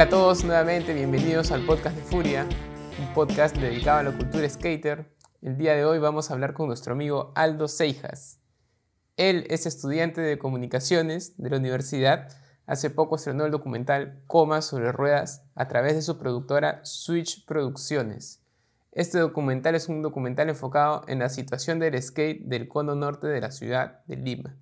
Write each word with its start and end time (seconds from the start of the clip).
Hola 0.00 0.06
a 0.06 0.08
todos 0.08 0.44
nuevamente, 0.44 0.94
bienvenidos 0.94 1.50
al 1.50 1.66
podcast 1.66 1.94
de 1.94 2.02
Furia, 2.04 2.46
un 2.98 3.12
podcast 3.12 3.54
dedicado 3.54 3.98
a 3.98 4.02
la 4.04 4.16
cultura 4.16 4.48
skater. 4.48 5.14
El 5.42 5.58
día 5.58 5.74
de 5.74 5.84
hoy 5.84 5.98
vamos 5.98 6.30
a 6.30 6.32
hablar 6.32 6.54
con 6.54 6.68
nuestro 6.68 6.94
amigo 6.94 7.32
Aldo 7.34 7.68
Seijas. 7.68 8.40
Él 9.18 9.44
es 9.50 9.66
estudiante 9.66 10.22
de 10.22 10.38
comunicaciones 10.38 11.36
de 11.36 11.50
la 11.50 11.58
universidad. 11.58 12.28
Hace 12.66 12.88
poco 12.88 13.16
estrenó 13.16 13.44
el 13.44 13.50
documental 13.50 14.22
Coma 14.26 14.62
sobre 14.62 14.90
ruedas 14.90 15.44
a 15.54 15.68
través 15.68 15.96
de 15.96 16.00
su 16.00 16.16
productora 16.16 16.80
Switch 16.82 17.44
Producciones. 17.44 18.42
Este 18.92 19.18
documental 19.18 19.74
es 19.74 19.90
un 19.90 20.00
documental 20.00 20.48
enfocado 20.48 21.04
en 21.08 21.18
la 21.18 21.28
situación 21.28 21.78
del 21.78 22.02
skate 22.02 22.40
del 22.46 22.68
cono 22.68 22.94
norte 22.94 23.26
de 23.26 23.42
la 23.42 23.50
ciudad 23.50 24.02
de 24.06 24.16
Lima. 24.16 24.56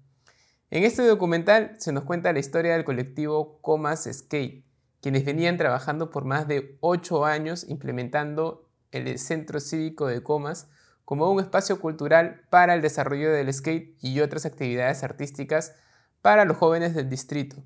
En 0.70 0.82
este 0.82 1.06
documental 1.06 1.76
se 1.78 1.92
nos 1.92 2.02
cuenta 2.02 2.32
la 2.32 2.40
historia 2.40 2.72
del 2.72 2.84
colectivo 2.84 3.60
Comas 3.62 4.08
Skate, 4.12 4.64
quienes 5.00 5.24
venían 5.24 5.56
trabajando 5.56 6.10
por 6.10 6.24
más 6.24 6.48
de 6.48 6.76
8 6.80 7.24
años 7.24 7.64
implementando 7.68 8.68
el 8.90 9.18
Centro 9.18 9.60
Cívico 9.60 10.06
de 10.06 10.22
Comas 10.22 10.68
como 11.04 11.30
un 11.30 11.40
espacio 11.40 11.80
cultural 11.80 12.42
para 12.50 12.74
el 12.74 12.82
desarrollo 12.82 13.32
del 13.32 13.52
skate 13.52 13.96
y 14.02 14.20
otras 14.20 14.44
actividades 14.44 15.02
artísticas 15.04 15.74
para 16.20 16.44
los 16.44 16.56
jóvenes 16.56 16.94
del 16.94 17.08
distrito. 17.08 17.62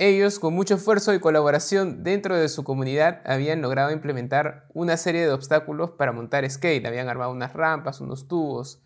Ellos, 0.00 0.38
con 0.38 0.54
mucho 0.54 0.76
esfuerzo 0.76 1.12
y 1.12 1.18
colaboración 1.18 2.04
dentro 2.04 2.36
de 2.36 2.48
su 2.48 2.62
comunidad, 2.62 3.20
habían 3.24 3.62
logrado 3.62 3.90
implementar 3.90 4.68
una 4.72 4.96
serie 4.96 5.22
de 5.22 5.32
obstáculos 5.32 5.90
para 5.90 6.12
montar 6.12 6.48
skate. 6.48 6.86
Habían 6.86 7.08
armado 7.08 7.32
unas 7.32 7.52
rampas, 7.52 8.00
unos 8.00 8.28
tubos. 8.28 8.80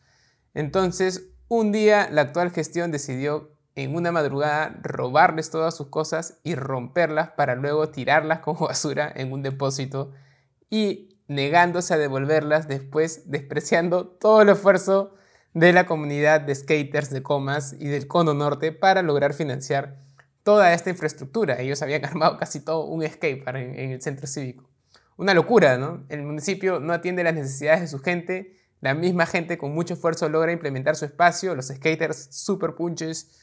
Entonces, 0.54 1.28
un 1.48 1.70
día 1.70 2.08
la 2.10 2.22
actual 2.22 2.50
gestión 2.50 2.90
decidió 2.92 3.51
en 3.74 3.94
una 3.94 4.12
madrugada 4.12 4.78
robarles 4.82 5.50
todas 5.50 5.76
sus 5.76 5.88
cosas 5.88 6.38
y 6.42 6.54
romperlas 6.54 7.30
para 7.30 7.54
luego 7.54 7.88
tirarlas 7.88 8.40
como 8.40 8.66
basura 8.68 9.10
en 9.14 9.32
un 9.32 9.42
depósito 9.42 10.12
y 10.68 11.16
negándose 11.28 11.94
a 11.94 11.98
devolverlas 11.98 12.68
después 12.68 13.30
despreciando 13.30 14.06
todo 14.06 14.42
el 14.42 14.50
esfuerzo 14.50 15.14
de 15.54 15.72
la 15.72 15.86
comunidad 15.86 16.40
de 16.40 16.54
skaters 16.54 17.10
de 17.10 17.22
Comas 17.22 17.74
y 17.78 17.88
del 17.88 18.06
Cono 18.06 18.34
Norte 18.34 18.72
para 18.72 19.02
lograr 19.02 19.34
financiar 19.34 19.98
toda 20.42 20.72
esta 20.72 20.90
infraestructura. 20.90 21.60
Ellos 21.60 21.82
habían 21.82 22.04
armado 22.06 22.36
casi 22.36 22.60
todo 22.60 22.84
un 22.86 23.06
skatepark 23.06 23.56
en, 23.56 23.78
en 23.78 23.90
el 23.92 24.02
centro 24.02 24.26
cívico. 24.26 24.68
Una 25.16 25.34
locura, 25.34 25.76
¿no? 25.76 26.04
El 26.08 26.22
municipio 26.22 26.80
no 26.80 26.92
atiende 26.92 27.22
las 27.22 27.34
necesidades 27.34 27.82
de 27.82 27.88
su 27.88 27.98
gente, 28.00 28.56
la 28.80 28.94
misma 28.94 29.26
gente 29.26 29.58
con 29.58 29.72
mucho 29.72 29.94
esfuerzo 29.94 30.28
logra 30.28 30.52
implementar 30.52 30.96
su 30.96 31.04
espacio, 31.04 31.54
los 31.54 31.68
skaters 31.68 32.28
super 32.30 32.74
punches 32.74 33.41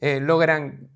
eh, 0.00 0.20
logran 0.20 0.90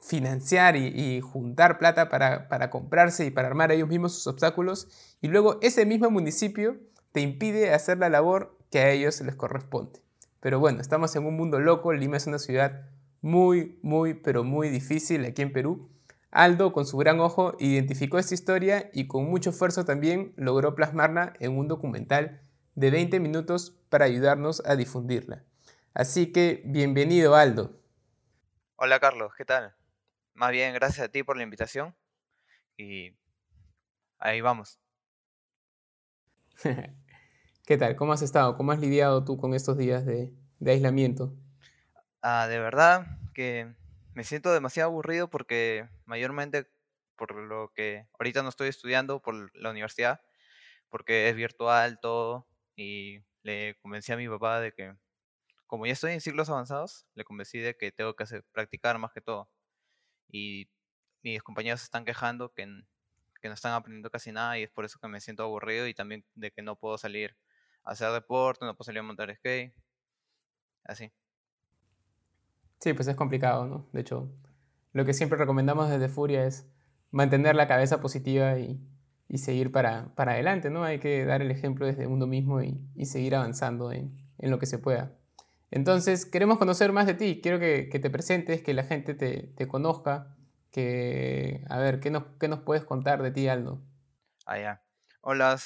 financiar 0.00 0.76
y, 0.76 1.20
juntar 1.20 1.78
plata 1.78 2.08
para, 2.10 2.48
para, 2.48 2.68
comprarse 2.68 3.24
y 3.24 3.30
para 3.30 3.48
armar 3.48 3.72
ellos 3.72 3.88
mismos 3.88 4.14
sus 4.14 4.26
obstáculos 4.26 4.88
y 5.22 5.28
luego 5.28 5.58
ese 5.62 5.86
mismo 5.86 6.10
municipio 6.10 6.76
te 7.12 7.20
impide 7.22 7.72
hacer 7.72 7.98
la 7.98 8.10
labor 8.10 8.58
que 8.70 8.80
a 8.80 8.90
ellos 8.90 9.20
les 9.22 9.34
corresponde. 9.34 10.00
Pero 10.40 10.60
bueno, 10.60 10.82
estamos 10.82 11.16
en 11.16 11.24
un 11.24 11.36
mundo 11.36 11.58
loco, 11.58 11.94
Lima 11.94 12.18
es 12.18 12.26
una 12.26 12.38
ciudad 12.38 12.82
muy, 13.22 13.78
muy, 13.80 14.12
pero 14.12 14.44
muy 14.44 14.68
difícil 14.68 15.24
aquí 15.24 15.40
en 15.40 15.52
Perú. 15.52 15.88
Aldo, 16.30 16.72
con 16.72 16.84
su 16.84 16.98
gran 16.98 17.20
ojo, 17.20 17.56
identificó 17.58 18.18
esta 18.18 18.34
historia 18.34 18.90
y 18.92 19.06
con 19.06 19.24
mucho 19.24 19.50
esfuerzo 19.50 19.86
también 19.86 20.34
logró 20.36 20.74
plasmarla 20.74 21.32
en 21.40 21.56
un 21.56 21.68
documental 21.68 22.42
de 22.74 22.90
20 22.90 23.20
minutos 23.20 23.78
para 23.88 24.04
ayudarnos 24.04 24.62
a 24.66 24.76
difundirla. 24.76 25.44
Así 25.94 26.32
que 26.32 26.62
bienvenido, 26.66 27.36
Aldo. 27.36 27.83
Hola, 28.86 29.00
Carlos, 29.00 29.32
¿qué 29.34 29.46
tal? 29.46 29.74
Más 30.34 30.50
bien, 30.50 30.74
gracias 30.74 31.06
a 31.06 31.10
ti 31.10 31.22
por 31.22 31.38
la 31.38 31.42
invitación 31.42 31.96
y 32.76 33.16
ahí 34.18 34.42
vamos. 34.42 34.78
¿Qué 37.66 37.78
tal? 37.78 37.96
¿Cómo 37.96 38.12
has 38.12 38.20
estado? 38.20 38.58
¿Cómo 38.58 38.72
has 38.72 38.80
lidiado 38.80 39.24
tú 39.24 39.38
con 39.38 39.54
estos 39.54 39.78
días 39.78 40.04
de, 40.04 40.34
de 40.58 40.70
aislamiento? 40.70 41.32
Ah, 42.20 42.46
de 42.46 42.58
verdad 42.58 43.06
que 43.32 43.74
me 44.12 44.22
siento 44.22 44.52
demasiado 44.52 44.90
aburrido 44.90 45.30
porque 45.30 45.88
mayormente 46.04 46.66
por 47.16 47.34
lo 47.34 47.72
que 47.74 48.06
ahorita 48.18 48.42
no 48.42 48.50
estoy 48.50 48.68
estudiando 48.68 49.22
por 49.22 49.50
la 49.56 49.70
universidad, 49.70 50.20
porque 50.90 51.30
es 51.30 51.36
virtual 51.36 52.00
todo 52.00 52.46
y 52.76 53.20
le 53.44 53.76
convencí 53.80 54.12
a 54.12 54.18
mi 54.18 54.28
papá 54.28 54.60
de 54.60 54.72
que, 54.72 54.94
como 55.74 55.86
ya 55.86 55.92
estoy 55.92 56.12
en 56.12 56.20
ciclos 56.20 56.48
avanzados, 56.48 57.04
le 57.16 57.24
convencí 57.24 57.58
de 57.58 57.76
que 57.76 57.90
tengo 57.90 58.14
que 58.14 58.24
practicar 58.52 58.96
más 58.98 59.12
que 59.12 59.20
todo. 59.20 59.50
Y 60.28 60.68
mis 61.22 61.42
compañeros 61.42 61.80
se 61.80 61.86
están 61.86 62.04
quejando 62.04 62.52
que, 62.52 62.64
que 63.42 63.48
no 63.48 63.54
están 63.54 63.72
aprendiendo 63.72 64.08
casi 64.08 64.30
nada 64.30 64.56
y 64.56 64.62
es 64.62 64.70
por 64.70 64.84
eso 64.84 65.00
que 65.00 65.08
me 65.08 65.20
siento 65.20 65.42
aburrido 65.42 65.88
y 65.88 65.94
también 65.94 66.24
de 66.36 66.52
que 66.52 66.62
no 66.62 66.76
puedo 66.76 66.96
salir 66.96 67.36
a 67.82 67.90
hacer 67.90 68.12
deporte, 68.12 68.64
no 68.64 68.76
puedo 68.76 68.86
salir 68.86 69.00
a 69.00 69.02
montar 69.02 69.34
skate, 69.34 69.74
así. 70.84 71.12
Sí, 72.78 72.92
pues 72.92 73.08
es 73.08 73.16
complicado, 73.16 73.66
¿no? 73.66 73.88
De 73.92 74.02
hecho, 74.02 74.30
lo 74.92 75.04
que 75.04 75.12
siempre 75.12 75.36
recomendamos 75.36 75.90
desde 75.90 76.08
Furia 76.08 76.46
es 76.46 76.70
mantener 77.10 77.56
la 77.56 77.66
cabeza 77.66 78.00
positiva 78.00 78.60
y, 78.60 78.80
seguir 79.38 79.72
para, 79.72 80.12
adelante, 80.16 80.70
¿no? 80.70 80.84
Hay 80.84 81.00
que 81.00 81.24
dar 81.24 81.42
el 81.42 81.50
ejemplo 81.50 81.84
desde 81.84 82.06
uno 82.06 82.28
mismo 82.28 82.62
y, 82.62 83.06
seguir 83.06 83.34
avanzando 83.34 83.90
en, 83.90 84.14
lo 84.38 84.60
que 84.60 84.66
se 84.66 84.78
pueda. 84.78 85.18
Entonces, 85.70 86.26
queremos 86.26 86.58
conocer 86.58 86.92
más 86.92 87.06
de 87.06 87.14
ti, 87.14 87.40
quiero 87.42 87.58
que, 87.58 87.86
te 87.86 88.10
presentes, 88.10 88.62
que 88.62 88.74
la 88.74 88.84
gente 88.84 89.14
te, 89.14 89.68
conozca, 89.68 90.36
que, 90.70 91.64
a 91.68 91.78
ver, 91.78 92.00
¿qué 92.00 92.10
nos, 92.10 92.24
¿qué 92.38 92.48
nos 92.48 92.60
puedes 92.60 92.84
contar 92.84 93.22
de 93.22 93.30
ti, 93.30 93.48
Aldo? 93.48 93.82
Ah, 94.46 94.58
ya. 94.58 94.82
Hola, 95.20 95.58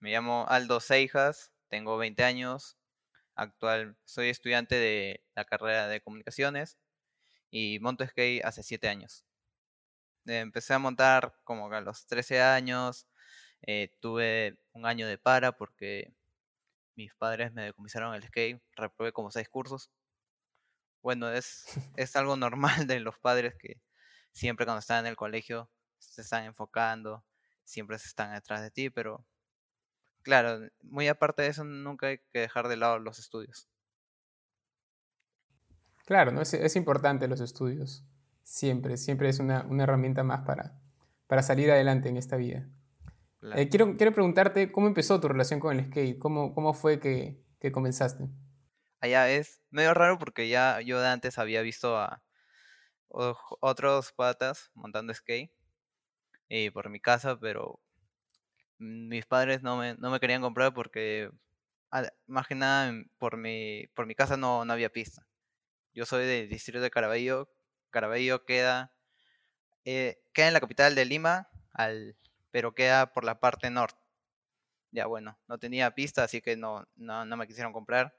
me 0.00 0.10
llamo 0.10 0.46
Aldo 0.48 0.80
Seijas, 0.80 1.52
tengo 1.68 1.96
20 1.96 2.24
años, 2.24 2.76
actual, 3.34 3.96
soy 4.04 4.28
estudiante 4.28 4.74
de 4.74 5.24
la 5.34 5.44
carrera 5.44 5.88
de 5.88 6.00
comunicaciones 6.00 6.78
y 7.50 7.78
monto 7.80 8.06
skate 8.06 8.44
hace 8.44 8.62
7 8.62 8.88
años. 8.88 9.24
Empecé 10.26 10.74
a 10.74 10.78
montar 10.78 11.34
como 11.44 11.72
a 11.72 11.80
los 11.80 12.06
13 12.06 12.40
años, 12.40 13.06
eh, 13.62 13.90
tuve 14.00 14.58
un 14.72 14.86
año 14.86 15.06
de 15.06 15.18
para 15.18 15.52
porque 15.52 16.12
mis 16.96 17.14
padres 17.14 17.52
me 17.52 17.62
decomisaron 17.62 18.14
el 18.14 18.22
skate, 18.22 18.62
reprobé 18.76 19.12
como 19.12 19.30
6 19.30 19.48
cursos. 19.48 19.90
Bueno, 21.02 21.30
es, 21.30 21.64
es 21.96 22.16
algo 22.16 22.36
normal 22.36 22.86
de 22.86 23.00
los 23.00 23.18
padres 23.18 23.54
que 23.58 23.80
siempre 24.32 24.66
cuando 24.66 24.80
están 24.80 25.00
en 25.00 25.10
el 25.10 25.16
colegio 25.16 25.70
se 25.98 26.22
están 26.22 26.44
enfocando, 26.44 27.24
siempre 27.64 27.98
se 27.98 28.08
están 28.08 28.34
detrás 28.34 28.62
de 28.62 28.70
ti, 28.70 28.90
pero 28.90 29.24
claro, 30.22 30.68
muy 30.82 31.08
aparte 31.08 31.42
de 31.42 31.48
eso, 31.48 31.64
nunca 31.64 32.08
hay 32.08 32.18
que 32.32 32.40
dejar 32.40 32.68
de 32.68 32.76
lado 32.76 32.98
los 32.98 33.18
estudios. 33.18 33.68
Claro, 36.04 36.32
¿no? 36.32 36.42
es, 36.42 36.76
importante 36.76 37.28
los 37.28 37.40
estudios. 37.40 38.04
Siempre, 38.42 38.96
siempre 38.96 39.28
es 39.28 39.38
una, 39.38 39.66
herramienta 39.80 40.24
más 40.24 40.42
para, 40.42 40.80
para 41.26 41.42
salir 41.42 41.70
adelante 41.70 42.08
en 42.08 42.16
esta 42.16 42.36
vida. 42.36 42.68
Eh, 43.42 43.68
quiero, 43.68 43.96
quiero 43.96 44.12
preguntarte 44.12 44.70
cómo 44.70 44.86
empezó 44.86 45.20
tu 45.20 45.28
relación 45.28 45.58
con 45.58 45.76
el 45.76 45.86
skate, 45.86 46.18
cómo, 46.18 46.54
cómo 46.54 46.74
fue 46.74 47.00
que, 47.00 47.42
que 47.60 47.72
comenzaste. 47.72 48.28
Allá 49.00 49.30
es 49.30 49.60
medio 49.70 49.94
raro 49.94 50.18
porque 50.18 50.48
ya 50.48 50.80
yo 50.80 51.00
de 51.00 51.08
antes 51.08 51.38
había 51.38 51.62
visto 51.62 51.98
a 51.98 52.22
otros 53.08 54.12
patas 54.12 54.70
montando 54.74 55.12
skate 55.12 55.52
y 56.48 56.70
por 56.70 56.88
mi 56.88 57.00
casa, 57.00 57.38
pero 57.38 57.80
mis 58.78 59.26
padres 59.26 59.62
no 59.62 59.76
me, 59.76 59.94
no 59.94 60.10
me 60.10 60.20
querían 60.20 60.42
comprar 60.42 60.74
porque, 60.74 61.30
más 62.26 62.46
que 62.46 62.54
nada, 62.54 62.92
por 63.18 63.36
mi, 63.36 63.86
por 63.94 64.06
mi 64.06 64.14
casa 64.14 64.36
no, 64.36 64.64
no 64.64 64.72
había 64.72 64.90
pista. 64.90 65.26
Yo 65.94 66.06
soy 66.06 66.26
del 66.26 66.48
distrito 66.48 66.80
de 66.80 66.90
Caraballo. 66.90 67.50
Caraballo 67.90 68.44
queda, 68.44 68.94
eh, 69.84 70.22
queda 70.32 70.48
en 70.48 70.54
la 70.54 70.60
capital 70.60 70.94
de 70.94 71.04
Lima, 71.04 71.48
al, 71.72 72.16
pero 72.52 72.74
queda 72.74 73.12
por 73.12 73.24
la 73.24 73.40
parte 73.40 73.70
norte. 73.70 74.00
Ya 74.92 75.06
bueno, 75.06 75.38
no 75.48 75.58
tenía 75.58 75.94
pista, 75.94 76.22
así 76.22 76.42
que 76.42 76.56
no, 76.56 76.86
no, 76.96 77.24
me 77.36 77.46
quisieron 77.46 77.72
comprar. 77.72 78.14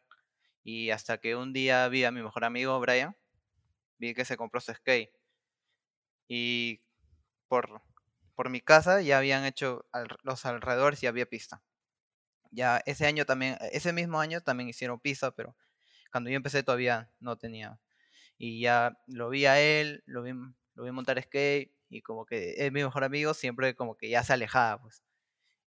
Y 0.64 0.90
hasta 0.90 1.20
que 1.20 1.36
un 1.36 1.54
día 1.54 1.88
vi 1.88 2.04
a 2.04 2.12
mi 2.12 2.22
mejor 2.22 2.44
amigo, 2.44 2.80
Brian, 2.80 3.16
vi 4.00 4.14
que 4.14 4.26
se 4.26 4.38
compró 4.38 4.60
su 4.60 4.74
skate. 4.74 5.12
Y 6.28 6.82
por, 7.48 7.84
por 8.36 8.50
mi 8.50 8.60
casa 8.60 9.02
ya 9.02 9.20
habían 9.20 9.46
hecho 9.46 9.86
los 10.24 10.46
alrededores 10.46 11.04
y 11.04 11.08
había 11.08 11.28
pista. 11.28 11.62
Ya 12.50 12.82
ese 12.86 13.06
año 13.06 13.26
también, 13.26 13.58
ese 13.72 13.94
mismo 13.94 14.20
año 14.20 14.42
también 14.42 14.70
hicieron 14.70 15.00
pista, 15.00 15.32
pero 15.32 15.56
cuando 16.12 16.30
yo 16.32 16.38
empecé 16.38 16.64
todavía 16.64 17.12
no 17.20 17.38
tenía. 17.38 17.80
Y 18.38 18.62
ya 18.62 18.98
lo 19.08 19.30
vi 19.30 19.46
a 19.46 19.60
él, 19.60 20.04
lo 20.08 20.24
vi, 20.24 20.32
lo 20.74 20.84
vi 20.84 20.92
montar 20.92 21.22
skate 21.22 21.72
y 21.94 22.02
como 22.02 22.26
que 22.26 22.56
es 22.58 22.72
mi 22.72 22.84
mejor 22.84 23.04
amigo, 23.04 23.34
siempre 23.34 23.76
como 23.76 23.96
que 23.96 24.10
ya 24.10 24.24
se 24.24 24.34
alejaba, 24.34 24.82
pues. 24.82 25.04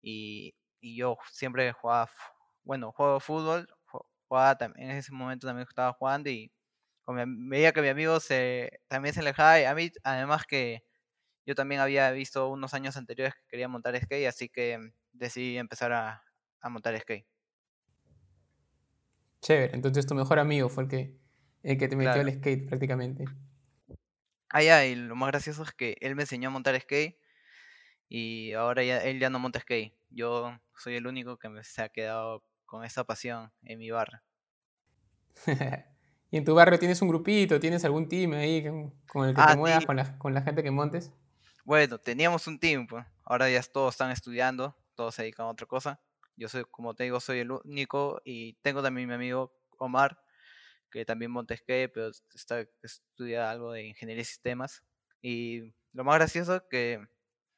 Y, 0.02 0.56
y 0.82 0.98
yo 0.98 1.18
siempre 1.32 1.72
jugaba, 1.74 2.10
bueno, 2.64 2.92
juego 2.92 3.20
fútbol, 3.20 3.68
jugaba 4.28 4.58
también, 4.58 4.92
en 4.92 4.98
ese 4.98 5.12
momento 5.12 5.48
también 5.48 5.68
estaba 5.68 5.94
jugando 5.94 6.30
y 6.30 6.52
como 7.04 7.24
veía 7.50 7.72
que 7.72 7.82
mi 7.82 7.90
amigo 7.90 8.20
se, 8.20 8.82
también 8.88 9.14
se 9.14 9.22
alejaba 9.22 9.60
y 9.62 9.66
a 9.66 9.76
mí 9.76 9.92
además 10.04 10.46
que 10.46 10.84
yo 11.46 11.56
también 11.56 11.82
había 11.82 12.10
visto 12.12 12.50
unos 12.50 12.74
años 12.74 12.98
anteriores 12.98 13.36
que 13.36 13.44
quería 13.48 13.68
montar 13.68 13.96
skate, 14.02 14.28
así 14.28 14.50
que 14.50 14.80
decidí 15.14 15.58
empezar 15.58 15.94
a, 15.94 16.24
montar 16.70 17.00
skate. 17.00 17.28
Chévere, 19.42 19.76
entonces 19.76 20.08
tu 20.08 20.16
mejor 20.16 20.40
amigo 20.40 20.70
fue 20.70 20.84
el 20.84 20.90
que, 20.90 21.20
el 21.62 21.78
que 21.78 21.88
te 21.88 21.96
metió 21.96 22.22
al 22.22 22.34
skate 22.34 22.68
prácticamente. 22.68 23.26
Ah, 24.58 24.64
ya, 24.64 24.86
y 24.86 24.96
lo 24.96 25.18
más 25.18 25.28
gracioso 25.28 25.64
es 25.64 25.74
que 25.74 25.98
él 26.00 26.16
me 26.16 26.22
enseñó 26.22 26.48
a 26.48 26.52
montar 26.52 26.80
skate 26.80 27.20
y 28.08 28.54
ahora 28.54 28.86
ya, 28.86 29.00
él 29.00 29.20
ya 29.20 29.30
no 29.30 29.38
monta 29.38 29.60
skate. 29.60 29.94
Yo 30.10 30.58
soy 30.78 30.96
el 30.96 31.08
único 31.08 31.38
que 31.38 31.50
me, 31.50 31.62
se 31.66 31.82
ha 31.82 31.90
quedado 31.90 32.42
con 32.66 32.86
esa 32.86 33.04
pasión 33.04 33.52
en 33.64 33.80
mi 33.80 33.92
barrio. 33.92 34.22
¿Y 36.32 36.38
en 36.38 36.46
tu 36.46 36.56
barrio 36.56 36.80
tienes 36.80 37.02
un 37.02 37.10
grupito? 37.10 37.60
¿Tienes 37.60 37.84
algún 37.84 38.08
team 38.08 38.32
ahí 38.32 38.64
con, 38.64 39.28
el 39.28 39.36
que 39.36 39.42
te 39.42 39.52
ah, 39.52 39.58
muevas, 39.58 39.86
con 39.86 39.98
la, 39.98 40.18
con 40.18 40.34
la 40.34 40.42
gente 40.42 40.64
que 40.64 40.72
montes? 40.72 41.12
Bueno, 41.66 41.98
teníamos 41.98 42.48
un 42.48 42.58
team, 42.58 42.88
pues. 42.88 43.06
Ahora 43.26 43.50
ya 43.50 43.62
todos 43.62 43.96
están 43.96 44.12
estudiando, 44.12 44.74
todos 44.96 45.16
se 45.16 45.24
dedican 45.24 45.48
a 45.48 45.50
otra 45.50 45.68
cosa. 45.68 46.00
Yo 46.38 46.48
soy, 46.48 46.64
como 46.72 46.94
te 46.94 47.04
digo, 47.04 47.20
soy 47.20 47.40
el 47.40 47.52
único 47.52 48.22
y 48.24 48.54
tengo 48.62 48.82
también 48.82 49.10
mi 49.10 49.16
amigo 49.16 49.54
Omar, 49.78 50.18
que 50.96 51.04
también 51.04 51.30
monta 51.30 51.58
skate, 51.58 51.92
pero 51.94 52.10
está, 52.34 52.66
estudia 52.82 53.52
algo 53.52 53.74
de 53.74 53.86
ingeniería 53.86 54.22
de 54.22 54.26
sistemas. 54.26 54.82
Y 55.22 55.74
lo 55.92 56.06
más 56.06 56.16
gracioso 56.16 56.66
que 56.70 57.06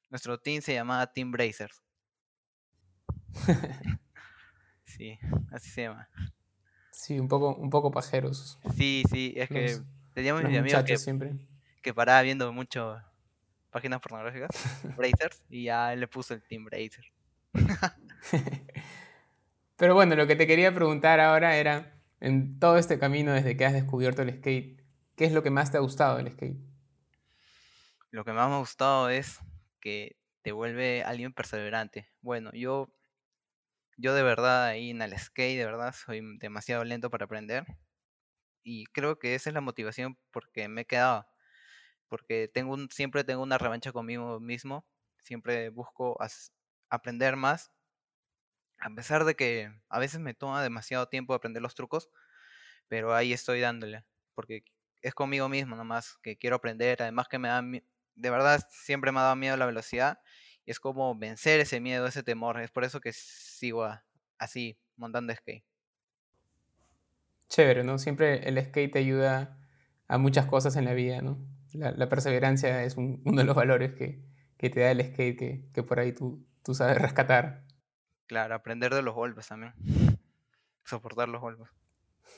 nuestro 0.09 0.39
team 0.39 0.63
se 0.63 0.73
llamaba 0.73 1.13
Team 1.13 1.31
Brazers. 1.31 1.83
sí, 4.85 5.19
así 5.51 5.69
se 5.69 5.83
llama. 5.83 6.09
Sí, 6.91 7.19
un 7.19 7.27
poco, 7.27 7.53
un 7.53 7.69
poco 7.69 7.91
pajeros. 7.91 8.57
Sí, 8.75 9.03
sí, 9.07 9.35
es 9.37 9.49
que 9.49 9.81
teníamos 10.15 10.43
mi 10.43 10.57
amigo 10.57 10.83
que, 10.83 10.97
siempre. 10.97 11.35
que 11.83 11.93
paraba 11.93 12.23
viendo 12.23 12.51
mucho 12.51 12.99
páginas 13.69 14.01
pornográficas, 14.01 14.49
Brazers, 14.97 15.45
y 15.47 15.65
ya 15.65 15.95
le 15.95 16.07
puso 16.07 16.33
el 16.33 16.41
Team 16.41 16.65
Brazer. 16.65 17.05
Pero 19.75 19.93
bueno, 19.93 20.15
lo 20.15 20.25
que 20.25 20.35
te 20.35 20.47
quería 20.47 20.73
preguntar 20.73 21.19
ahora 21.19 21.55
era, 21.55 21.96
en 22.19 22.59
todo 22.59 22.77
este 22.77 22.99
camino 22.99 23.33
desde 23.33 23.57
que 23.57 23.65
has 23.65 23.73
descubierto 23.73 24.21
el 24.21 24.37
skate, 24.37 24.81
¿qué 25.15 25.25
es 25.25 25.31
lo 25.31 25.43
que 25.43 25.51
más 25.51 25.71
te 25.71 25.77
ha 25.77 25.81
gustado 25.81 26.17
del 26.17 26.31
skate? 26.31 26.57
Lo 28.11 28.23
que 28.23 28.33
más 28.33 28.49
me 28.49 28.55
ha 28.55 28.59
gustado 28.59 29.09
es 29.09 29.39
que 29.79 30.17
te 30.41 30.51
vuelve 30.51 31.03
alguien 31.03 31.33
perseverante. 31.33 32.09
Bueno, 32.21 32.51
yo, 32.53 32.89
yo 33.97 34.13
de 34.13 34.23
verdad 34.23 34.65
ahí 34.65 34.91
en 34.91 35.01
el 35.01 35.17
skate, 35.17 35.57
de 35.57 35.65
verdad, 35.65 35.93
soy 35.93 36.21
demasiado 36.39 36.83
lento 36.83 37.09
para 37.09 37.25
aprender. 37.25 37.65
Y 38.63 38.85
creo 38.87 39.19
que 39.19 39.35
esa 39.35 39.49
es 39.49 39.53
la 39.53 39.61
motivación 39.61 40.17
porque 40.31 40.67
me 40.67 40.81
he 40.81 40.85
quedado 40.85 41.25
porque 42.07 42.49
tengo 42.53 42.75
siempre 42.89 43.23
tengo 43.23 43.43
una 43.43 43.57
revancha 43.57 43.91
conmigo 43.91 44.39
mismo, 44.39 44.85
siempre 45.23 45.69
busco 45.69 46.17
aprender 46.89 47.35
más, 47.35 47.71
a 48.79 48.89
pesar 48.89 49.25
de 49.25 49.35
que 49.35 49.71
a 49.89 49.99
veces 49.99 50.19
me 50.19 50.33
toma 50.33 50.63
demasiado 50.63 51.07
tiempo 51.07 51.33
aprender 51.33 51.61
los 51.61 51.75
trucos, 51.75 52.09
pero 52.87 53.15
ahí 53.15 53.33
estoy 53.33 53.59
dándole, 53.59 54.05
porque 54.33 54.63
es 55.01 55.13
conmigo 55.13 55.49
mismo 55.49 55.75
nomás 55.75 56.17
que 56.21 56.37
quiero 56.37 56.57
aprender, 56.57 57.01
además 57.01 57.27
que 57.27 57.39
me 57.39 57.47
da, 57.47 57.61
de 57.61 58.29
verdad 58.29 58.63
siempre 58.69 59.11
me 59.11 59.19
ha 59.19 59.23
dado 59.23 59.35
miedo 59.35 59.57
la 59.57 59.65
velocidad, 59.65 60.19
y 60.65 60.71
es 60.71 60.79
como 60.79 61.15
vencer 61.17 61.59
ese 61.59 61.79
miedo, 61.79 62.07
ese 62.07 62.23
temor, 62.23 62.59
es 62.61 62.71
por 62.71 62.83
eso 62.83 62.99
que 62.99 63.13
sigo 63.13 63.87
así, 64.37 64.77
montando 64.95 65.33
skate. 65.33 65.63
Chévere, 67.49 67.83
¿no? 67.83 67.97
Siempre 67.97 68.47
el 68.47 68.61
skate 68.63 68.91
te 68.91 68.99
ayuda 68.99 69.57
a 70.07 70.17
muchas 70.17 70.45
cosas 70.45 70.75
en 70.75 70.85
la 70.85 70.93
vida, 70.93 71.21
¿no? 71.21 71.37
la, 71.73 72.09
perseverancia 72.09 72.83
es 72.83 72.97
uno 72.97 73.19
de 73.23 73.43
los 73.43 73.55
valores 73.55 73.93
que, 73.93 74.23
te 74.57 74.79
da 74.79 74.91
el 74.91 75.01
skate 75.05 75.71
que, 75.71 75.83
por 75.83 75.99
ahí 75.99 76.11
tú, 76.11 76.45
tú 76.63 76.73
sabes 76.73 76.97
rescatar. 76.97 77.66
Claro, 78.27 78.55
aprender 78.55 78.93
de 78.93 79.01
los 79.01 79.15
golpes 79.15 79.47
también. 79.47 79.73
Soportar 80.83 81.29
los 81.29 81.41
golpes. 81.41 81.69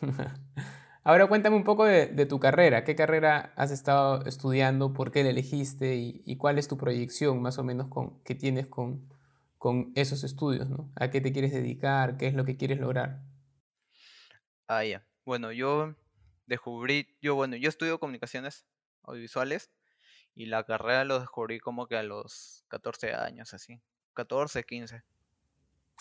Ahora 1.03 1.27
cuéntame 1.27 1.55
un 1.55 1.63
poco 1.63 1.85
de, 1.85 2.25
tu 2.27 2.39
carrera. 2.39 2.83
¿Qué 2.83 2.95
carrera 2.95 3.53
has 3.55 3.71
estado 3.71 4.23
estudiando? 4.25 4.93
¿Por 4.93 5.11
qué 5.11 5.23
la 5.23 5.29
elegiste? 5.29 5.95
¿Y, 5.95 6.37
cuál 6.37 6.59
es 6.59 6.67
tu 6.67 6.77
proyección 6.77 7.41
más 7.41 7.57
o 7.57 7.63
menos 7.63 7.87
con, 7.87 8.21
que 8.23 8.35
tienes 8.35 8.67
con, 8.67 9.09
con 9.57 9.91
esos 9.95 10.23
estudios? 10.23 10.69
¿no? 10.69 10.91
¿A 10.95 11.09
qué 11.09 11.21
te 11.21 11.31
quieres 11.31 11.51
dedicar? 11.51 12.17
¿Qué 12.17 12.27
es 12.27 12.35
lo 12.35 12.45
que 12.45 12.57
quieres 12.57 12.79
lograr? 12.79 13.21
Ah, 14.67 14.83
ya. 14.83 15.03
Bueno, 15.25 15.51
yo 15.51 15.95
descubrí, 16.45 17.17
yo 17.21 17.33
bueno, 17.33 17.55
yo 17.55 17.69
estudio 17.69 17.99
comunicaciones 17.99 18.67
audiovisuales 19.03 19.71
y 20.35 20.45
la 20.45 20.63
carrera 20.63 21.05
lo 21.05 21.19
descubrí 21.19 21.59
como 21.59 21.87
que 21.87 21.97
a 21.97 22.03
los 22.03 22.65
14 22.67 23.13
años, 23.13 23.53
así. 23.53 23.81
14, 24.13 24.63
15. 24.63 25.03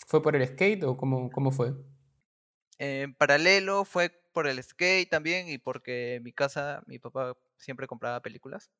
¿Fue 0.07 0.21
por 0.21 0.35
el 0.35 0.47
skate 0.47 0.83
o 0.83 0.97
cómo, 0.97 1.29
cómo 1.29 1.51
fue? 1.51 1.73
En 2.77 3.13
paralelo 3.13 3.85
fue 3.85 4.09
por 4.33 4.47
el 4.47 4.63
skate 4.63 5.09
también 5.09 5.49
y 5.49 5.57
porque 5.57 6.15
en 6.15 6.23
mi 6.23 6.31
casa 6.31 6.81
mi 6.87 6.97
papá 6.99 7.35
siempre 7.57 7.87
compraba 7.87 8.21
películas 8.21 8.71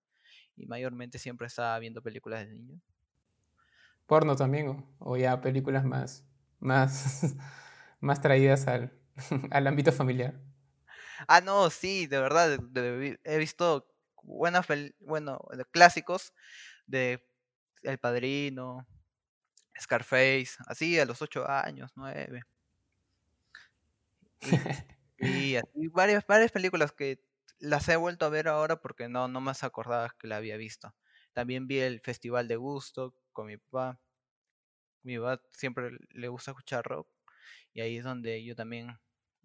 y 0.56 0.66
mayormente 0.66 1.20
siempre 1.20 1.48
estaba 1.48 1.78
viendo 1.80 2.02
películas 2.02 2.48
de 2.48 2.54
niño. 2.54 2.82
¿Porno 4.06 4.36
también 4.36 4.86
o, 5.00 5.18
ya 5.18 5.40
películas 5.42 5.86
más, 5.86 6.26
más, 6.60 7.36
más 8.00 8.22
traídas 8.22 8.68
al, 8.68 8.94
al 9.52 9.68
ámbito 9.68 9.92
familiar? 9.92 10.40
Ah, 11.28 11.42
no, 11.42 11.70
sí, 11.70 12.08
de 12.08 12.20
verdad, 12.20 12.60
he 13.24 13.38
visto 13.38 13.86
buenas, 14.24 14.66
bueno, 15.00 15.40
clásicos 15.72 16.34
de 16.88 17.22
El 17.84 17.98
Padrino, 17.98 18.88
Scarface, 19.82 20.52
así 20.68 21.00
a 21.00 21.06
los 21.06 21.22
ocho 21.22 21.50
años, 21.50 21.92
nueve. 21.96 22.44
Y, 25.18 25.56
así 25.64 25.88
varias, 25.90 26.26
varias 26.28 26.52
películas 26.52 26.92
que 26.92 27.22
las 27.60 27.88
he 27.90 27.96
vuelto 27.96 28.26
a 28.26 28.30
ver 28.30 28.48
ahora 28.48 28.80
porque 28.82 29.10
no, 29.10 29.28
no 29.28 29.42
más 29.42 29.64
acordaba 29.64 30.16
que 30.20 30.28
la 30.28 30.38
había 30.38 30.58
visto. 30.58 30.96
También 31.34 31.68
vi 31.68 31.80
el 31.80 32.00
Festival 32.02 32.48
de 32.48 32.56
Gusto 32.56 33.16
con 33.34 33.48
mi 33.48 33.58
papá. 33.58 34.00
Mi 35.04 35.18
papá 35.18 35.42
siempre 35.52 35.92
le 36.12 36.28
gusta 36.28 36.52
escuchar 36.52 36.86
rock 36.86 37.08
y 37.74 37.82
ahí 37.82 37.98
es 37.98 38.04
donde 38.04 38.44
yo 38.44 38.56
también 38.56 39.00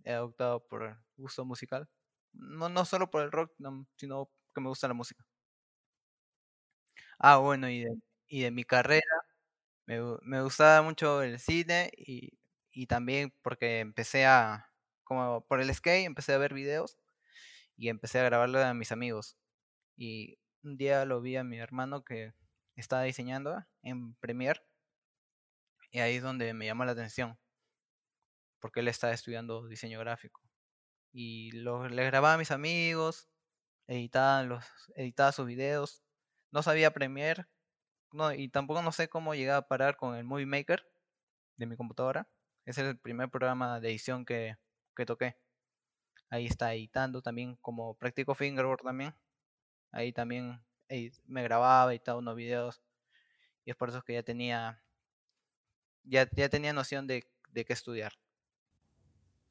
he 0.04 0.16
optado 0.16 0.66
por 0.66 0.98
gusto 1.16 1.44
musical. 1.44 1.88
No, 2.32 2.69
no 2.69 2.84
solo 2.84 3.10
por 3.10 3.22
el 3.22 3.32
rock, 3.32 3.53
sino 3.96 4.31
que 4.55 4.60
me 4.60 4.69
gusta 4.69 4.88
la 4.88 4.94
música. 4.94 5.24
Ah, 7.19 7.38
bueno, 7.38 7.69
y 7.69 7.81
de, 7.84 7.96
y 8.29 8.43
de 8.43 8.50
mi 8.50 8.64
carrera 8.64 9.23
me, 9.86 10.00
me, 10.22 10.43
gustaba 10.43 10.82
mucho 10.82 11.22
el 11.22 11.38
cine 11.38 11.91
y, 11.96 12.38
y, 12.72 12.86
también 12.86 13.34
porque 13.43 13.81
empecé 13.81 14.26
a, 14.26 14.70
como 15.05 15.43
por 15.46 15.60
el 15.60 15.74
skate, 15.74 16.06
empecé 16.06 16.34
a 16.34 16.38
ver 16.38 16.55
videos 16.55 16.98
y 17.76 17.88
empecé 17.88 18.20
a 18.20 18.24
grabarlo 18.24 18.62
a 18.62 18.74
mis 18.74 18.93
amigos. 18.93 19.36
Y 19.96 20.38
un 20.62 20.76
día 20.76 21.05
lo 21.05 21.20
vi 21.20 21.36
a 21.36 21.44
mi 21.44 21.58
hermano 21.58 22.05
que 22.05 22.34
estaba 22.76 23.03
diseñando 23.03 23.64
en 23.82 24.14
Premiere 24.17 24.62
y 25.91 26.00
ahí 26.00 26.17
es 26.17 26.22
donde 26.22 26.55
me 26.55 26.67
llamó 26.67 26.84
la 26.84 26.93
atención 26.93 27.38
porque 28.60 28.81
él 28.81 28.88
estaba 28.88 29.12
estudiando 29.12 29.67
diseño 29.69 30.00
gráfico. 30.00 30.41
Y 31.12 31.53
lo, 31.53 31.88
le 31.88 32.05
grababa 32.05 32.34
a 32.34 32.38
mis 32.38 32.50
amigos 32.50 33.29
editaba, 33.86 34.43
los, 34.43 34.64
editaba 34.96 35.32
sus 35.32 35.46
videos. 35.46 36.03
No 36.50 36.62
sabía 36.62 36.93
Premiere 36.93 37.46
no, 38.15 38.33
y 38.33 38.49
tampoco 38.49 38.81
no 38.83 38.93
sé 38.93 39.09
cómo 39.09 39.35
llegué 39.35 39.51
a 39.51 39.63
parar 39.63 39.97
con 39.97 40.15
el 40.15 40.25
Movie 40.25 40.47
Maker 40.47 40.87
de 41.56 41.67
mi 41.67 41.77
computadora. 41.77 42.29
es 42.65 42.79
el 42.79 42.99
primer 42.99 43.31
programa 43.31 43.81
de 43.81 43.91
edición 43.91 44.25
que, 44.25 44.56
que 44.97 45.06
toqué. 45.06 45.37
Ahí 46.31 46.47
está 46.47 46.75
editando 46.75 47.23
también, 47.23 47.56
como 47.61 47.94
practico 47.94 48.35
fingerboard 48.35 48.83
también. 48.83 49.15
Ahí 49.93 50.13
también 50.13 50.65
me 51.27 51.43
grababa, 51.43 51.93
editaba 51.93 52.19
unos 52.19 52.37
videos. 52.37 52.83
Y 53.65 53.71
es 53.71 53.77
por 53.77 53.89
eso 53.91 54.03
que 54.03 54.15
ya 54.15 54.23
tenía, 54.23 54.83
ya, 56.05 56.29
ya 56.33 56.49
tenía 56.49 56.73
noción 56.73 57.06
de, 57.06 57.25
de 57.51 57.65
qué 57.65 57.73
estudiar. 57.73 58.13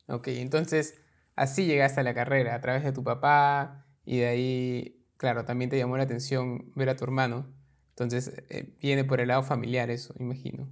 Ok, 0.07 0.27
entonces 0.29 1.01
así 1.35 1.65
llegaste 1.65 2.01
a 2.01 2.03
la 2.03 2.13
carrera, 2.13 2.55
a 2.55 2.61
través 2.61 2.83
de 2.83 2.91
tu 2.91 3.03
papá, 3.03 3.87
y 4.05 4.19
de 4.19 4.27
ahí, 4.27 5.05
claro, 5.17 5.45
también 5.45 5.69
te 5.69 5.77
llamó 5.77 5.97
la 5.97 6.03
atención 6.03 6.71
ver 6.75 6.89
a 6.89 6.95
tu 6.95 7.03
hermano. 7.05 7.53
Entonces, 7.93 8.43
eh, 8.49 8.75
viene 8.81 9.03
por 9.03 9.21
el 9.21 9.27
lado 9.27 9.43
familiar 9.43 9.91
eso, 9.91 10.15
imagino, 10.19 10.67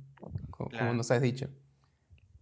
como, 0.50 0.94
nos 0.94 1.12
has 1.12 1.22
dicho. 1.22 1.50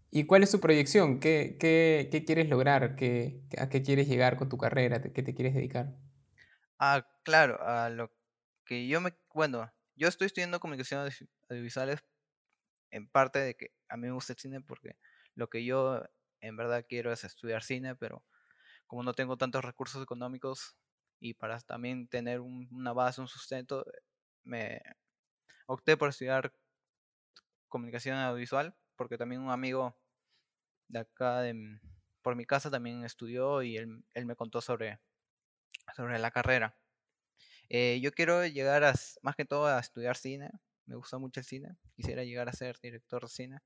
¿Y 0.09 0.25
cuál 0.25 0.41
es 0.43 0.51
tu 0.51 0.59
proyección? 0.59 1.19
¿Qué, 1.19 1.57
qué, 1.59 2.07
qué 2.11 2.23
quieres 2.23 2.47
lograr? 2.49 2.95
¿Qué, 2.95 3.41
¿A 3.57 3.67
qué 3.67 3.83
quieres 3.83 4.07
llegar 4.07 4.37
con 4.37 4.47
tu 4.47 4.57
carrera? 4.57 5.01
¿Qué 5.01 5.21
te 5.21 5.35
quieres 5.35 5.53
dedicar? 5.53 5.93
Ah, 6.79 7.05
claro, 7.23 7.61
a 7.61 7.89
lo 7.89 8.11
que 8.65 8.87
yo 8.87 9.01
me... 9.01 9.13
Bueno, 9.33 9.69
yo 9.95 10.07
estoy 10.07 10.27
estudiando 10.27 10.61
comunicaciones 10.61 11.25
audiovisuales 11.49 11.99
en 12.91 13.09
parte 13.09 13.39
de 13.39 13.55
que 13.55 13.71
a 13.89 13.97
mí 13.97 14.07
me 14.07 14.13
gusta 14.13 14.33
el 14.33 14.39
cine 14.39 14.61
porque 14.61 14.95
lo 15.35 15.49
que 15.49 15.65
yo 15.65 16.03
en 16.39 16.55
verdad 16.55 16.85
quiero 16.87 17.11
es 17.11 17.25
estudiar 17.25 17.63
cine, 17.63 17.95
pero 17.95 18.23
como 18.87 19.03
no 19.03 19.13
tengo 19.13 19.37
tantos 19.37 19.63
recursos 19.63 20.01
económicos 20.01 20.77
y 21.19 21.33
para 21.33 21.59
también 21.59 22.07
tener 22.07 22.39
una 22.39 22.93
base, 22.93 23.21
un 23.21 23.27
sustento, 23.27 23.85
me 24.43 24.81
opté 25.67 25.97
por 25.97 26.09
estudiar 26.09 26.53
comunicación 27.67 28.17
audiovisual, 28.17 28.75
porque 28.95 29.17
también 29.17 29.41
un 29.41 29.51
amigo 29.51 29.95
de 30.87 30.99
acá, 30.99 31.41
de, 31.41 31.79
por 32.21 32.35
mi 32.35 32.45
casa, 32.45 32.69
también 32.69 33.05
estudió 33.05 33.61
y 33.61 33.77
él, 33.77 34.03
me 34.25 34.35
contó 34.35 34.61
sobre, 34.61 34.99
sobre 35.95 36.19
la 36.19 36.31
carrera. 36.31 36.75
Eh, 37.69 37.99
yo 38.01 38.11
quiero 38.11 38.45
llegar 38.45 38.81
más 39.21 39.35
que 39.35 39.45
todo 39.45 39.67
a 39.67 39.79
estudiar 39.79 40.17
cine, 40.17 40.49
me 40.85 40.95
gusta 40.95 41.19
mucho 41.19 41.39
el 41.39 41.45
cine, 41.45 41.77
quisiera 41.95 42.23
llegar 42.23 42.49
a 42.49 42.53
ser 42.53 42.79
director 42.81 43.21
de 43.21 43.29
cine, 43.29 43.59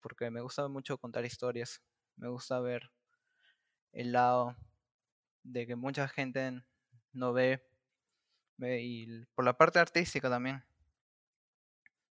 porque 0.00 0.30
me 0.30 0.40
gusta 0.40 0.66
mucho 0.66 0.98
contar 0.98 1.24
historias, 1.24 1.80
me 2.16 2.28
gusta 2.28 2.58
ver 2.60 2.90
el 3.92 4.10
lado 4.10 4.56
de 5.44 5.66
que 5.66 5.76
mucha 5.76 6.08
gente 6.08 6.62
no 7.12 7.32
ve, 7.32 7.64
y 8.58 9.24
por 9.34 9.44
la 9.44 9.56
parte 9.56 9.78
artística 9.78 10.28
también. 10.30 10.62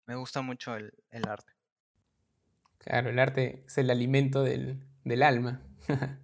Me 0.07 0.15
gusta 0.15 0.41
mucho 0.41 0.75
el, 0.75 0.91
arte. 1.27 1.53
Claro, 2.79 3.10
el 3.10 3.19
arte 3.19 3.63
es 3.65 3.77
el 3.77 3.89
alimento 3.89 4.43
del, 4.43 4.83
alma. 5.24 5.62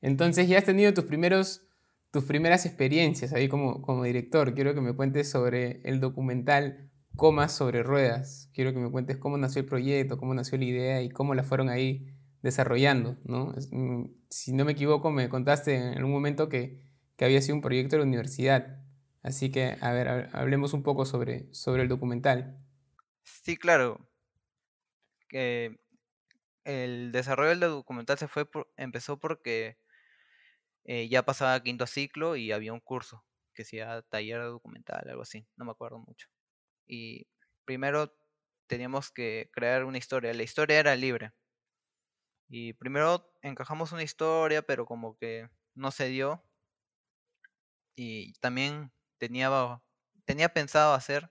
Entonces 0.00 0.48
ya 0.48 0.58
has 0.58 0.64
tenido 0.64 0.94
tus 0.94 1.04
primeros 1.04 1.68
tus 2.10 2.24
primeras 2.24 2.66
experiencias 2.66 3.32
ahí 3.32 3.48
como, 3.48 3.80
como 3.80 4.04
director. 4.04 4.54
Quiero 4.54 4.74
que 4.74 4.82
me 4.82 4.94
cuentes 4.94 5.30
sobre 5.30 5.80
el 5.84 5.98
documental 5.98 6.90
Comas 7.16 7.52
sobre 7.52 7.82
Ruedas. 7.82 8.50
Quiero 8.52 8.72
que 8.72 8.78
me 8.78 8.90
cuentes 8.90 9.16
cómo 9.16 9.38
nació 9.38 9.60
el 9.60 9.66
proyecto, 9.66 10.18
cómo 10.18 10.34
nació 10.34 10.58
la 10.58 10.64
idea 10.64 11.02
y 11.02 11.08
cómo 11.08 11.34
la 11.34 11.42
fueron 11.42 11.68
ahí 11.68 12.06
desarrollando. 12.42 13.16
¿no? 13.24 13.54
Mm, 13.70 14.04
si 14.28 14.52
no 14.52 14.64
me 14.64 14.72
equivoco, 14.72 15.10
me 15.10 15.28
contaste 15.28 15.74
en 15.74 16.04
un 16.04 16.10
momento 16.10 16.48
que, 16.48 16.80
que 17.22 17.26
había 17.26 17.40
sido 17.40 17.54
un 17.54 17.62
proyecto 17.62 17.94
de 17.94 17.98
la 18.00 18.08
universidad. 18.08 18.82
Así 19.22 19.52
que, 19.52 19.76
a 19.80 19.92
ver, 19.92 20.28
hablemos 20.32 20.72
un 20.72 20.82
poco 20.82 21.06
sobre, 21.06 21.46
sobre 21.54 21.82
el 21.82 21.88
documental. 21.88 22.58
Sí, 23.22 23.56
claro. 23.56 24.10
Que 25.28 25.78
el 26.64 27.12
desarrollo 27.12 27.50
del 27.50 27.60
documental 27.60 28.18
se 28.18 28.26
fue 28.26 28.48
empezó 28.76 29.20
porque 29.20 29.78
eh, 30.82 31.08
ya 31.08 31.22
pasaba 31.22 31.62
quinto 31.62 31.86
ciclo 31.86 32.34
y 32.34 32.50
había 32.50 32.72
un 32.72 32.80
curso 32.80 33.24
que 33.54 33.64
sea 33.64 34.02
taller 34.02 34.42
documental, 34.42 35.08
algo 35.08 35.22
así, 35.22 35.46
no 35.54 35.64
me 35.64 35.70
acuerdo 35.70 36.00
mucho. 36.00 36.26
Y 36.88 37.28
primero 37.64 38.16
teníamos 38.66 39.12
que 39.12 39.48
crear 39.52 39.84
una 39.84 39.98
historia, 39.98 40.34
la 40.34 40.42
historia 40.42 40.80
era 40.80 40.96
libre. 40.96 41.30
Y 42.48 42.72
primero 42.72 43.32
encajamos 43.42 43.92
una 43.92 44.02
historia, 44.02 44.62
pero 44.62 44.86
como 44.86 45.16
que 45.18 45.48
no 45.76 45.92
se 45.92 46.08
dio. 46.08 46.44
Y 47.96 48.32
también 48.34 48.92
tenía, 49.18 49.50
tenía 50.24 50.48
pensado 50.52 50.94
hacer... 50.94 51.30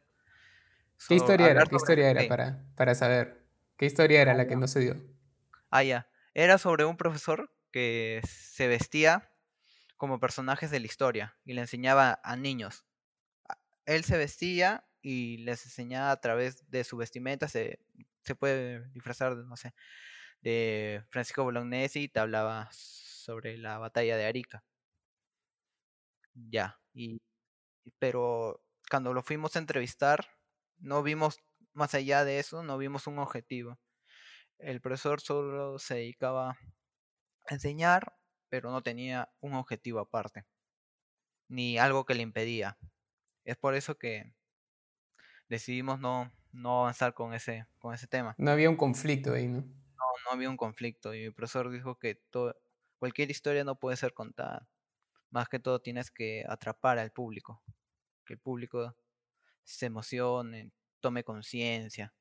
¿Qué 1.08 1.15
historia 1.15 1.50
era? 1.51 1.63
¿Qué 1.68 1.75
historia 1.75 2.10
era 2.10 2.27
para, 2.27 2.65
para 2.75 2.96
saber? 2.96 3.46
¿Qué 3.77 3.86
historia 3.86 4.22
era 4.22 4.34
la 4.34 4.48
que 4.48 4.56
no 4.56 4.68
se 4.68 4.80
dio? 4.80 4.96
Ah, 5.70 5.84
ya. 5.84 6.10
Era 6.34 6.58
sobre 6.58 6.86
un 6.86 6.98
profesor 6.98 7.53
que 7.72 8.22
se 8.27 8.68
vestía 8.68 9.32
como 9.98 10.20
personajes 10.20 10.72
de 10.72 10.80
la 10.80 10.88
historia 10.88 11.38
y 11.46 11.53
le 11.53 11.62
enseñaba 11.62 12.20
a 12.24 12.36
niños. 12.36 12.86
Él 13.86 14.03
se 14.03 14.18
vestía 14.18 14.86
y 15.01 15.38
les 15.38 15.65
enseñaba 15.65 16.12
a 16.12 16.22
través 16.22 16.70
de 16.70 16.84
su 16.84 16.98
vestimenta, 16.98 17.48
se, 17.48 17.80
se 18.24 18.36
puede 18.36 18.88
disfrazar, 18.91 19.36
no 19.36 19.58
sé, 19.58 19.74
de 20.41 21.03
Francisco 21.10 21.44
Bolognesi 21.44 22.03
y 22.03 22.10
te 22.10 22.20
hablaba 22.20 22.70
sobre 22.72 23.58
la 23.58 23.77
batalla 23.80 24.18
de 24.18 24.25
Arica. 24.25 24.63
Ya, 26.33 26.79
y, 26.93 27.21
pero 28.00 28.63
cuando 28.89 29.13
lo 29.13 29.23
fuimos 29.23 29.55
a 29.55 29.59
entrevistar, 29.59 30.27
no 30.79 31.03
vimos 31.03 31.39
más 31.73 31.93
allá 31.95 32.25
de 32.25 32.39
eso, 32.39 32.63
no 32.63 32.77
vimos 32.77 33.07
un 33.07 33.19
objetivo. 33.19 33.79
El 34.59 34.81
profesor 34.81 35.21
solo 35.21 35.79
se 35.79 35.95
dedicaba 35.95 36.51
a 36.51 37.53
enseñar 37.53 38.15
pero 38.51 38.69
no 38.69 38.83
tenía 38.83 39.29
un 39.39 39.53
objetivo 39.53 40.00
aparte, 40.00 40.45
ni 41.47 41.77
algo 41.77 42.05
que 42.05 42.15
le 42.15 42.21
impedía. 42.21 42.77
Es 43.45 43.55
por 43.55 43.75
eso 43.75 43.97
que 43.97 44.35
decidimos 45.47 46.01
no, 46.01 46.29
no 46.51 46.81
avanzar 46.81 47.13
con 47.13 47.33
ese, 47.33 47.65
con 47.79 47.93
ese 47.95 48.07
tema. 48.07 48.35
No 48.38 48.51
había 48.51 48.69
un 48.69 48.75
conflicto 48.75 49.33
ahí, 49.33 49.47
¿no? 49.47 49.61
No, 49.61 50.05
no 50.25 50.31
había 50.31 50.50
un 50.50 50.57
conflicto. 50.57 51.13
Y 51.13 51.23
el 51.23 51.33
profesor 51.33 51.71
dijo 51.71 51.97
que 51.97 52.15
todo, 52.15 52.57
cualquier 53.00 53.31
historia 53.31 53.63
no 53.63 53.79
puede 53.79 53.95
ser 53.95 54.13
contada. 54.13 54.67
Más 55.31 55.50
que 55.50 55.59
todo 55.59 55.81
tienes 55.81 56.11
que 56.11 56.45
atrapar 56.47 57.00
al 57.00 57.11
público. 57.11 57.63
Que 58.25 58.33
el 58.33 58.39
público 58.39 58.95
se 59.63 59.88
emocione, 59.88 60.71
tome 61.00 61.23
conciencia. 61.23 62.13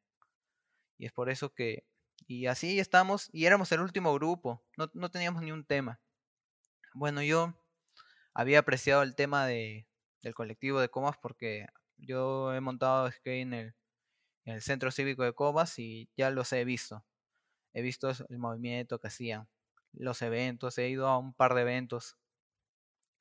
Y 0.97 1.07
es 1.07 1.13
por 1.13 1.29
eso 1.29 1.53
que... 1.53 1.85
Y 2.27 2.47
así 2.47 2.79
estamos, 2.79 3.29
y 3.33 3.47
éramos 3.47 3.73
el 3.73 3.81
último 3.81 4.13
grupo, 4.15 4.63
no, 4.77 4.91
no 4.93 5.11
teníamos 5.11 5.43
ni 5.43 5.53
un 5.53 5.65
tema. 5.65 6.01
Bueno, 6.93 7.23
yo 7.23 7.55
había 8.35 8.61
apreciado 8.61 9.03
el 9.03 9.15
tema 9.15 9.47
de, 9.47 9.89
del 10.23 10.35
colectivo 10.35 10.81
de 10.81 10.91
Comas 10.91 11.17
porque 11.17 11.67
yo 11.97 12.55
he 12.55 12.61
montado 12.61 13.11
skate 13.11 13.43
en 13.43 13.55
el, 13.55 13.75
en 14.45 14.55
el 14.55 14.63
centro 14.63 14.91
cívico 14.91 15.25
de 15.25 15.33
Comas 15.33 15.79
y 15.79 16.11
ya 16.17 16.31
los 16.31 16.53
he 16.53 16.65
visto. 16.65 17.05
He 17.73 17.83
visto 17.83 18.11
el 18.29 18.39
movimiento 18.39 18.99
que 18.99 19.09
hacían, 19.09 19.49
los 19.93 20.23
eventos, 20.23 20.79
he 20.79 20.89
ido 20.89 21.09
a 21.09 21.19
un 21.19 21.35
par 21.35 21.55
de 21.55 21.63
eventos 21.63 22.17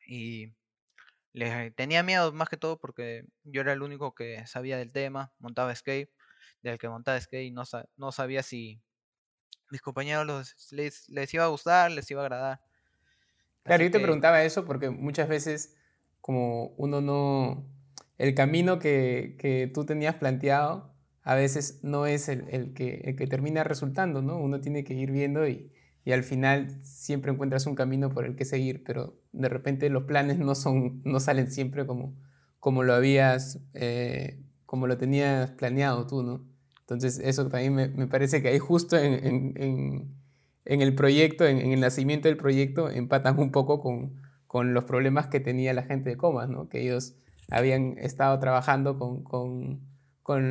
y 0.10 0.52
les 1.34 1.76
tenía 1.76 2.02
miedo 2.02 2.32
más 2.34 2.50
que 2.50 2.58
todo 2.58 2.80
porque 2.80 3.26
yo 3.44 3.62
era 3.62 3.74
el 3.74 3.84
único 3.84 4.16
que 4.16 4.46
sabía 4.48 4.78
del 4.78 4.92
tema, 4.92 5.32
montaba 5.38 5.74
skate, 5.76 6.10
del 6.64 6.80
que 6.80 6.90
montaba 6.90 7.22
skate 7.22 7.54
no, 7.54 7.64
no 7.96 8.12
sabía 8.12 8.42
si 8.42 8.82
mis 9.70 9.82
compañeros 9.82 10.56
les, 10.72 11.08
les 11.10 11.34
iba 11.34 11.44
a 11.44 11.50
gustar, 11.50 11.92
les 11.92 12.10
iba 12.10 12.22
a 12.22 12.26
agradar. 12.26 12.62
Claro, 13.62 13.84
yo 13.84 13.92
te 13.92 14.00
preguntaba 14.00 14.44
eso 14.44 14.66
porque 14.66 14.90
muchas 14.90 15.30
veces 15.30 15.76
como 16.22 16.70
uno 16.78 17.02
no... 17.02 17.68
El 18.18 18.34
camino 18.34 18.80
que, 18.80 19.38
que 19.40 19.72
tú 19.72 19.86
tenías 19.86 20.16
planteado 20.16 20.92
a 21.22 21.36
veces 21.36 21.84
no 21.84 22.08
es 22.08 22.28
el, 22.28 22.50
el, 22.50 22.74
que, 22.74 23.02
el 23.06 23.16
que 23.16 23.28
termina 23.28 23.64
resultando, 23.64 24.24
¿no? 24.24 24.38
Uno 24.40 24.60
tiene 24.60 24.84
que 24.84 24.96
ir 24.96 25.12
viendo 25.12 25.48
y, 25.48 25.72
y, 26.10 26.14
al 26.14 26.24
final 26.24 26.80
siempre 26.84 27.32
encuentras 27.32 27.66
un 27.66 27.76
camino 27.76 28.10
por 28.10 28.26
el 28.26 28.36
que 28.36 28.46
seguir, 28.46 28.84
pero 28.84 29.20
de 29.32 29.50
repente 29.50 29.90
los 29.90 30.04
planes 30.04 30.40
no, 30.40 30.56
son, 30.56 31.02
no 31.04 31.20
salen 31.20 31.52
siempre 31.52 31.86
como, 31.86 32.16
como 32.60 32.84
lo 32.84 32.94
habías, 32.94 33.60
eh, 33.74 34.40
como 34.66 34.88
lo 34.88 34.98
tenías 34.98 35.52
planeado 35.52 36.08
tú, 36.08 36.24
¿no? 36.24 36.46
Entonces 36.82 37.20
eso 37.20 37.48
también 37.50 37.74
me, 37.74 38.08
parece 38.08 38.42
que 38.42 38.48
ahí 38.50 38.60
justo 38.60 38.98
en, 38.98 39.54
en 40.70 40.82
el 40.84 40.94
proyecto, 40.94 41.46
en, 41.46 41.72
el 41.72 41.80
nacimiento 41.80 42.28
del 42.28 42.38
proyecto, 42.38 42.92
empatan 42.92 43.40
un 43.40 43.52
poco 43.52 43.82
con, 43.82 44.22
con, 44.46 44.76
los 44.76 44.84
problemas 44.84 45.26
que 45.26 45.40
tenía 45.40 45.74
la 45.74 45.82
gente 45.82 46.12
de 46.12 46.18
Comas, 46.18 46.48
¿no? 46.48 46.70
que 46.70 46.82
ellos 46.82 47.16
habían 47.50 47.98
estado 47.98 48.38
trabajando 48.38 49.00
con, 49.00 49.24
con, 49.24 49.80
con 50.22 50.44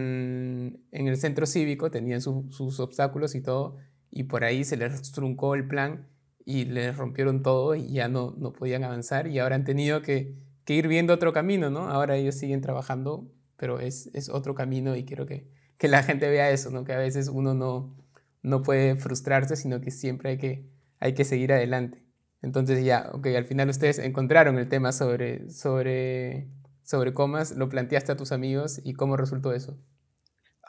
en 0.90 1.06
el 1.06 1.16
centro 1.18 1.46
cívico, 1.46 1.92
tenían 1.92 2.20
sus 2.20 2.80
obstáculos 2.80 3.36
y 3.36 3.42
todo, 3.42 3.76
y 4.10 4.24
por 4.24 4.44
ahí 4.44 4.64
se 4.64 4.76
les 4.76 5.12
truncó 5.12 5.54
el 5.54 5.66
plan 5.66 6.06
y 6.44 6.64
les 6.64 6.96
rompieron 6.96 7.42
todo 7.42 7.74
y 7.74 7.92
ya 7.92 8.08
no, 8.08 8.34
no 8.38 8.52
podían 8.52 8.84
avanzar 8.84 9.26
y 9.26 9.38
ahora 9.38 9.56
han 9.56 9.64
tenido 9.64 10.02
que, 10.02 10.34
que 10.64 10.74
ir 10.74 10.88
viendo 10.88 11.12
otro 11.12 11.32
camino, 11.32 11.70
¿no? 11.70 11.88
Ahora 11.88 12.16
ellos 12.16 12.36
siguen 12.36 12.60
trabajando, 12.60 13.30
pero 13.56 13.80
es, 13.80 14.10
es 14.14 14.28
otro 14.28 14.54
camino 14.54 14.96
y 14.96 15.04
quiero 15.04 15.26
que, 15.26 15.46
que 15.76 15.88
la 15.88 16.02
gente 16.02 16.28
vea 16.28 16.50
eso, 16.50 16.70
¿no? 16.70 16.84
Que 16.84 16.92
a 16.92 16.98
veces 16.98 17.28
uno 17.28 17.54
no, 17.54 17.96
no 18.42 18.62
puede 18.62 18.96
frustrarse, 18.96 19.56
sino 19.56 19.80
que 19.80 19.90
siempre 19.90 20.30
hay 20.30 20.38
que, 20.38 20.68
hay 21.00 21.14
que 21.14 21.24
seguir 21.24 21.52
adelante. 21.52 22.04
Entonces 22.42 22.84
ya, 22.84 23.10
ok, 23.12 23.26
al 23.36 23.44
final 23.44 23.68
ustedes 23.68 23.98
encontraron 23.98 24.58
el 24.58 24.68
tema 24.68 24.92
sobre, 24.92 25.50
sobre, 25.50 26.48
sobre 26.82 27.12
comas, 27.12 27.56
lo 27.56 27.68
planteaste 27.68 28.12
a 28.12 28.16
tus 28.16 28.32
amigos 28.32 28.80
y 28.84 28.94
cómo 28.94 29.16
resultó 29.16 29.52
eso. 29.52 29.76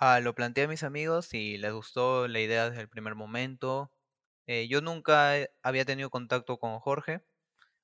Ah, 0.01 0.21
lo 0.21 0.33
planteé 0.33 0.63
a 0.63 0.67
mis 0.69 0.83
amigos 0.83 1.33
y 1.33 1.57
les 1.57 1.73
gustó 1.73 2.29
la 2.29 2.39
idea 2.39 2.69
desde 2.69 2.81
el 2.81 2.87
primer 2.87 3.15
momento. 3.15 3.91
Eh, 4.47 4.69
yo 4.69 4.79
nunca 4.79 5.33
había 5.61 5.83
tenido 5.83 6.09
contacto 6.09 6.57
con 6.57 6.79
Jorge, 6.79 7.21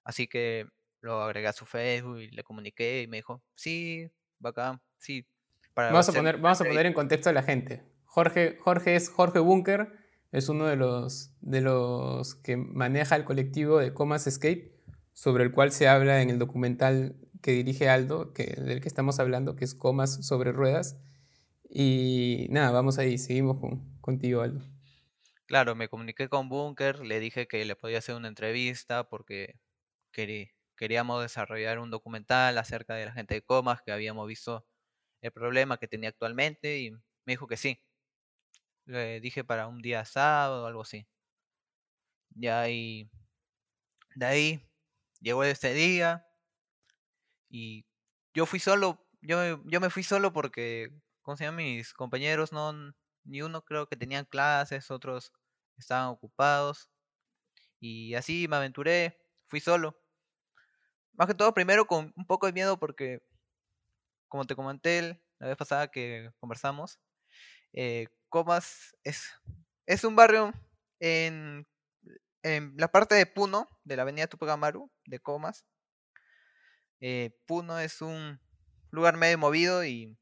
así 0.05 0.25
que 0.25 0.65
lo 1.01 1.21
agregué 1.21 1.47
a 1.47 1.53
su 1.53 1.65
Facebook 1.65 2.19
y 2.19 2.31
le 2.31 2.43
comuniqué 2.43 3.01
y 3.01 3.07
me 3.07 3.17
dijo, 3.17 3.43
sí, 3.53 4.09
bacán, 4.39 4.81
sí. 4.97 5.27
vamos, 5.75 6.07
a 6.07 6.13
poner, 6.13 6.37
vamos 6.37 6.61
a 6.61 6.63
poner 6.63 6.85
en 6.85 6.93
contexto 6.93 7.29
a 7.29 7.33
la 7.33 7.43
gente. 7.43 7.83
Jorge, 8.05 8.57
Jorge 8.61 8.95
es 8.95 9.09
Jorge 9.09 9.39
Bunker, 9.39 9.91
es 10.31 10.47
uno 10.47 10.67
de 10.67 10.77
los, 10.77 11.33
de 11.41 11.59
los 11.59 12.35
que 12.35 12.55
maneja 12.55 13.17
el 13.17 13.25
colectivo 13.25 13.79
de 13.79 13.93
Comas 13.93 14.25
Escape, 14.25 14.73
sobre 15.11 15.43
el 15.43 15.51
cual 15.51 15.73
se 15.73 15.89
habla 15.89 16.21
en 16.21 16.29
el 16.29 16.39
documental 16.39 17.17
que 17.41 17.51
dirige 17.51 17.89
Aldo, 17.89 18.31
que, 18.31 18.55
del 18.57 18.79
que 18.79 18.87
estamos 18.87 19.19
hablando, 19.19 19.57
que 19.57 19.65
es 19.65 19.75
Comas 19.75 20.25
sobre 20.25 20.53
Ruedas. 20.53 20.97
Y 21.69 22.47
nada, 22.49 22.71
vamos 22.71 22.97
ahí, 22.97 23.17
seguimos 23.17 23.59
con, 23.59 23.99
contigo, 24.01 24.41
Aldo. 24.41 24.65
Claro, 25.47 25.75
me 25.75 25.89
comuniqué 25.89 26.27
con 26.29 26.49
Bunker, 26.49 26.99
le 27.05 27.19
dije 27.19 27.47
que 27.47 27.65
le 27.65 27.75
podía 27.75 27.99
hacer 27.99 28.15
una 28.15 28.27
entrevista 28.27 29.07
porque 29.09 29.59
queríamos 30.11 31.21
desarrollar 31.21 31.79
un 31.79 31.91
documental 31.91 32.57
acerca 32.57 32.95
de 32.95 33.05
la 33.05 33.13
gente 33.13 33.35
de 33.35 33.41
comas, 33.43 33.81
que 33.83 33.91
habíamos 33.91 34.27
visto 34.27 34.65
el 35.21 35.31
problema 35.31 35.77
que 35.77 35.87
tenía 35.87 36.09
actualmente 36.09 36.79
y 36.79 36.91
me 36.91 37.01
dijo 37.33 37.47
que 37.47 37.57
sí. 37.57 37.81
Le 38.87 39.19
dije 39.19 39.43
para 39.43 39.67
un 39.67 39.79
día 39.79 40.05
sábado 40.05 40.63
o 40.63 40.65
algo 40.65 40.81
así. 40.81 41.05
Ya 42.35 42.69
y 42.69 43.09
de 44.15 44.25
ahí 44.25 44.69
llegó 45.21 45.43
este 45.43 45.73
día 45.73 46.25
y 47.49 47.85
yo 48.33 48.45
fui 48.45 48.59
solo, 48.59 49.07
yo, 49.21 49.63
yo 49.65 49.79
me 49.79 49.89
fui 49.89 50.03
solo 50.03 50.33
porque, 50.33 50.89
¿cómo 51.25 51.35
se 51.35 51.43
llama? 51.43 51.57
Mis 51.57 51.91
compañeros 51.93 52.53
no, 52.53 52.71
ni 53.23 53.41
uno 53.41 53.65
creo 53.65 53.87
que 53.87 53.97
tenían 53.97 54.25
clases, 54.25 54.91
otros 54.91 55.33
estaban 55.75 56.09
ocupados. 56.09 56.89
Y 57.79 58.13
así 58.13 58.47
me 58.47 58.57
aventuré, 58.57 59.19
fui 59.47 59.59
solo. 59.59 59.99
Más 61.13 61.27
que 61.27 61.33
todo, 61.33 61.53
primero 61.53 61.87
con 61.87 62.13
un 62.15 62.25
poco 62.27 62.45
de 62.45 62.53
miedo 62.53 62.77
porque, 62.77 63.23
como 64.27 64.45
te 64.45 64.55
comenté 64.55 65.19
la 65.39 65.47
vez 65.47 65.57
pasada 65.57 65.89
que 65.89 66.31
conversamos, 66.39 66.99
eh, 67.73 68.07
Comas 68.29 68.95
es, 69.03 69.31
es 69.87 70.03
un 70.03 70.15
barrio 70.15 70.53
en, 70.99 71.67
en, 72.43 72.75
la 72.77 72.89
parte 72.89 73.15
de 73.15 73.25
Puno, 73.25 73.67
de 73.83 73.95
la 73.95 74.03
avenida 74.03 74.27
Tupac 74.27 74.49
Amaru, 74.49 74.91
de 75.05 75.19
Comas. 75.19 75.65
Eh, 76.99 77.35
Puno 77.47 77.79
es 77.79 78.01
un 78.01 78.39
lugar 78.91 79.17
medio 79.17 79.37
movido 79.37 79.83
y 79.83 80.17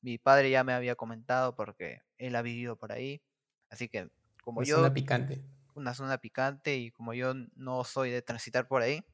mi 0.00 0.18
padre 0.18 0.50
ya 0.50 0.64
me 0.64 0.72
había 0.72 0.94
comentado 0.96 1.54
porque 1.54 2.02
él 2.18 2.36
ha 2.36 2.42
vivido 2.42 2.76
por 2.76 2.92
ahí. 2.92 3.22
Así 3.70 3.88
que, 3.88 4.10
como 4.42 4.62
yo. 4.62 4.80
Una 4.80 4.94
picante. 4.94 5.42
Una 5.74 5.94
zona 5.94 6.18
picante 6.18 6.76
y 6.76 6.90
como 6.90 7.14
yo 7.14 7.34
no 7.54 7.84
soy 7.84 8.10
de 8.10 8.22
transitar 8.22 8.66
por 8.66 8.82
ahí, 8.82 9.04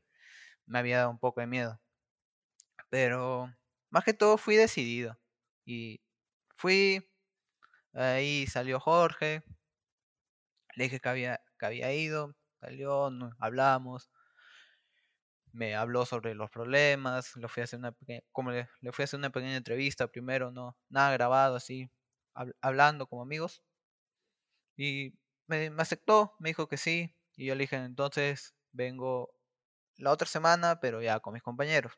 me 0.67 0.79
había 0.79 0.99
dado 0.99 1.11
un 1.11 1.19
poco 1.19 1.41
de 1.41 1.47
miedo. 1.47 1.81
Pero 2.89 3.53
más 3.91 4.05
que 4.05 4.15
todo 4.15 4.39
fui 4.39 4.57
decidido. 4.57 5.19
Y 5.65 6.01
fui. 6.57 7.11
Ahí 7.93 8.47
salió 8.47 8.81
Jorge. 8.81 9.43
Le 10.77 10.85
dije 10.85 11.01
que 11.01 11.09
había, 11.09 11.41
que 11.59 11.67
había 11.67 11.93
ido. 11.93 12.35
Salió, 12.61 13.11
hablamos 13.39 14.11
me 15.55 15.77
habló 15.77 16.05
sobre 16.05 16.35
los 16.35 16.51
problemas, 16.51 17.37
le 17.37 17.49
fui 17.49 17.61
a 17.61 17.65
hacer 17.65 17.79
una 17.79 17.93
pequeña, 17.93 18.23
como 18.33 18.51
le, 18.51 18.69
fui 18.93 19.03
a 19.03 19.05
hacer 19.05 19.19
una 19.19 19.31
pequeña 19.31 19.57
entrevista 19.57 20.09
primero, 20.09 20.51
no, 20.51 20.77
nada 20.89 21.13
grabado 21.13 21.57
así, 21.57 21.91
hablando 22.61 23.07
como 23.07 23.23
amigos. 23.23 23.63
Y 24.77 25.15
me, 25.47 25.71
aceptó, 25.79 26.35
me 26.41 26.51
dijo 26.51 26.69
que 26.69 26.77
sí, 26.77 27.15
y 27.37 27.47
yo 27.47 27.55
le 27.55 27.63
dije, 27.63 27.77
entonces 27.77 28.55
vengo 28.73 29.31
la 29.97 30.11
otra 30.11 30.27
semana, 30.27 30.81
pero 30.81 31.01
ya 31.01 31.21
con 31.21 31.35
mis 31.35 31.43
compañeros. 31.43 31.93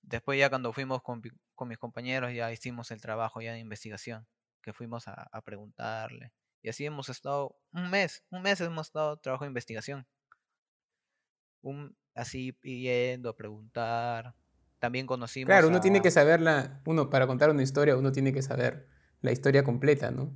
Después 0.00 0.38
ya 0.38 0.48
cuando 0.48 0.72
fuimos 0.72 1.02
con, 1.02 1.20
mis 1.68 1.78
compañeros 1.78 2.32
ya 2.32 2.50
hicimos 2.50 2.90
el 2.90 3.00
trabajo 3.02 3.42
ya 3.42 3.52
de 3.52 3.58
investigación, 3.58 4.26
que 4.62 4.72
fuimos 4.72 5.06
a, 5.06 5.28
a 5.30 5.42
preguntarle. 5.42 6.32
Y 6.62 6.70
así 6.70 6.86
hemos 6.86 7.10
estado 7.10 7.56
un 7.72 7.90
mes, 7.90 8.24
un 8.30 8.40
mes 8.42 8.60
hemos 8.62 8.86
estado 8.86 9.18
trabajo 9.18 9.44
de 9.44 9.48
investigación 9.48 10.06
un, 11.62 11.96
así 12.14 12.54
yendo 12.62 13.30
a 13.30 13.36
preguntar. 13.36 14.34
También 14.78 15.06
conocimos. 15.06 15.46
Claro, 15.46 15.68
uno 15.68 15.80
tiene 15.80 16.02
que 16.02 16.10
saberla, 16.10 16.80
uno 16.86 17.08
para 17.08 17.26
contar 17.26 17.50
una 17.50 17.62
historia, 17.62 17.96
uno 17.96 18.10
tiene 18.10 18.32
que 18.32 18.42
saber 18.42 18.88
la 19.20 19.30
historia 19.30 19.62
completa, 19.62 20.10
¿no? 20.10 20.32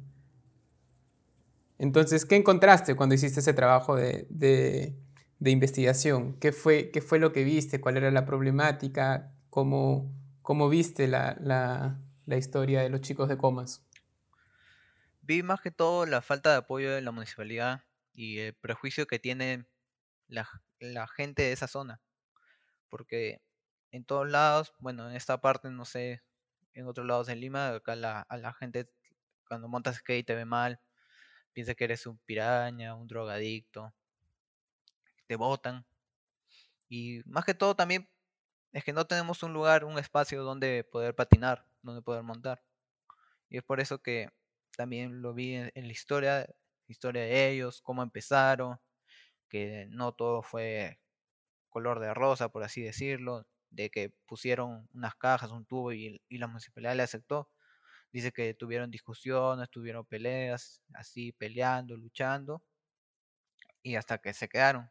Entonces, 1.78 2.24
¿qué 2.24 2.36
encontraste 2.36 2.94
cuando 2.94 3.14
hiciste 3.14 3.40
ese 3.40 3.52
trabajo 3.52 3.96
de, 3.96 4.26
de, 4.30 5.50
investigación? 5.50 6.38
¿Qué 6.38 6.52
fue, 6.52 6.90
¿Qué 6.90 7.02
fue 7.02 7.18
lo 7.18 7.32
que 7.32 7.44
viste? 7.44 7.80
¿Cuál 7.80 7.96
era 7.96 8.10
la 8.10 8.24
problemática? 8.24 9.32
¿Cómo, 9.50 10.10
cómo 10.42 10.68
viste 10.68 11.06
la, 11.06 11.36
la, 11.40 11.98
la 12.24 12.36
historia 12.36 12.80
de 12.80 12.88
los 12.88 13.02
chicos 13.02 13.28
de 13.28 13.36
comas? 13.36 13.84
Vi 15.22 15.42
más 15.42 15.60
que 15.60 15.70
todo 15.70 16.06
la 16.06 16.22
falta 16.22 16.50
de 16.52 16.56
apoyo 16.58 16.92
de 16.92 17.02
la 17.02 17.10
municipalidad 17.10 17.82
y 18.14 18.38
el 18.38 18.54
prejuicio 18.54 19.06
que 19.06 19.18
tiene 19.18 19.66
la, 20.28 20.48
la 20.80 21.06
gente 21.08 21.42
de 21.42 21.52
esa 21.52 21.68
zona. 21.68 22.00
Porque 22.88 23.40
en 23.90 24.04
todos 24.04 24.28
lados, 24.28 24.74
bueno, 24.78 25.08
en 25.08 25.16
esta 25.16 25.40
parte, 25.40 25.70
no 25.70 25.84
sé, 25.84 26.22
en 26.74 26.86
otros 26.86 27.06
lados 27.06 27.26
de 27.26 27.36
Lima, 27.36 27.68
acá 27.68 27.96
la, 27.96 28.20
a 28.22 28.36
la 28.36 28.52
gente 28.52 28.88
cuando 29.48 29.68
montas 29.68 29.96
skate 29.96 30.26
te 30.26 30.34
ve 30.34 30.44
mal, 30.44 30.80
piensa 31.52 31.74
que 31.74 31.84
eres 31.84 32.06
un 32.06 32.18
piraña, 32.18 32.94
un 32.94 33.06
drogadicto, 33.06 33.94
te 35.26 35.36
botan. 35.36 35.86
Y 36.88 37.20
más 37.26 37.44
que 37.44 37.54
todo 37.54 37.74
también 37.74 38.08
es 38.72 38.84
que 38.84 38.92
no 38.92 39.06
tenemos 39.06 39.42
un 39.42 39.52
lugar, 39.52 39.84
un 39.84 39.98
espacio 39.98 40.42
donde 40.42 40.84
poder 40.84 41.14
patinar, 41.14 41.66
donde 41.82 42.02
poder 42.02 42.22
montar. 42.22 42.62
Y 43.48 43.58
es 43.58 43.62
por 43.64 43.80
eso 43.80 44.02
que 44.02 44.30
también 44.76 45.22
lo 45.22 45.32
vi 45.34 45.54
en, 45.54 45.72
en 45.74 45.86
la 45.86 45.92
historia, 45.92 46.46
historia 46.86 47.22
de 47.22 47.50
ellos, 47.50 47.80
cómo 47.80 48.02
empezaron, 48.02 48.78
que 49.48 49.86
no 49.90 50.12
todo 50.12 50.42
fue 50.42 50.98
color 51.70 52.00
de 52.00 52.14
rosa, 52.14 52.48
por 52.50 52.62
así 52.64 52.82
decirlo, 52.82 53.46
de 53.70 53.90
que 53.90 54.10
pusieron 54.26 54.88
unas 54.94 55.14
cajas, 55.16 55.52
un 55.52 55.66
tubo 55.66 55.92
y, 55.92 56.22
la 56.30 56.46
municipalidad 56.46 56.96
le 56.96 57.02
aceptó. 57.02 57.50
Dice 58.12 58.32
que 58.32 58.54
tuvieron 58.54 58.90
discusiones, 58.90 59.70
tuvieron 59.70 60.06
peleas, 60.06 60.82
así 60.94 61.32
peleando, 61.32 61.96
luchando, 61.96 62.62
y 63.82 63.96
hasta 63.96 64.18
que 64.18 64.32
se 64.34 64.48
quedaron, 64.48 64.90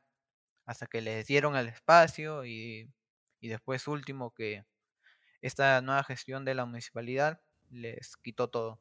hasta 0.65 0.87
que 0.87 1.01
les 1.01 1.27
dieron 1.27 1.55
el 1.55 1.67
espacio 1.69 2.45
y, 2.45 2.91
y 3.39 3.47
después 3.49 3.87
último 3.87 4.33
que 4.33 4.65
esta 5.41 5.81
nueva 5.81 6.03
gestión 6.03 6.45
de 6.45 6.55
la 6.55 6.65
municipalidad 6.65 7.41
les 7.69 8.17
quitó 8.17 8.49
todo 8.49 8.79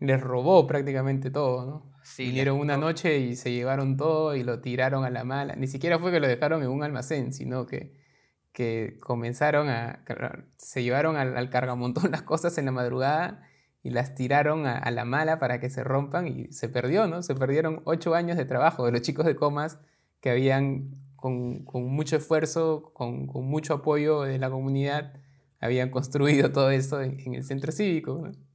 les 0.00 0.20
robó 0.20 0.66
prácticamente 0.66 1.30
todo, 1.30 1.66
¿no? 1.66 1.90
Vinieron 2.16 2.58
una 2.58 2.76
noche 2.76 3.18
y 3.18 3.36
se 3.36 3.52
llevaron 3.52 3.96
todo 3.96 4.34
y 4.34 4.42
lo 4.42 4.60
tiraron 4.60 5.04
a 5.04 5.10
la 5.10 5.22
mala. 5.22 5.54
Ni 5.54 5.66
siquiera 5.66 5.98
fue 5.98 6.10
que 6.10 6.18
lo 6.18 6.26
dejaron 6.26 6.62
en 6.62 6.70
un 6.70 6.82
almacén, 6.82 7.32
sino 7.32 7.66
que, 7.66 7.94
que 8.52 8.98
comenzaron 9.00 9.68
a... 9.68 10.02
Se 10.56 10.82
llevaron 10.82 11.16
al, 11.16 11.36
al, 11.36 11.50
cargamontón 11.50 12.10
las 12.10 12.22
cosas 12.22 12.56
en 12.58 12.64
la 12.64 12.72
madrugada 12.72 13.46
y 13.82 13.90
las 13.90 14.14
tiraron 14.14 14.66
a, 14.66 14.90
la 14.90 15.04
mala 15.04 15.38
para 15.38 15.60
que 15.60 15.70
se 15.70 15.84
rompan 15.84 16.26
y 16.26 16.52
se 16.52 16.68
perdió, 16.68 17.06
¿no? 17.06 17.22
Se 17.22 17.34
perdieron 17.34 17.82
ocho 17.84 18.14
años 18.14 18.36
de 18.36 18.46
trabajo 18.46 18.86
de 18.86 18.92
los 18.92 19.02
chicos 19.02 19.26
de 19.26 19.36
comas 19.36 19.78
que 20.20 20.30
habían 20.30 20.96
con, 21.16 21.64
mucho 21.74 22.16
esfuerzo, 22.16 22.92
con, 22.94 23.26
mucho 23.26 23.74
apoyo 23.74 24.22
de 24.22 24.38
la 24.38 24.50
comunidad, 24.50 25.12
habían 25.60 25.90
construido 25.90 26.50
todo 26.52 26.70
eso 26.70 27.02
en, 27.02 27.20
en 27.20 27.34
el 27.34 27.44
centro 27.44 27.72
cívico. 27.72 28.22
¿no? 28.26 28.49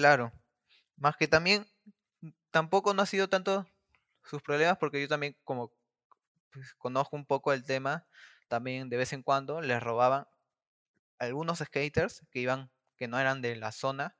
Claro. 0.00 0.32
Más 0.96 1.16
que 1.18 1.28
también, 1.28 1.66
tampoco 2.50 2.94
no 2.94 3.02
ha 3.02 3.06
sido 3.06 3.28
tanto 3.28 3.66
sus 4.24 4.42
problemas, 4.42 4.78
porque 4.78 5.00
yo 5.02 5.08
también, 5.08 5.36
como 5.44 5.72
pues, 6.52 6.74
conozco 6.74 7.16
un 7.16 7.26
poco 7.26 7.52
el 7.52 7.64
tema, 7.64 8.06
también 8.48 8.88
de 8.90 8.96
vez 8.98 9.12
en 9.12 9.22
cuando 9.22 9.60
les 9.62 9.82
robaban 9.82 10.26
algunos 11.18 11.60
skaters 11.60 12.26
que 12.30 12.40
iban, 12.40 12.70
que 12.96 13.08
no 13.08 13.18
eran 13.20 13.42
de 13.42 13.56
la 13.56 13.72
zona, 13.72 14.18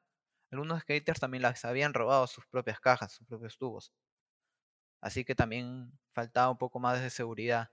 algunos 0.52 0.82
skaters 0.82 1.20
también 1.20 1.42
les 1.44 1.64
habían 1.64 1.94
robado 1.94 2.26
sus 2.28 2.46
propias 2.48 2.80
cajas, 2.80 3.12
sus 3.14 3.26
propios 3.28 3.58
tubos. 3.58 3.92
Así 5.02 5.24
que 5.24 5.34
también 5.34 5.92
faltaba 6.12 6.50
un 6.50 6.58
poco 6.58 6.78
más 6.78 7.00
de 7.00 7.10
seguridad 7.10 7.70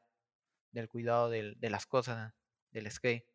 del 0.72 0.90
cuidado 0.90 1.30
de 1.30 1.56
las 1.70 1.86
cosas 1.88 2.34
del 2.72 2.92
skate. 2.92 3.26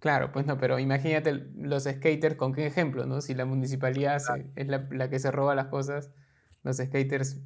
Claro, 0.00 0.32
pues 0.32 0.46
no, 0.46 0.58
pero 0.58 0.78
imagínate 0.78 1.32
los 1.56 1.84
skaters 1.84 2.34
con 2.34 2.52
qué 2.52 2.66
ejemplo, 2.66 3.06
¿no? 3.06 3.20
Si 3.20 3.34
la 3.34 3.44
municipalidad 3.44 4.16
es 4.56 4.66
la, 4.66 5.10
que 5.10 5.18
se 5.18 5.30
roba 5.30 5.54
las 5.54 5.66
cosas, 5.66 6.10
los 6.62 6.78
skaters 6.78 7.38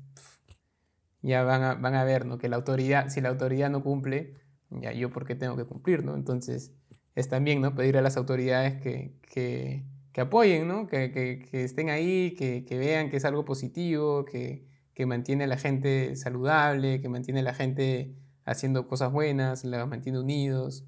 ya 1.20 1.42
van 1.42 1.62
a, 1.62 1.74
van 1.74 1.94
a 1.94 2.04
ver, 2.04 2.26
¿no? 2.26 2.38
Que 2.38 2.48
la 2.48 2.56
autoridad, 2.56 3.08
si 3.08 3.20
la 3.20 3.30
autoridad 3.30 3.70
no 3.70 3.82
cumple, 3.82 4.34
ya 4.70 4.92
yo 4.92 5.10
por 5.10 5.26
qué 5.26 5.34
tengo 5.34 5.56
que 5.56 5.64
cumplir, 5.64 6.04
¿no? 6.04 6.14
Entonces 6.14 6.72
es 7.14 7.28
también, 7.28 7.60
¿no? 7.60 7.74
Pedir 7.74 7.98
a 7.98 8.02
las 8.02 8.16
autoridades 8.16 8.80
que, 8.80 9.14
que, 9.22 9.84
que 10.14 10.20
apoyen, 10.20 10.68
¿no? 10.68 10.86
Que, 10.86 11.10
que, 11.10 11.64
estén 11.64 11.90
ahí, 11.90 12.34
que, 12.36 12.64
vean 12.78 13.10
que 13.10 13.16
es 13.16 13.24
algo 13.24 13.44
positivo, 13.44 14.24
que, 14.24 14.64
mantiene 15.06 15.44
a 15.44 15.46
la 15.48 15.58
gente 15.58 16.14
saludable, 16.14 17.00
que 17.00 17.08
mantiene 17.08 17.40
a 17.40 17.42
la 17.42 17.52
gente 17.52 18.14
haciendo 18.44 18.86
cosas 18.86 19.10
buenas, 19.10 19.64
la 19.64 19.84
mantiene 19.86 20.20
unidos. 20.20 20.84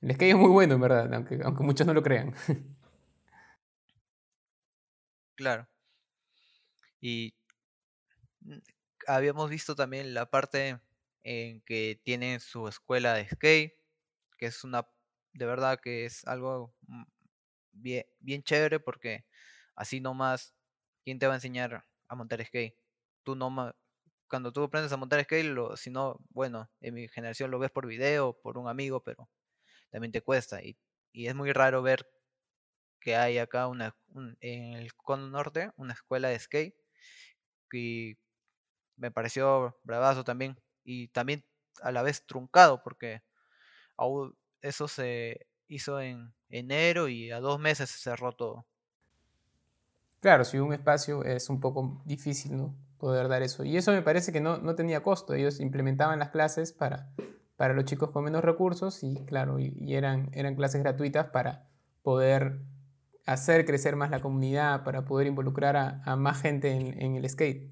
El 0.00 0.14
skate 0.14 0.32
es 0.32 0.36
muy 0.36 0.50
bueno, 0.50 0.74
en 0.74 0.80
verdad, 0.80 1.12
aunque, 1.14 1.40
aunque 1.44 1.62
muchos 1.62 1.86
no 1.86 1.94
lo 1.94 2.02
crean. 2.02 2.34
Claro. 5.36 5.66
Y 7.00 7.32
habíamos 9.06 9.50
visto 9.50 9.74
también 9.74 10.14
la 10.14 10.30
parte 10.30 10.80
en 11.22 11.60
que 11.62 12.00
tienen 12.04 12.40
su 12.40 12.68
escuela 12.68 13.14
de 13.14 13.28
skate, 13.28 13.74
que 14.38 14.46
es 14.46 14.64
una, 14.64 14.86
de 15.32 15.46
verdad 15.46 15.80
que 15.82 16.04
es 16.06 16.26
algo 16.26 16.74
mm, 16.86 17.04
bien, 17.72 18.42
chévere 18.42 18.80
porque 18.80 19.24
así 19.74 20.00
nomás, 20.00 20.54
¿quién 21.04 21.18
te 21.18 21.26
va 21.26 21.34
a 21.34 21.36
enseñar 21.36 21.84
a 22.08 22.14
montar 22.14 22.44
skate? 22.44 22.76
tú 23.22 23.36
no 23.36 23.74
cuando 24.28 24.52
tú 24.52 24.62
aprendes 24.62 24.92
a 24.92 24.96
montar 24.96 25.22
skate, 25.24 25.56
si 25.76 25.90
no, 25.90 26.20
bueno, 26.30 26.70
en 26.80 26.94
mi 26.94 27.08
generación 27.08 27.50
lo 27.50 27.58
ves 27.58 27.70
por 27.70 27.86
video, 27.86 28.34
por 28.40 28.58
un 28.58 28.68
amigo, 28.68 29.02
pero 29.02 29.28
también 29.90 30.12
te 30.12 30.22
cuesta. 30.22 30.62
Y, 30.62 30.76
y 31.12 31.26
es 31.28 31.34
muy 31.34 31.52
raro 31.52 31.82
ver 31.82 32.06
que 33.00 33.16
hay 33.16 33.38
acá 33.38 33.66
una, 33.66 33.96
en 34.40 34.74
el 34.74 34.94
cono 34.94 35.28
norte 35.28 35.72
una 35.76 35.94
escuela 35.94 36.28
de 36.28 36.38
skate 36.38 36.74
y 37.72 38.18
me 38.96 39.10
pareció 39.10 39.78
bravazo 39.82 40.24
también 40.24 40.58
y 40.84 41.08
también 41.08 41.44
a 41.82 41.92
la 41.92 42.02
vez 42.02 42.26
truncado 42.26 42.82
porque 42.82 43.22
eso 44.60 44.88
se 44.88 45.46
hizo 45.68 46.00
en 46.00 46.34
enero 46.48 47.08
y 47.08 47.30
a 47.30 47.40
dos 47.40 47.58
meses 47.58 47.90
se 47.90 47.98
cerró 47.98 48.32
todo. 48.32 48.66
Claro, 50.20 50.44
si 50.44 50.58
un 50.58 50.72
espacio 50.72 51.24
es 51.24 51.48
un 51.48 51.60
poco 51.60 52.02
difícil, 52.04 52.56
¿no? 52.56 52.76
Poder 52.98 53.28
dar 53.28 53.42
eso. 53.42 53.64
Y 53.64 53.76
eso 53.78 53.92
me 53.92 54.02
parece 54.02 54.32
que 54.32 54.40
no, 54.40 54.58
no 54.58 54.74
tenía 54.74 55.02
costo. 55.02 55.32
Ellos 55.32 55.60
implementaban 55.60 56.18
las 56.18 56.28
clases 56.28 56.72
para, 56.72 57.14
para 57.60 57.74
los 57.74 57.84
chicos 57.84 58.10
con 58.10 58.24
menos 58.24 58.42
recursos 58.42 59.02
y, 59.02 59.22
claro, 59.26 59.58
y, 59.58 59.94
eran, 59.94 60.30
eran 60.32 60.56
clases 60.56 60.80
gratuitas 60.80 61.26
para 61.26 61.68
poder 62.00 62.58
hacer 63.26 63.66
crecer 63.66 63.96
más 63.96 64.10
la 64.10 64.20
comunidad, 64.20 64.82
para 64.82 65.04
poder 65.04 65.26
involucrar 65.26 65.76
a, 65.76 66.16
más 66.16 66.40
gente 66.40 66.70
en, 66.70 67.16
el 67.16 67.28
skate. 67.28 67.70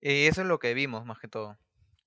Y 0.00 0.24
eso 0.24 0.40
es 0.40 0.46
lo 0.46 0.58
que 0.58 0.72
vimos 0.72 1.04
más 1.04 1.18
que 1.18 1.28
todo. 1.28 1.58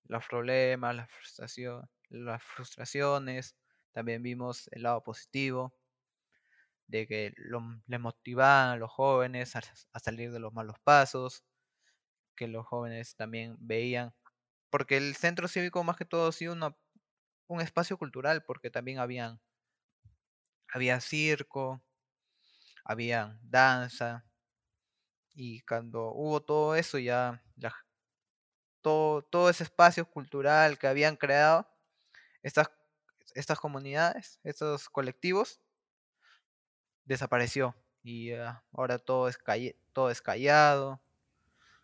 Los 0.07 0.25
problemas, 0.25 0.95
la 0.95 1.05
frustración, 1.05 1.87
las 2.09 2.41
frustraciones. 2.41 3.55
También 3.91 4.23
vimos 4.23 4.67
el 4.71 4.81
lado 4.81 5.03
positivo 5.03 5.75
de 6.87 7.05
que 7.05 7.31
les 7.85 7.99
motivaban 7.99 8.69
a 8.71 8.77
los 8.77 8.89
jóvenes 8.89 9.55
a, 9.55 9.99
salir 9.99 10.31
de 10.31 10.39
los 10.39 10.51
malos 10.51 10.79
pasos, 10.83 11.43
que 12.35 12.47
los 12.47 12.65
jóvenes 12.65 13.15
también 13.15 13.55
veían, 13.59 14.15
porque 14.73 14.97
el 14.97 15.15
centro 15.15 15.47
cívico 15.47 15.83
más 15.83 15.97
que 15.97 16.03
todo 16.03 16.29
ha 16.29 16.31
sido 16.31 16.57
un 17.47 17.61
espacio 17.61 17.95
cultural, 17.95 18.43
porque 18.43 18.71
también 18.71 18.97
habían, 18.97 19.39
había 20.67 20.99
circo, 20.99 21.79
había 22.83 23.37
danza, 23.43 24.25
y 25.35 25.61
cuando 25.61 26.11
hubo 26.13 26.41
todo 26.41 26.75
eso 26.75 26.97
ya, 26.97 27.39
todo, 28.81 29.21
todo 29.21 29.51
ese 29.51 29.61
espacio 29.63 30.09
cultural 30.09 30.79
que 30.79 30.87
habían 30.87 31.17
creado, 31.17 31.67
estas, 32.41 32.71
estas 33.35 33.59
comunidades, 33.59 34.39
estos 34.43 34.89
colectivos, 34.89 35.61
desapareció 37.05 37.75
y 38.01 38.31
ah, 38.31 38.63
ahora 38.71 38.97
todo 38.97 39.27
es, 39.27 39.37
todo 39.93 40.09
es 40.09 40.19
callado. 40.19 40.99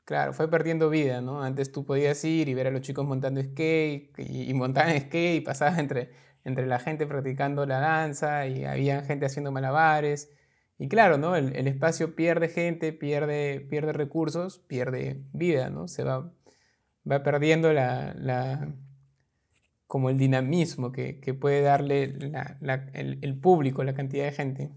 Claro, 0.09 0.33
fue 0.33 0.49
perdiendo 0.49 0.89
vida, 0.89 1.21
¿no? 1.21 1.43
Antes 1.43 1.71
tú 1.71 1.85
podías 1.85 2.25
ir 2.25 2.49
y 2.49 2.55
ver 2.55 2.65
a 2.65 2.71
los 2.71 2.81
chicos 2.81 3.05
montando 3.05 3.43
skate 3.43 4.11
y, 4.17 4.51
montaban 4.55 4.99
skate 4.99 5.35
y 5.35 5.41
pasabas 5.41 5.77
entre, 5.77 6.09
entre 6.43 6.65
la 6.65 6.79
gente 6.79 7.05
practicando 7.05 7.67
la 7.67 7.79
danza 7.79 8.47
y 8.47 8.65
había 8.65 9.03
gente 9.03 9.27
haciendo 9.27 9.51
malabares. 9.51 10.31
Y 10.79 10.87
claro, 10.87 11.19
¿no? 11.19 11.35
El, 11.35 11.67
espacio 11.67 12.15
pierde 12.15 12.49
gente, 12.49 12.91
pierde, 12.91 13.59
pierde 13.69 13.93
recursos, 13.93 14.57
pierde 14.57 15.21
vida, 15.31 15.69
¿no? 15.69 15.87
Se 15.87 16.03
va, 16.03 16.33
va 17.09 17.21
perdiendo 17.21 17.71
la, 17.71 18.73
como 19.85 20.09
el 20.09 20.17
dinamismo 20.17 20.91
que, 20.91 21.37
puede 21.39 21.61
darle 21.61 22.15
el 22.93 23.39
público, 23.39 23.83
la 23.83 23.93
cantidad 23.93 24.25
de 24.25 24.31
gente. 24.31 24.71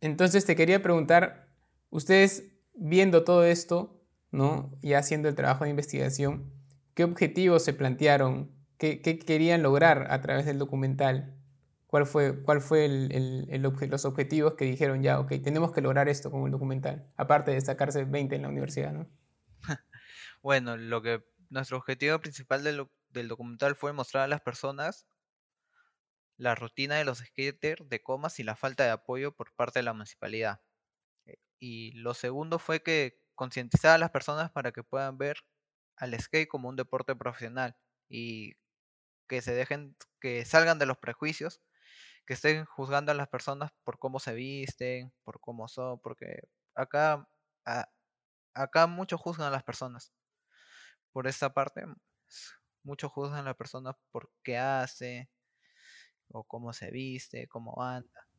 Entonces 0.00 0.46
te 0.46 0.56
quería 0.56 0.82
preguntar, 0.82 1.50
ustedes 1.90 2.49
viendo 2.74 3.24
todo 3.24 3.44
esto, 3.44 4.02
¿no? 4.30 4.76
Y 4.82 4.94
haciendo 4.94 5.28
el 5.28 5.34
trabajo 5.34 5.64
de 5.64 5.70
investigación, 5.70 6.52
¿qué 6.94 7.04
objetivos 7.04 7.64
se 7.64 7.72
plantearon? 7.72 8.50
¿Qué, 8.78 9.00
querían 9.00 9.62
lograr 9.62 10.06
a 10.10 10.20
través 10.20 10.46
del 10.46 10.58
documental? 10.58 11.36
¿Cuál 11.86 12.06
fue, 12.06 12.42
cuál 12.42 12.60
fue 12.60 12.88
los 12.88 14.04
objetivos 14.04 14.54
que 14.54 14.64
dijeron 14.64 15.02
ya, 15.02 15.18
ok, 15.18 15.32
tenemos 15.42 15.72
que 15.72 15.80
lograr 15.80 16.08
esto 16.08 16.30
con 16.30 16.44
el 16.44 16.52
documental? 16.52 17.10
Aparte 17.16 17.50
de 17.50 17.60
sacarse 17.60 18.04
20 18.04 18.36
en 18.36 18.42
la 18.42 18.48
universidad, 18.48 18.92
¿no? 18.92 19.08
bueno, 20.42 20.76
lo 20.76 21.02
que 21.02 21.24
nuestro 21.50 21.78
objetivo 21.78 22.18
principal 22.20 22.62
del 22.62 23.28
documental 23.28 23.74
fue 23.74 23.92
mostrar 23.92 24.24
a 24.24 24.28
las 24.28 24.40
personas 24.40 25.06
la 26.40 26.54
rutina 26.54 26.96
de 26.96 27.04
los 27.04 27.18
skaters 27.18 27.86
de 27.88 28.02
comas 28.02 28.40
y 28.40 28.44
la 28.44 28.56
falta 28.56 28.84
de 28.84 28.90
apoyo 28.90 29.32
por 29.32 29.52
parte 29.52 29.80
de 29.80 29.82
la 29.82 29.92
municipalidad. 29.92 30.60
Y 31.60 31.92
lo 31.92 32.14
segundo 32.14 32.58
fue 32.58 32.82
que 32.82 33.20
concientizar 33.36 33.92
a 33.94 33.98
las 33.98 34.10
personas 34.10 34.50
para 34.52 34.72
que 34.72 34.82
puedan 34.82 35.18
ver 35.18 35.38
al 35.96 36.18
skate 36.20 36.48
como 36.48 36.68
un 36.68 36.76
deporte 36.76 37.14
profesional 37.16 37.76
y 38.08 38.54
que 39.28 39.42
se 39.42 39.54
dejen, 39.54 39.96
que 40.20 40.44
salgan 40.44 40.78
de 40.78 40.86
los 40.86 40.98
prejuicios, 40.98 41.62
que 42.26 42.34
estén 42.34 42.64
juzgando 42.66 43.12
a 43.12 43.16
las 43.16 43.28
personas 43.28 43.72
por 43.84 43.98
cómo 43.98 44.20
se 44.20 44.34
visten, 44.34 45.12
por 45.24 45.40
cómo 45.40 45.68
son, 45.68 46.00
porque 46.00 46.48
acá, 46.74 47.28
acá 48.54 48.86
muchos 48.86 49.20
juzgan 49.20 49.48
a 49.48 49.50
las 49.50 49.64
personas. 49.64 50.12
Por 51.12 51.26
esta 51.26 51.52
parte, 51.52 51.84
muchos 52.82 53.12
juzgan 53.12 53.40
a 53.40 53.42
las 53.42 53.56
personas 53.56 53.94
por 54.12 54.30
qué 54.42 54.58
hace, 54.58 55.30
o 56.28 56.44
cómo 56.44 56.72
se 56.72 56.90
viste, 56.90 57.46
cómo 57.48 57.82
anda. 57.82 58.29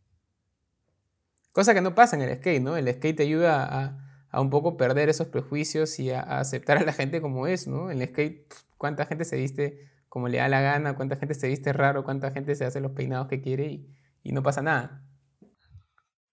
Cosa 1.51 1.73
que 1.73 1.81
no 1.81 1.95
pasa 1.95 2.15
en 2.15 2.21
el 2.21 2.37
skate, 2.37 2.61
¿no? 2.61 2.77
El 2.77 2.87
skate 2.93 3.17
te 3.17 3.23
ayuda 3.23 3.97
a, 4.31 4.41
un 4.41 4.49
poco 4.49 4.77
perder 4.77 5.09
esos 5.09 5.27
prejuicios 5.27 5.99
y 5.99 6.11
a, 6.11 6.21
aceptar 6.21 6.77
a 6.77 6.83
la 6.83 6.93
gente 6.93 7.19
como 7.21 7.47
es, 7.47 7.67
¿no? 7.67 7.91
En 7.91 8.01
el 8.01 8.07
skate, 8.07 8.53
cuánta 8.77 9.05
gente 9.05 9.25
se 9.25 9.35
viste 9.35 9.91
como 10.07 10.27
le 10.27 10.37
da 10.37 10.47
la 10.49 10.61
gana, 10.61 10.95
cuánta 10.95 11.15
gente 11.17 11.35
se 11.35 11.47
viste 11.47 11.73
raro, 11.73 12.03
cuánta 12.03 12.31
gente 12.31 12.55
se 12.55 12.65
hace 12.65 12.79
los 12.81 12.91
peinados 12.91 13.27
que 13.27 13.41
quiere 13.41 13.85
y, 14.23 14.31
no 14.31 14.43
pasa 14.43 14.61
nada. 14.61 15.03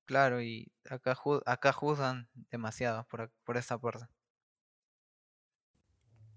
Claro, 0.05 0.41
y 0.41 0.73
acá, 0.89 1.17
acá 1.47 1.73
juzgan 1.73 2.29
demasiado 2.51 3.07
por, 3.09 3.31
por 3.45 3.57
esa 3.57 3.79
puerta. 3.79 4.11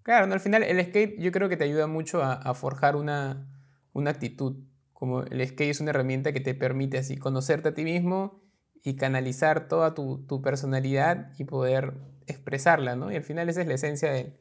Claro, 0.04 0.26
no, 0.26 0.34
al 0.34 0.40
final 0.40 0.64
el 0.64 0.84
skate 0.84 1.20
yo 1.20 1.32
creo 1.32 1.48
que 1.48 1.58
te 1.58 1.64
ayuda 1.64 1.86
mucho 1.86 2.24
a, 2.24 2.54
forjar 2.56 2.96
una, 2.96 3.48
una 3.94 4.10
actitud 4.12 4.64
como 4.94 5.22
el 5.24 5.48
skate 5.48 5.70
es 5.70 5.80
una 5.80 5.92
herramienta 5.92 6.34
que 6.34 6.42
te 6.42 6.56
permite 6.56 6.98
así 6.98 7.18
conocerte 7.18 7.70
a 7.70 7.74
ti 7.74 7.84
mismo 7.84 8.42
y 8.84 8.96
canalizar 8.96 9.68
toda 9.68 9.94
tu, 9.94 10.42
personalidad 10.42 11.32
y 11.38 11.46
poder 11.46 11.94
expresarla, 12.28 12.96
¿no? 12.96 13.12
Y 13.12 13.16
al 13.16 13.24
final 13.24 13.50
esa 13.50 13.62
es 13.62 13.68
la 13.68 13.76
esencia 13.76 14.12
del, 14.12 14.34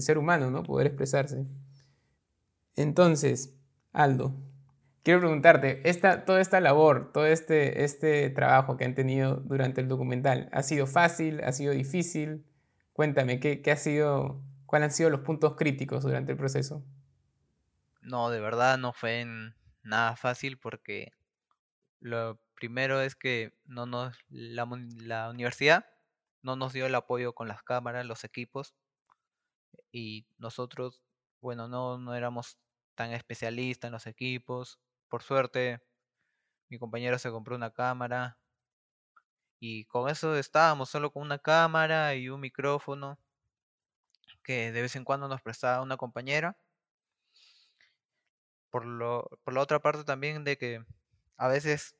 ser 0.00 0.18
humano, 0.18 0.50
¿no? 0.50 0.62
Poder 0.62 0.88
expresarse. 0.88 1.46
Entonces, 2.74 3.56
Aldo, 3.92 4.34
quiero 5.02 5.20
preguntarte, 5.20 5.88
esta, 5.88 6.24
toda 6.24 6.40
esta 6.40 6.60
labor, 6.60 7.12
todo 7.12 7.26
este, 7.26 7.84
este 7.84 8.28
trabajo 8.30 8.76
que 8.76 8.84
han 8.84 8.94
tenido 8.94 9.36
durante 9.36 9.80
el 9.80 9.88
documental, 9.88 10.50
¿ha 10.52 10.62
sido 10.62 10.86
fácil? 10.86 11.42
¿Ha 11.42 11.52
sido 11.52 11.72
difícil? 11.72 12.44
Cuéntame, 12.92 13.40
¿qué, 13.40 13.62
qué 13.62 13.70
ha 13.70 13.76
sido, 13.76 14.42
¿cuáles 14.66 14.88
han 14.88 14.92
sido 14.92 15.10
los 15.10 15.20
puntos 15.20 15.54
críticos 15.56 16.02
durante 16.02 16.32
el 16.32 16.38
proceso? 16.38 16.84
No, 18.02 18.30
de 18.30 18.40
verdad 18.40 18.76
no 18.76 18.92
fue 18.92 19.24
nada 19.82 20.16
fácil 20.16 20.58
porque 20.58 21.12
lo 22.00 22.38
primero 22.56 23.00
es 23.00 23.14
que 23.14 23.52
no 23.64 23.86
nos 23.86 24.16
la, 24.28 24.64
universidad 25.30 25.86
no 26.42 26.56
nos 26.56 26.72
dio 26.72 26.86
el 26.86 26.94
apoyo 26.94 27.34
con 27.34 27.48
las 27.48 27.62
cámaras, 27.62 28.06
los 28.06 28.24
equipos 28.24 28.74
y 29.92 30.26
nosotros, 30.38 31.02
bueno, 31.40 31.68
no, 31.68 31.98
no 31.98 32.14
éramos 32.14 32.58
tan 32.94 33.12
especialistas 33.12 33.88
en 33.88 33.92
los 33.92 34.06
equipos. 34.06 34.78
Por 35.08 35.22
suerte, 35.22 35.80
mi 36.68 36.78
compañero 36.78 37.18
se 37.18 37.30
compró 37.30 37.56
una 37.56 37.72
cámara 37.72 38.38
y 39.58 39.84
con 39.86 40.08
eso 40.08 40.36
estábamos 40.36 40.90
solo 40.90 41.12
con 41.12 41.22
una 41.22 41.38
cámara 41.38 42.14
y 42.14 42.28
un 42.28 42.40
micrófono 42.40 43.18
que 44.42 44.72
de 44.72 44.82
vez 44.82 44.96
en 44.96 45.04
cuando 45.04 45.28
nos 45.28 45.42
prestaba 45.42 45.82
una 45.82 45.96
compañera 45.96 46.56
por, 48.70 48.84
lo, 48.84 49.28
por 49.42 49.54
la 49.54 49.62
otra 49.62 49.80
parte 49.80 50.04
también 50.04 50.44
de 50.44 50.58
que 50.58 50.84
a 51.36 51.48
veces, 51.48 51.95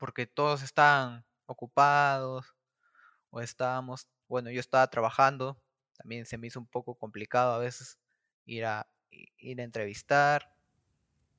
porque 0.00 0.26
todos 0.26 0.62
están 0.62 1.24
ocupados 1.46 2.56
o 3.30 3.40
estábamos, 3.40 4.08
bueno, 4.26 4.50
yo 4.50 4.58
estaba 4.58 4.88
trabajando, 4.88 5.62
también 5.96 6.24
se 6.26 6.38
me 6.38 6.46
hizo 6.46 6.58
un 6.58 6.66
poco 6.66 6.96
complicado 6.96 7.52
a 7.52 7.58
veces 7.58 7.98
ir 8.46 8.64
a, 8.64 8.88
ir 9.10 9.60
a 9.60 9.64
entrevistar. 9.64 10.52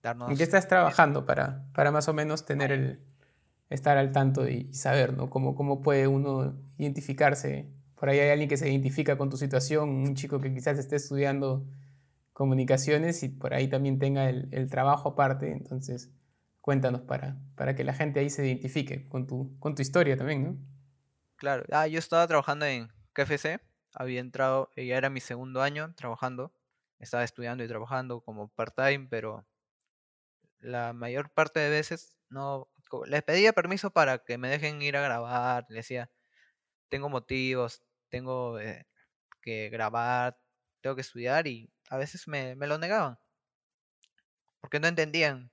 Darnos 0.01 0.29
¿En 0.29 0.37
qué 0.37 0.43
estás 0.43 0.67
trabajando 0.67 1.25
para, 1.25 1.65
para 1.73 1.91
más 1.91 2.07
o 2.07 2.13
menos 2.13 2.45
tener 2.45 2.71
el, 2.71 3.03
estar 3.71 3.97
al 3.97 4.11
tanto 4.11 4.47
y 4.47 4.71
saber, 4.73 5.13
¿no? 5.13 5.29
Cómo, 5.29 5.55
cómo 5.55 5.81
puede 5.81 6.07
uno 6.07 6.55
identificarse. 6.77 7.67
Por 7.95 8.09
ahí 8.09 8.19
hay 8.19 8.29
alguien 8.29 8.49
que 8.49 8.57
se 8.57 8.69
identifica 8.69 9.17
con 9.17 9.29
tu 9.29 9.37
situación, 9.37 9.89
un 9.89 10.15
chico 10.15 10.39
que 10.39 10.53
quizás 10.53 10.77
esté 10.77 10.97
estudiando 10.97 11.65
comunicaciones 12.33 13.23
y 13.23 13.29
por 13.29 13.53
ahí 13.53 13.67
también 13.67 13.97
tenga 13.97 14.29
el, 14.29 14.69
trabajo 14.69 15.09
aparte. 15.09 15.51
Entonces, 15.51 16.11
cuéntanos 16.61 17.01
para, 17.01 17.37
para 17.55 17.75
que 17.75 17.83
la 17.83 17.93
gente 17.93 18.19
ahí 18.19 18.29
se 18.29 18.45
identifique 18.45 19.09
con 19.09 19.27
tu, 19.27 19.57
con 19.59 19.75
tu 19.75 19.81
historia 19.81 20.15
también, 20.15 20.43
¿no? 20.43 20.57
Claro, 21.35 21.63
ah, 21.71 21.87
yo 21.87 21.97
estaba 21.99 22.27
trabajando 22.27 22.65
en 22.67 22.89
KFC, 23.13 23.59
había 23.93 24.19
entrado, 24.19 24.69
eh, 24.75 24.85
ya 24.85 24.97
era 24.97 25.09
mi 25.09 25.19
segundo 25.19 25.61
año 25.61 25.93
trabajando, 25.95 26.53
estaba 26.99 27.23
estudiando 27.23 27.63
y 27.63 27.67
trabajando 27.67 28.21
como 28.21 28.49
part-time, 28.49 29.07
pero 29.09 29.45
la 30.59 30.93
mayor 30.93 31.31
parte 31.31 31.59
de 31.59 31.69
veces 31.69 32.15
no, 32.29 32.69
les 33.07 33.23
pedía 33.23 33.53
permiso 33.53 33.91
para 33.91 34.19
que 34.19 34.37
me 34.37 34.49
dejen 34.49 34.81
ir 34.83 34.95
a 34.97 35.01
grabar, 35.01 35.65
les 35.69 35.77
decía, 35.77 36.11
tengo 36.89 37.09
motivos, 37.09 37.83
tengo 38.09 38.59
eh, 38.59 38.85
que 39.41 39.69
grabar, 39.69 40.37
tengo 40.81 40.95
que 40.95 41.01
estudiar 41.01 41.47
y 41.47 41.71
a 41.89 41.97
veces 41.97 42.27
me, 42.27 42.55
me 42.55 42.67
lo 42.67 42.77
negaban, 42.77 43.17
porque 44.59 44.79
no 44.79 44.87
entendían 44.87 45.51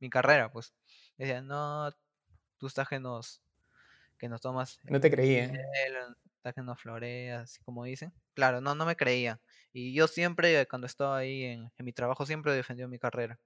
mi 0.00 0.10
carrera, 0.10 0.50
pues 0.50 0.74
decían, 1.16 1.46
no, 1.46 1.90
tú 2.58 2.66
estás 2.66 2.88
que 2.88 2.98
nos, 2.98 3.42
que 4.18 4.28
nos 4.28 4.40
tomas. 4.40 4.78
No 4.84 5.00
te 5.00 5.10
creía. 5.10 5.52
Estás 6.36 6.54
que 6.54 6.62
nos 6.62 6.80
floreas, 6.80 7.42
así 7.42 7.62
como 7.62 7.84
dicen. 7.84 8.12
Claro, 8.34 8.60
no, 8.60 8.74
no 8.74 8.86
me 8.86 8.96
creía. 8.96 9.40
Y 9.72 9.92
yo 9.94 10.08
siempre, 10.08 10.66
cuando 10.66 10.86
estaba 10.86 11.18
ahí 11.18 11.44
en, 11.44 11.70
mi 11.78 11.92
trabajo, 11.92 12.24
siempre 12.26 12.54
defendió 12.54 12.88
mi 12.88 12.98
carrera. 12.98 13.38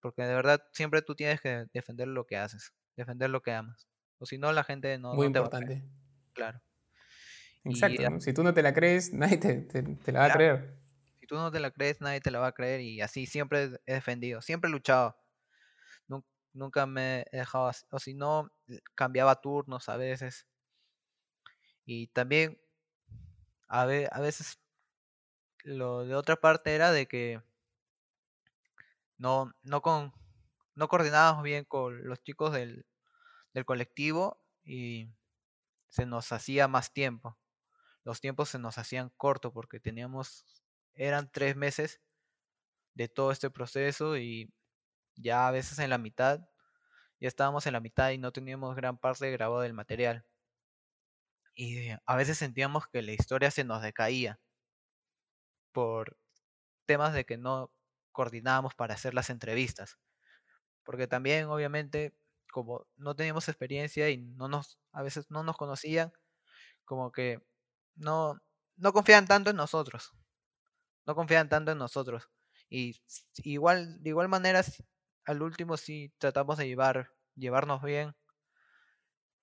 Porque 0.00 0.22
de 0.22 0.34
verdad, 0.34 0.62
siempre 0.72 1.02
tú 1.02 1.14
tienes 1.14 1.40
que 1.40 1.66
defender 1.72 2.08
lo 2.08 2.26
que 2.26 2.36
haces, 2.36 2.72
defender 2.96 3.30
lo 3.30 3.42
que 3.42 3.52
amas. 3.52 3.88
O 4.18 4.26
si 4.26 4.38
no, 4.38 4.52
la 4.52 4.64
gente 4.64 4.98
no, 4.98 5.14
Muy 5.14 5.32
te 5.32 5.38
importante. 5.38 5.74
va 5.74 5.78
a 5.78 5.80
creer. 5.80 5.92
Claro. 6.32 6.62
Exacto. 7.64 8.20
Si 8.20 8.32
tú 8.32 8.42
no 8.42 8.54
te 8.54 8.62
la 8.62 8.72
crees, 8.72 9.12
nadie 9.12 9.38
te, 9.38 10.12
la 10.12 10.20
va 10.20 10.26
a 10.26 10.32
creer. 10.32 10.76
Si 11.20 11.26
tú 11.26 11.36
no 11.36 11.50
te 11.50 11.60
la 11.60 11.70
crees, 11.70 12.00
nadie 12.00 12.20
te 12.20 12.30
la 12.30 12.40
va 12.40 12.48
a 12.48 12.52
creer. 12.52 12.80
Y 12.80 13.00
así 13.00 13.26
siempre 13.26 13.78
he 13.86 13.94
defendido, 13.94 14.42
siempre 14.42 14.68
he 14.68 14.72
luchado 14.72 15.16
nunca 16.52 16.86
me 16.86 17.26
he 17.32 17.38
dejado 17.38 17.68
así, 17.68 17.84
o 17.90 17.98
si 17.98 18.14
no, 18.14 18.50
cambiaba 18.94 19.40
turnos 19.40 19.88
a 19.88 19.96
veces. 19.96 20.46
Y 21.84 22.08
también 22.08 22.60
a, 23.68 23.82
a 23.82 24.20
veces 24.20 24.58
lo 25.64 26.04
de 26.04 26.14
otra 26.14 26.36
parte 26.36 26.74
era 26.74 26.92
de 26.92 27.06
que 27.06 27.42
no, 29.18 29.52
no, 29.62 29.82
con, 29.82 30.12
no 30.74 30.88
coordinábamos 30.88 31.42
bien 31.42 31.64
con 31.64 32.04
los 32.08 32.22
chicos 32.22 32.52
del, 32.52 32.86
del 33.54 33.64
colectivo 33.64 34.42
y 34.64 35.08
se 35.88 36.06
nos 36.06 36.32
hacía 36.32 36.68
más 36.68 36.92
tiempo. 36.92 37.38
Los 38.04 38.20
tiempos 38.20 38.48
se 38.48 38.58
nos 38.58 38.78
hacían 38.78 39.10
cortos 39.16 39.52
porque 39.52 39.78
teníamos, 39.78 40.44
eran 40.94 41.30
tres 41.30 41.56
meses 41.56 42.00
de 42.94 43.08
todo 43.08 43.30
este 43.30 43.50
proceso 43.50 44.16
y 44.16 44.52
ya 45.16 45.48
a 45.48 45.50
veces 45.50 45.78
en 45.78 45.90
la 45.90 45.98
mitad, 45.98 46.40
ya 47.20 47.28
estábamos 47.28 47.66
en 47.66 47.74
la 47.74 47.80
mitad 47.80 48.10
y 48.10 48.18
no 48.18 48.32
teníamos 48.32 48.76
gran 48.76 48.98
parte 48.98 49.30
grabado 49.30 49.60
del 49.62 49.74
material. 49.74 50.24
Y 51.54 51.90
a 51.90 52.16
veces 52.16 52.38
sentíamos 52.38 52.88
que 52.88 53.02
la 53.02 53.12
historia 53.12 53.50
se 53.50 53.64
nos 53.64 53.82
decaía 53.82 54.40
por 55.72 56.16
temas 56.86 57.14
de 57.14 57.24
que 57.24 57.38
no 57.38 57.72
coordinábamos 58.12 58.74
para 58.74 58.94
hacer 58.94 59.14
las 59.14 59.30
entrevistas. 59.30 59.98
Porque 60.84 61.06
también, 61.06 61.46
obviamente, 61.46 62.14
como 62.52 62.86
no 62.96 63.16
teníamos 63.16 63.48
experiencia 63.48 64.10
y 64.10 64.18
no 64.18 64.48
nos, 64.48 64.78
a 64.92 65.02
veces 65.02 65.30
no 65.30 65.42
nos 65.42 65.56
conocían, 65.56 66.12
como 66.84 67.12
que 67.12 67.40
no, 67.94 68.40
no 68.76 68.92
confían 68.92 69.26
tanto 69.26 69.50
en 69.50 69.56
nosotros. 69.56 70.12
No 71.06 71.14
confían 71.14 71.48
tanto 71.48 71.72
en 71.72 71.78
nosotros. 71.78 72.30
Y 72.68 73.00
igual, 73.44 74.02
de 74.02 74.10
igual 74.10 74.28
manera, 74.28 74.62
al 75.24 75.42
último 75.42 75.76
sí 75.76 76.12
tratamos 76.18 76.58
de 76.58 76.66
llevar, 76.66 77.10
llevarnos 77.34 77.82
bien. 77.82 78.14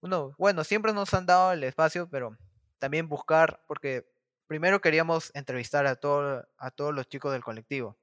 Uno, 0.01 0.33
bueno, 0.37 0.63
siempre 0.63 0.93
nos 0.93 1.13
han 1.13 1.25
dado 1.25 1.51
el 1.51 1.63
espacio, 1.63 2.09
pero 2.09 2.37
también 2.77 3.09
buscar, 3.09 3.63
porque 3.67 4.09
primero 4.47 4.81
queríamos 4.81 5.31
entrevistar 5.35 5.85
a, 5.85 5.95
todo, 5.95 6.47
a 6.57 6.71
todos 6.71 6.93
los 6.93 7.07
chicos 7.07 7.31
del 7.31 7.43
colectivo. 7.43 7.97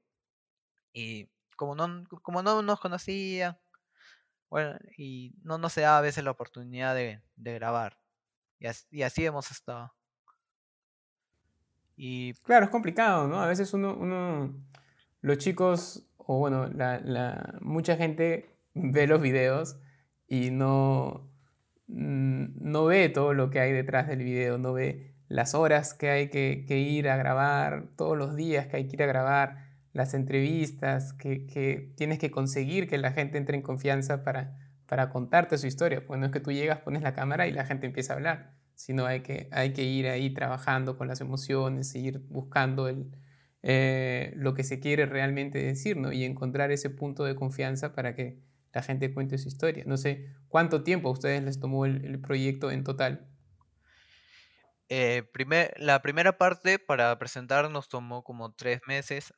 Y 0.93 1.29
como 1.57 1.75
no, 1.75 2.05
como 2.23 2.43
no 2.43 2.63
nos 2.63 2.81
conocían, 2.81 3.59
bueno, 4.49 4.79
y 4.97 5.35
no 5.43 5.59
nos 5.59 5.73
se 5.73 5.83
da 5.83 5.99
a 5.99 6.03
veces 6.03 6.23
la 6.23 6.31
oportunidad 6.31 6.95
de, 6.95 7.23
grabar. 7.37 7.99
Y 8.59 8.67
así, 8.67 8.87
y 8.91 9.03
así, 9.03 9.27
hemos 9.27 9.51
estado. 9.51 9.93
Y... 11.97 12.35
Claro, 12.45 12.67
es 12.67 12.71
complicado, 12.71 13.27
¿no? 13.27 13.41
A 13.41 13.47
veces 13.47 13.73
uno, 13.73 13.95
uno 13.95 14.55
los 15.23 15.39
chicos 15.39 16.07
o 16.27 16.39
bueno, 16.39 16.69
mucha 17.61 17.97
gente 17.97 18.57
ve 18.75 19.07
los 19.07 19.21
videos 19.21 19.79
y 20.29 20.51
no, 20.51 21.31
mm, 21.87 22.71
no 22.71 22.85
ve 22.87 23.09
todo 23.09 23.33
lo 23.33 23.51
que 23.51 23.61
hay 23.61 23.73
detrás 23.73 24.09
del 24.09 24.23
video, 24.23 24.59
no 24.59 24.73
ve 24.73 25.15
las 25.29 25.55
horas 25.55 25.95
que 25.95 26.11
hay 26.11 26.29
que, 26.29 26.65
ir 26.69 27.09
a 27.09 27.17
grabar, 27.17 27.89
todos 27.97 28.17
los 28.17 28.37
días 28.37 28.67
que 28.67 28.77
hay 28.77 28.89
que 28.89 28.97
ir 28.97 29.03
a 29.03 29.07
grabar, 29.07 29.67
las 29.93 30.15
entrevistas, 30.15 31.13
que, 31.15 31.93
tienes 31.97 32.19
que 32.19 32.31
conseguir 32.31 32.89
que 32.89 32.99
la 32.99 33.13
gente 33.13 33.39
entre 33.39 33.57
en 33.57 33.63
confianza 33.63 34.23
para, 34.23 34.59
para 34.87 35.11
contarte 35.11 35.59
su 35.59 35.67
historia. 35.67 36.07
Pues 36.07 36.21
no 36.21 36.27
es 36.27 36.33
que 36.33 36.41
tú 36.41 36.53
llegas, 36.53 36.81
pones 36.81 37.03
la 37.03 37.15
cámara 37.15 37.47
y 37.47 37.53
la 37.53 37.65
gente 37.65 37.87
empieza 37.87 38.13
a 38.13 38.17
hablar, 38.17 38.53
sino 38.75 39.07
hay 39.07 39.21
que, 39.21 39.49
hay 39.53 39.73
que 39.73 39.85
ir 39.85 40.07
ahí 40.09 40.31
trabajando 40.31 40.99
con 40.99 41.09
las 41.09 41.21
emociones, 41.21 41.89
seguir 41.89 42.21
buscando 42.29 42.89
el, 42.89 43.11
eh, 43.69 44.33
lo 44.37 44.55
que 44.55 44.63
se 44.63 44.79
quiere 44.79 45.07
realmente 45.07 45.59
decir, 45.59 45.97
¿no? 45.97 46.13
Y 46.13 46.23
encontrar 46.23 46.71
ese 46.71 46.89
punto 46.89 47.25
de 47.25 47.35
confianza 47.35 47.93
para 47.97 48.15
que 48.15 48.39
la 48.73 48.81
gente 48.81 49.13
cuente 49.13 49.39
su 49.39 49.49
historia. 49.49 49.83
No 49.89 49.97
sé, 49.97 50.33
¿cuánto 50.47 50.85
tiempo 50.85 51.09
a 51.09 51.13
ustedes 51.13 51.43
les 51.43 51.59
tomó 51.59 51.85
el, 51.85 52.21
proyecto 52.21 52.71
en 52.71 52.85
total? 52.85 53.29
Eh, 54.89 55.25
primer, 55.33 55.75
la 55.79 56.01
primera 56.01 56.39
parte 56.39 56.79
para 56.79 57.19
presentar 57.19 57.69
nos 57.69 57.89
tomó 57.89 58.23
como 58.23 58.55
tres 58.55 58.83
meses. 58.87 59.35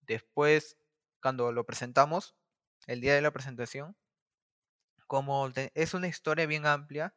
Después, 0.00 0.78
cuando 1.20 1.52
lo 1.52 1.66
presentamos, 1.66 2.34
el 2.86 3.02
día 3.02 3.14
de 3.14 3.20
la 3.20 3.32
presentación, 3.32 3.94
como 5.06 5.52
es 5.74 5.92
una 5.92 6.08
historia 6.08 6.46
bien 6.46 6.64
amplia 6.64 7.14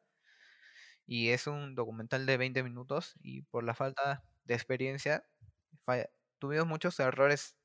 y 1.06 1.30
es 1.30 1.48
un 1.48 1.76
documental 1.76 2.26
de 2.26 2.36
20 2.36 2.62
minutos 2.64 3.14
y 3.22 3.44
por 3.44 3.64
la 3.64 3.74
falta 3.74 4.26
de 4.44 4.54
experiencia 4.54 5.24
tuvimos 6.42 6.66
muchos 6.66 7.00
errores 7.00 7.56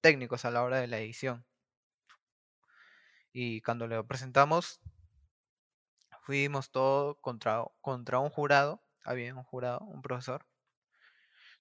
técnicos 0.00 0.44
a 0.44 0.52
la 0.52 0.62
hora 0.62 0.78
de 0.78 0.86
la 0.86 0.98
edición. 0.98 1.44
Y 3.32 3.60
cuando 3.60 3.88
lo 3.88 4.06
presentamos, 4.06 4.80
fuimos 6.22 6.70
todo 6.70 7.16
contra, 7.20 7.64
contra 7.80 8.20
un 8.20 8.30
jurado, 8.30 8.84
había 9.02 9.34
un 9.34 9.42
jurado, 9.42 9.80
un 9.80 10.00
profesor. 10.00 10.46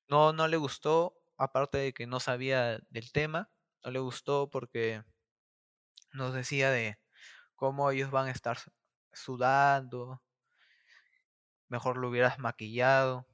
No, 0.07 0.31
no 0.31 0.47
le 0.47 0.57
gustó, 0.57 1.15
aparte 1.37 1.79
de 1.79 1.93
que 1.93 2.05
no 2.05 2.19
sabía 2.19 2.77
del 2.89 3.11
tema, 3.11 3.49
no 3.83 3.89
le 3.89 3.99
gustó 3.99 4.51
porque 4.51 5.03
nos 6.13 6.35
decía 6.35 6.69
de 6.69 6.99
cómo 7.55 7.89
ellos 7.89 8.11
van 8.11 8.27
a 8.27 8.31
estar 8.31 8.59
sudando, 9.11 10.21
mejor 11.67 11.97
lo 11.97 12.09
hubieras 12.09 12.37
maquillado. 12.37 13.25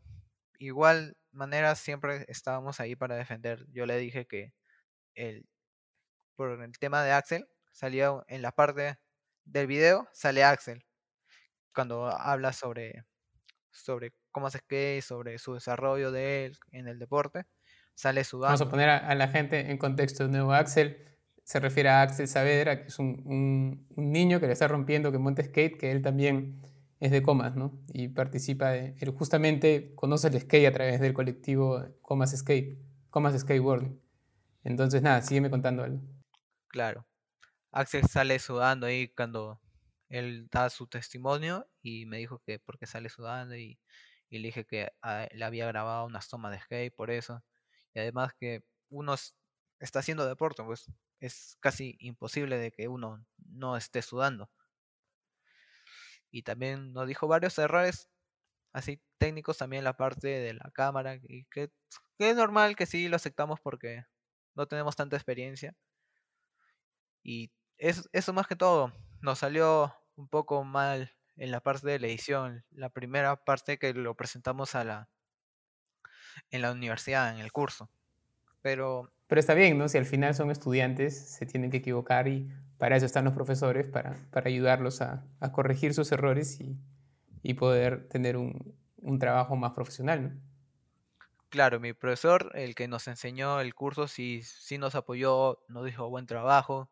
Igual 0.57 1.17
manera 1.35 1.75
siempre 1.75 2.25
estábamos 2.27 2.79
ahí 2.79 2.95
para 2.95 3.15
defender. 3.15 3.65
Yo 3.71 3.85
le 3.85 3.97
dije 3.97 4.25
que 4.25 4.53
el, 5.13 5.47
por 6.35 6.61
el 6.61 6.77
tema 6.79 7.03
de 7.03 7.11
Axel, 7.11 7.47
salía 7.71 8.11
en 8.27 8.41
la 8.41 8.51
parte 8.51 8.97
del 9.43 9.67
video, 9.67 10.07
sale 10.13 10.43
Axel. 10.43 10.85
Cuando 11.73 12.07
habla 12.07 12.53
sobre, 12.53 13.05
sobre 13.71 14.13
cómo 14.31 14.49
se 14.49 14.59
skate, 14.59 15.01
sobre 15.01 15.37
su 15.37 15.53
desarrollo 15.53 16.11
de 16.11 16.45
él 16.45 16.57
en 16.71 16.87
el 16.87 16.99
deporte, 16.99 17.45
sale 17.93 18.23
sudando. 18.23 18.57
Vamos 18.57 18.67
a 18.67 18.71
poner 18.71 18.89
a, 18.89 19.15
la 19.15 19.27
gente 19.27 19.71
en 19.71 19.77
contexto 19.77 20.23
de 20.23 20.29
nuevo. 20.29 20.53
Axel 20.53 21.19
se 21.43 21.59
refiere 21.59 21.89
a 21.89 22.01
Axel 22.01 22.27
Saavedra, 22.27 22.81
que 22.81 22.87
es 22.87 22.99
un, 22.99 23.21
un, 23.25 23.87
un 23.95 24.11
niño 24.11 24.39
que 24.39 24.47
le 24.47 24.53
está 24.53 24.67
rompiendo 24.67 25.11
que 25.11 25.17
monte 25.17 25.43
skate, 25.43 25.77
que 25.77 25.91
él 25.91 26.01
también 26.01 26.61
es 26.99 27.11
de 27.11 27.21
Comas, 27.21 27.55
¿no? 27.55 27.77
Y 27.93 28.07
participa, 28.09 28.69
de, 28.71 28.95
él 28.99 29.09
justamente 29.11 29.93
conoce 29.95 30.27
el 30.27 30.39
skate 30.39 30.67
a 30.67 30.71
través 30.71 30.99
del 30.99 31.13
colectivo 31.13 31.83
Comas 32.01 32.35
Skate, 32.35 32.77
Comas 33.09 33.39
Skateboarding. 33.39 34.01
Entonces, 34.63 35.01
nada, 35.01 35.21
sígueme 35.21 35.49
contando 35.49 35.83
algo. 35.83 36.01
Claro. 36.67 37.05
Axel 37.71 38.07
sale 38.07 38.39
sudando 38.39 38.87
ahí 38.87 39.09
cuando 39.09 39.61
él 40.07 40.47
da 40.49 40.69
su 40.69 40.87
testimonio 40.87 41.67
y 41.81 42.05
me 42.05 42.17
dijo 42.17 42.39
que 42.39 42.59
porque 42.59 42.85
sale 42.85 43.09
sudando 43.09 43.55
y, 43.55 43.79
y 44.29 44.39
le 44.39 44.47
dije 44.47 44.65
que 44.65 44.91
le 45.33 45.45
había 45.45 45.67
grabado 45.67 46.05
unas 46.05 46.29
tomas 46.29 46.51
de 46.51 46.59
skate 46.59 46.95
por 46.95 47.11
eso. 47.11 47.43
Y 47.93 47.99
además 47.99 48.33
que 48.39 48.63
uno 48.89 49.15
está 49.79 49.99
haciendo 49.99 50.25
deporte, 50.25 50.63
pues 50.63 50.89
es 51.19 51.57
casi 51.59 51.97
imposible 51.99 52.57
de 52.57 52.71
que 52.71 52.87
uno 52.87 53.25
no 53.37 53.75
esté 53.75 54.01
sudando 54.01 54.49
y 56.35 56.41
también 56.41 56.91
nos 56.91 57.07
dijo 57.07 57.29
varios 57.29 57.57
errores 57.59 58.09
así 58.73 59.01
técnicos 59.17 59.57
también 59.57 59.85
la 59.85 59.95
parte 59.95 60.27
de 60.27 60.53
la 60.53 60.69
cámara 60.73 61.15
y 61.15 61.45
que, 61.45 61.71
es 62.19 62.35
normal 62.35 62.75
que 62.75 62.85
sí 62.85 63.07
lo 63.07 63.15
aceptamos 63.15 63.61
porque 63.61 64.03
no 64.53 64.67
tenemos 64.67 64.97
tanta 64.97 65.15
experiencia 65.15 65.73
y 67.23 67.53
eso 67.77 68.33
más 68.33 68.47
que 68.47 68.57
todo 68.57 68.91
nos 69.21 69.39
salió 69.39 69.95
un 70.17 70.27
poco 70.27 70.65
mal 70.65 71.15
en 71.37 71.51
la 71.51 71.61
parte 71.61 71.87
de 71.87 71.99
la 71.99 72.07
edición, 72.07 72.65
la 72.69 72.89
primera 72.89 73.37
parte 73.45 73.79
que 73.79 73.93
lo 73.93 74.13
presentamos 74.15 74.75
a 74.75 74.83
la 74.83 75.09
en 76.51 76.61
la 76.61 76.73
universidad, 76.73 77.33
en 77.33 77.39
el 77.39 77.53
curso. 77.53 77.89
Pero 78.61 79.09
pero 79.27 79.39
está 79.39 79.53
bien, 79.53 79.77
¿no? 79.77 79.87
Si 79.87 79.97
al 79.97 80.05
final 80.05 80.35
son 80.35 80.51
estudiantes, 80.51 81.17
se 81.17 81.45
tienen 81.45 81.71
que 81.71 81.77
equivocar 81.77 82.27
y 82.27 82.51
para 82.77 82.97
eso 82.97 83.05
están 83.05 83.25
los 83.25 83.33
profesores, 83.33 83.87
para, 83.87 84.15
para 84.31 84.49
ayudarlos 84.49 85.01
a, 85.01 85.25
a, 85.39 85.51
corregir 85.51 85.93
sus 85.93 86.11
errores 86.11 86.59
y, 86.59 86.77
y 87.41 87.53
poder 87.53 88.07
tener 88.09 88.37
un, 88.37 88.75
un, 88.97 89.19
trabajo 89.19 89.55
más 89.55 89.71
profesional, 89.73 90.23
¿no? 90.23 90.41
Claro, 91.49 91.79
mi 91.79 91.93
profesor, 91.93 92.51
el 92.55 92.75
que 92.75 92.87
nos 92.87 93.07
enseñó 93.07 93.61
el 93.61 93.73
curso, 93.75 94.07
sí, 94.07 94.41
sí 94.43 94.77
nos 94.77 94.95
apoyó, 94.95 95.59
nos 95.69 95.85
dijo 95.85 96.09
buen 96.09 96.25
trabajo, 96.25 96.91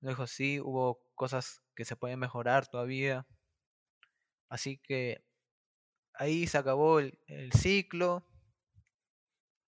nos 0.00 0.12
dijo 0.12 0.26
sí, 0.26 0.60
hubo 0.60 1.00
cosas 1.14 1.62
que 1.74 1.84
se 1.84 1.96
pueden 1.96 2.20
mejorar 2.20 2.68
todavía. 2.68 3.26
Así 4.48 4.78
que 4.78 5.24
ahí 6.14 6.46
se 6.46 6.58
acabó 6.58 7.00
el, 7.00 7.18
el 7.26 7.52
ciclo, 7.52 8.24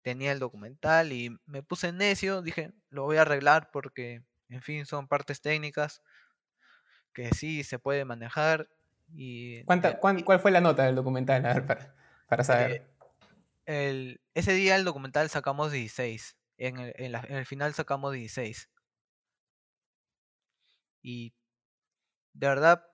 tenía 0.02 0.30
el 0.30 0.38
documental 0.38 1.12
y 1.12 1.36
me 1.46 1.64
puse 1.64 1.92
necio, 1.92 2.40
dije, 2.40 2.72
lo 2.90 3.02
voy 3.02 3.16
a 3.16 3.22
arreglar 3.22 3.70
porque, 3.72 4.22
en 4.48 4.62
fin, 4.62 4.86
son 4.86 5.08
partes 5.08 5.40
técnicas 5.40 6.02
que 7.12 7.30
sí 7.34 7.64
se 7.64 7.78
puede 7.78 8.04
manejar. 8.04 8.68
Y, 9.14 9.62
¿Cuánta, 9.64 9.98
¿Cuál 9.98 10.40
fue 10.40 10.50
la 10.50 10.60
nota 10.60 10.84
del 10.84 10.94
documental? 10.94 11.44
A 11.46 11.54
ver, 11.54 11.66
para, 11.66 11.94
para 12.28 12.44
saber. 12.44 12.86
Eh, 13.66 13.88
el, 13.88 14.20
ese 14.34 14.52
día 14.52 14.76
el 14.76 14.84
documental 14.84 15.28
sacamos 15.30 15.72
16. 15.72 16.36
En 16.58 16.78
el, 16.78 16.92
en, 16.96 17.12
la, 17.12 17.20
en 17.20 17.36
el 17.36 17.46
final 17.46 17.74
sacamos 17.74 18.12
16. 18.12 18.70
Y 21.02 21.34
de 22.32 22.48
verdad 22.48 22.84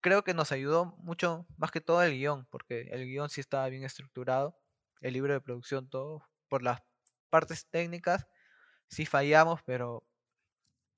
creo 0.00 0.24
que 0.24 0.34
nos 0.34 0.52
ayudó 0.52 0.96
mucho, 0.98 1.46
más 1.56 1.70
que 1.70 1.80
todo 1.80 2.02
el 2.02 2.12
guion, 2.12 2.46
porque 2.50 2.88
el 2.90 3.06
guion 3.06 3.28
sí 3.28 3.40
estaba 3.40 3.68
bien 3.68 3.84
estructurado, 3.84 4.58
el 5.00 5.12
libro 5.12 5.32
de 5.32 5.40
producción, 5.40 5.88
todo 5.88 6.26
por 6.48 6.62
las 6.62 6.82
partes 7.28 7.66
técnicas, 7.68 8.26
sí 8.88 9.06
fallamos, 9.06 9.60
pero 9.64 10.04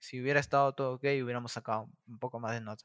si 0.02 0.20
hubiera 0.20 0.40
estado 0.40 0.74
todo 0.74 0.94
ok, 0.94 1.04
hubiéramos 1.22 1.52
sacado 1.52 1.88
un 2.06 2.18
poco 2.18 2.40
más 2.40 2.52
de 2.52 2.60
nota. 2.60 2.84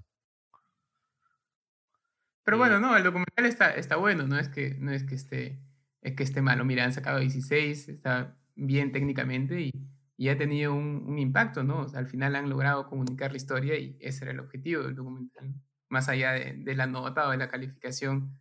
Pero 2.43 2.57
bueno, 2.57 2.79
no, 2.79 2.95
el 2.95 3.03
documental 3.03 3.45
está, 3.45 3.71
está 3.71 3.97
bueno, 3.97 4.27
no 4.27 4.39
es 4.39 4.47
que, 4.47 4.75
no 4.79 4.91
es 4.91 5.03
que 5.03 5.15
esté 5.15 5.59
es 6.01 6.15
que 6.15 6.23
esté 6.23 6.41
malo. 6.41 6.63
Mira, 6.63 6.85
han 6.85 6.93
sacado 6.93 7.19
16, 7.19 7.89
está 7.89 8.37
bien 8.55 8.91
técnicamente 8.91 9.59
y, 9.59 9.71
y 10.15 10.29
ha 10.29 10.37
tenido 10.37 10.73
un, 10.73 11.03
un, 11.07 11.19
impacto, 11.19 11.63
¿no? 11.63 11.81
O 11.81 11.89
sea, 11.89 11.99
al 11.99 12.07
final 12.07 12.35
han 12.35 12.49
logrado 12.49 12.87
comunicar 12.87 13.31
la 13.31 13.37
historia 13.37 13.77
y 13.77 13.97
ese 13.99 14.23
era 14.25 14.31
el 14.31 14.39
objetivo 14.39 14.83
del 14.83 14.95
documental. 14.95 15.53
Más 15.89 16.07
allá 16.07 16.33
de, 16.33 16.53
de 16.53 16.75
la 16.75 16.87
nota 16.87 17.27
o 17.27 17.31
de 17.31 17.37
la 17.37 17.49
calificación, 17.49 18.39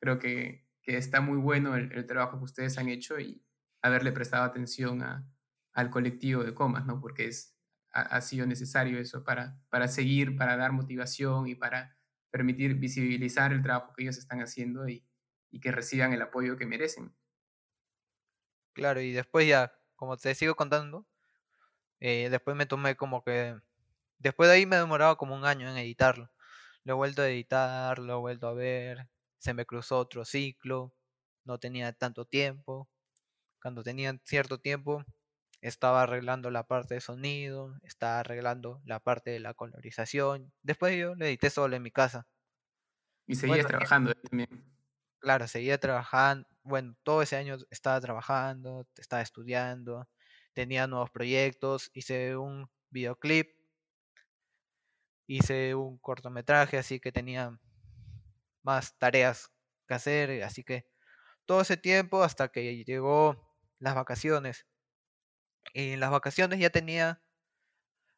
creo 0.00 0.18
que, 0.18 0.68
que 0.82 0.96
está 0.96 1.20
muy 1.20 1.38
bueno 1.38 1.76
el, 1.76 1.92
el, 1.92 2.06
trabajo 2.06 2.38
que 2.38 2.44
ustedes 2.44 2.78
han 2.78 2.88
hecho 2.88 3.18
y, 3.18 3.42
haberle 3.82 4.12
prestado 4.12 4.44
atención 4.44 5.02
a, 5.02 5.26
al 5.72 5.90
colectivo 5.90 6.44
de 6.44 6.54
comas, 6.54 6.86
¿no? 6.86 7.00
Porque 7.00 7.26
es, 7.26 7.57
ha, 7.92 8.20
sido 8.20 8.46
necesario 8.46 8.98
eso 8.98 9.24
para, 9.24 9.58
para 9.70 9.88
seguir, 9.88 10.36
para 10.36 10.56
dar 10.56 10.72
motivación 10.72 11.48
y 11.48 11.54
para 11.54 11.96
permitir 12.30 12.74
visibilizar 12.74 13.52
el 13.52 13.62
trabajo 13.62 13.92
que 13.94 14.02
ellos 14.02 14.18
están 14.18 14.40
haciendo 14.40 14.88
y, 14.88 15.04
que 15.60 15.72
reciban 15.72 16.12
el 16.12 16.22
apoyo 16.22 16.56
que 16.56 16.66
merecen. 16.66 17.14
Claro, 18.74 19.00
y 19.00 19.12
después 19.12 19.48
ya, 19.48 19.72
como 19.96 20.16
te 20.16 20.34
sigo 20.34 20.54
contando, 20.54 21.06
eh, 22.00 22.28
después 22.30 22.56
me 22.56 22.66
tomé 22.66 22.96
como 22.96 23.24
que... 23.24 23.56
Después 24.18 24.48
de 24.48 24.56
ahí 24.56 24.66
me 24.66 24.76
he 24.76 24.80
demorado 24.80 25.16
como 25.16 25.34
un 25.34 25.44
año 25.44 25.70
en 25.70 25.76
editarlo. 25.78 26.30
Lo 26.84 26.92
he 26.92 26.96
vuelto 26.96 27.22
a 27.22 27.28
editar, 27.28 27.98
lo 27.98 28.14
he 28.14 28.20
vuelto 28.20 28.46
a 28.46 28.52
ver, 28.52 29.08
se 29.38 29.54
me 29.54 29.64
cruzó 29.64 29.98
otro 29.98 30.24
ciclo, 30.24 30.92
no 31.44 31.58
tenía 31.58 31.92
tanto 31.92 32.24
tiempo, 32.24 32.88
cuando 33.60 33.82
tenían 33.82 34.20
cierto 34.24 34.58
tiempo, 34.58 35.04
estaba 35.60 36.02
arreglando 36.02 36.50
la 36.50 36.66
parte 36.66 36.94
de 36.94 37.00
sonido, 37.00 37.78
estaba 37.82 38.20
arreglando 38.20 38.80
la 38.84 39.00
parte 39.00 39.30
de 39.30 39.40
la 39.40 39.54
colorización. 39.54 40.52
Después 40.62 40.96
yo 40.96 41.14
le 41.14 41.28
edité 41.28 41.50
solo 41.50 41.76
en 41.76 41.82
mi 41.82 41.90
casa. 41.90 42.26
Y 43.26 43.34
seguías 43.34 43.66
trabajando 43.66 44.14
también. 44.14 44.64
Claro, 45.18 45.48
seguía 45.48 45.78
trabajando. 45.78 46.48
Bueno, 46.62 46.96
todo 47.02 47.22
ese 47.22 47.36
año 47.36 47.56
estaba 47.70 48.00
trabajando, 48.00 48.86
estaba 48.96 49.22
estudiando, 49.22 50.08
tenía 50.52 50.86
nuevos 50.86 51.10
proyectos, 51.10 51.90
hice 51.92 52.36
un 52.36 52.70
videoclip, 52.90 53.48
hice 55.26 55.74
un 55.74 55.98
cortometraje, 55.98 56.78
así 56.78 57.00
que 57.00 57.12
tenía 57.12 57.58
más 58.62 58.98
tareas 58.98 59.50
que 59.86 59.94
hacer, 59.94 60.42
así 60.42 60.62
que 60.64 60.86
todo 61.46 61.60
ese 61.60 61.76
tiempo 61.76 62.22
hasta 62.22 62.48
que 62.48 62.84
llegó 62.84 63.56
las 63.78 63.94
vacaciones. 63.94 64.66
En 65.74 66.00
las 66.00 66.10
vacaciones 66.10 66.58
ya 66.58 66.70
tenía 66.70 67.22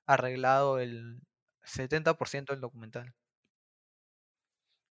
arreglado 0.07 0.79
el 0.79 1.23
70% 1.63 2.53
del 2.53 2.61
documental. 2.61 3.15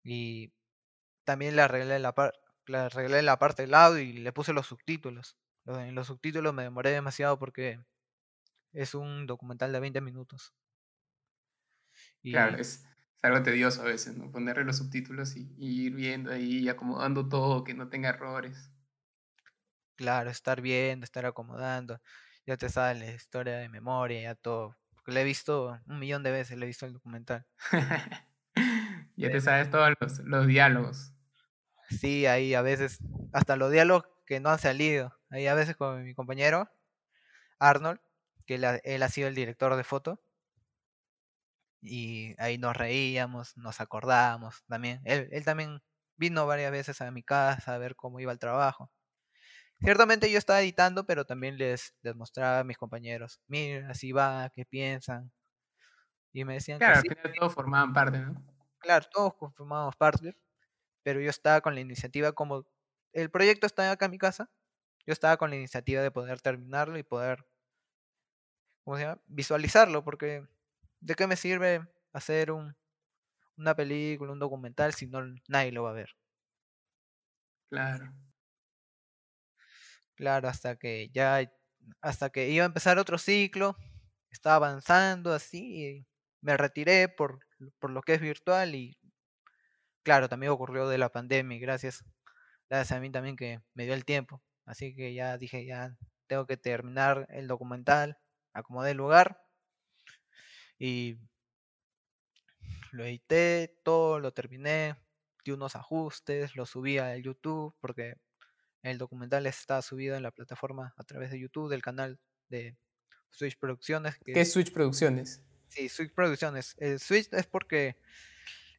Y 0.04 0.54
también 1.26 1.56
le 1.56 1.62
arreglé 1.62 2.00
la, 2.00 2.14
le 2.66 2.78
arreglé 2.78 3.22
la 3.22 3.38
parte 3.38 3.64
del 3.64 3.74
audio 3.74 4.02
y 4.02 4.14
le 4.14 4.34
puse 4.34 4.54
los 4.54 4.68
subtítulos. 4.68 5.38
En 5.66 5.94
los 5.94 6.08
subtítulos 6.08 6.54
me 6.54 6.64
demoré 6.64 6.92
demasiado 6.92 7.38
porque 7.38 7.80
es 8.72 8.96
un 8.96 9.28
documental 9.28 9.72
de 9.72 9.80
20 9.80 10.02
minutos. 10.02 10.54
Y... 12.22 12.32
Claro, 12.32 12.58
es, 12.58 12.86
algo 13.22 13.44
tedioso 13.44 13.82
a 13.82 13.86
veces, 13.86 14.16
¿no? 14.16 14.32
Ponerle 14.32 14.64
los 14.64 14.78
subtítulos 14.78 15.36
y, 15.36 15.54
y 15.58 15.88
ir 15.88 15.96
viendo 15.96 16.32
ahí 16.32 16.60
y 16.60 16.70
acomodando 16.70 17.28
todo, 17.28 17.64
que 17.64 17.74
no 17.74 17.90
tenga 17.90 18.10
errores. 18.10 18.72
Claro, 19.96 20.30
estar 20.30 20.62
viendo, 20.62 21.04
estar 21.04 21.26
acomodando. 21.26 22.02
Ya 22.50 22.58
te 22.58 22.68
sabes 22.68 22.98
la 22.98 23.06
historia 23.12 23.58
de 23.58 23.70
memoria, 23.70 24.24
ya 24.24 24.34
todo. 24.34 24.76
Porque 24.96 25.12
lo 25.12 25.20
he 25.20 25.24
visto 25.24 25.80
un 25.86 26.00
millón 26.00 26.24
de 26.24 26.32
veces, 26.32 26.58
lo 26.58 26.64
he 26.64 26.68
visto 26.68 26.88
el 26.88 26.94
documental. 26.94 27.46
ya 29.16 29.30
te 29.30 29.40
sabes 29.40 29.70
todos 29.70 29.94
los, 30.02 30.18
los, 30.22 30.48
diálogos. 30.48 31.14
Sí, 31.92 32.26
ahí 32.26 32.56
a 32.56 32.64
veces, 32.64 33.04
hasta 33.34 33.56
los 33.56 33.72
diálogos 33.72 34.06
que 34.26 34.40
no 34.40 34.50
han 34.50 34.58
salido. 34.58 35.16
Ahí 35.30 35.46
a 35.46 35.54
veces 35.54 35.76
con 35.76 36.04
mi 36.04 36.16
compañero, 36.16 36.68
Arnold, 37.60 38.00
que 38.48 38.56
él, 38.56 38.66
él 38.84 39.04
ha 39.04 39.10
sido 39.10 39.28
el 39.28 39.36
director 39.36 39.76
de 39.76 39.84
foto. 39.84 40.20
Y 41.84 42.34
ahí 42.40 42.58
nos 42.58 42.76
reíamos, 42.76 43.56
nos 43.58 43.80
acordábamos 43.80 44.64
también. 44.68 45.02
Él, 45.06 45.30
él 45.32 45.46
también 45.46 45.84
vino 46.18 46.48
varias 46.48 46.72
veces 46.72 47.00
a 47.02 47.12
mi 47.12 47.22
casa 47.22 47.76
a 47.76 47.78
ver 47.78 47.96
cómo 47.96 48.20
iba 48.20 48.32
el 48.32 48.40
trabajo. 48.40 48.90
Ciertamente 49.82 50.32
yo 50.32 50.38
estaba 50.38 50.62
editando, 50.62 51.06
pero 51.06 51.26
también 51.26 51.58
les, 51.58 51.94
les 52.02 52.16
mostraba 52.16 52.60
a 52.60 52.64
mis 52.64 52.78
compañeros, 52.78 53.42
mira, 53.48 53.90
así 53.90 54.12
va, 54.12 54.52
qué 54.54 54.66
piensan. 54.66 55.32
Y 56.34 56.46
me 56.46 56.56
decían 56.56 56.80
claro, 56.80 57.02
que 57.04 57.10
al 57.10 57.16
final 57.16 57.34
todos 57.38 57.54
formaban 57.54 57.94
parte, 57.94 58.20
¿no? 58.20 58.36
Claro, 58.80 59.06
todos 59.12 59.34
formábamos 59.56 59.96
parte, 59.96 60.36
pero 61.04 61.22
yo 61.22 61.30
estaba 61.30 61.62
con 61.62 61.76
la 61.76 61.82
iniciativa 61.82 62.34
como 62.34 62.66
el 63.14 63.32
proyecto 63.32 63.68
está 63.68 63.92
acá 63.92 64.06
en 64.06 64.12
mi 64.12 64.18
casa, 64.20 64.50
yo 65.08 65.14
estaba 65.14 65.38
con 65.38 65.50
la 65.52 65.58
iniciativa 65.58 66.02
de 66.04 66.12
poder 66.12 66.42
terminarlo 66.42 66.98
y 66.98 67.04
poder 67.04 67.46
¿cómo 68.84 68.98
se 68.98 69.04
llama? 69.04 69.22
visualizarlo, 69.28 70.04
porque 70.04 70.48
¿de 71.00 71.16
qué 71.16 71.28
me 71.28 71.36
sirve 71.36 71.88
hacer 72.14 72.52
un, 72.52 72.76
una 73.58 73.76
película, 73.76 74.34
un 74.34 74.40
documental 74.40 74.94
si 74.94 75.08
no 75.08 75.22
nadie 75.50 75.72
lo 75.72 75.84
va 75.84 75.92
a 75.92 75.94
ver? 75.94 76.16
Claro. 77.70 78.14
Claro, 80.20 80.50
hasta 80.50 80.76
que 80.76 81.10
ya, 81.14 81.50
hasta 82.02 82.30
que 82.30 82.50
iba 82.50 82.66
a 82.66 82.68
empezar 82.68 83.00
otro 83.00 83.18
ciclo, 83.18 83.78
estaba 84.30 84.56
avanzando 84.58 85.34
así, 85.34 85.86
y 85.88 86.08
me 86.42 86.58
retiré 86.58 87.08
por, 87.08 87.40
por 87.80 87.92
lo 87.92 88.02
que 88.02 88.16
es 88.16 88.20
virtual 88.22 88.76
y 88.76 88.98
claro, 90.04 90.28
también 90.28 90.52
ocurrió 90.52 90.90
de 90.90 90.98
la 90.98 91.08
pandemia, 91.10 91.58
gracias, 91.60 92.04
gracias 92.70 92.98
a 92.98 93.00
mí 93.02 93.10
también 93.12 93.38
que 93.38 93.62
me 93.74 93.86
dio 93.86 93.94
el 93.94 94.04
tiempo. 94.06 94.42
Así 94.66 94.94
que 94.94 95.14
ya 95.14 95.38
dije, 95.38 95.66
ya 95.66 95.96
tengo 96.28 96.46
que 96.46 96.58
terminar 96.58 97.26
el 97.30 97.48
documental, 97.48 98.18
acomodé 98.54 98.92
el 98.92 98.98
lugar 98.98 99.40
y 100.80 101.20
lo 102.92 103.06
edité, 103.06 103.80
todo 103.84 104.20
lo 104.20 104.32
terminé, 104.34 104.96
di 105.46 105.52
unos 105.52 105.76
ajustes, 105.76 106.56
lo 106.56 106.66
subí 106.66 106.98
a 106.98 107.16
YouTube 107.18 107.76
porque 107.80 108.16
el 108.84 108.98
documental 108.98 109.46
está 109.46 109.82
subido 109.82 110.16
en 110.16 110.24
la 110.24 110.32
plataforma 110.32 110.94
a 110.98 111.04
través 111.04 111.32
de 111.32 111.40
YouTube 111.40 111.70
del 111.70 111.82
canal 111.82 112.20
de 112.50 112.78
Switch 113.30 113.58
Producciones. 113.58 114.18
¿Qué 114.24 114.40
es 114.40 114.52
Switch 114.52 114.72
Producciones? 114.72 115.44
Sí, 115.68 115.90
Switch 115.90 116.14
Producciones. 116.14 116.76
El 116.80 117.00
Switch 117.00 117.30
es 117.32 117.46
porque 117.46 117.98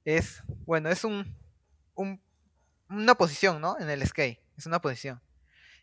es, 0.05 0.43
bueno, 0.65 0.91
es 0.91 1.05
un, 1.05 1.37
una 2.89 3.15
posición, 3.15 3.61
¿no? 3.61 3.79
En 3.79 3.91
el 3.91 4.07
skate. 4.07 4.41
Es 4.57 4.67
una 4.67 4.81
posición. 4.81 5.21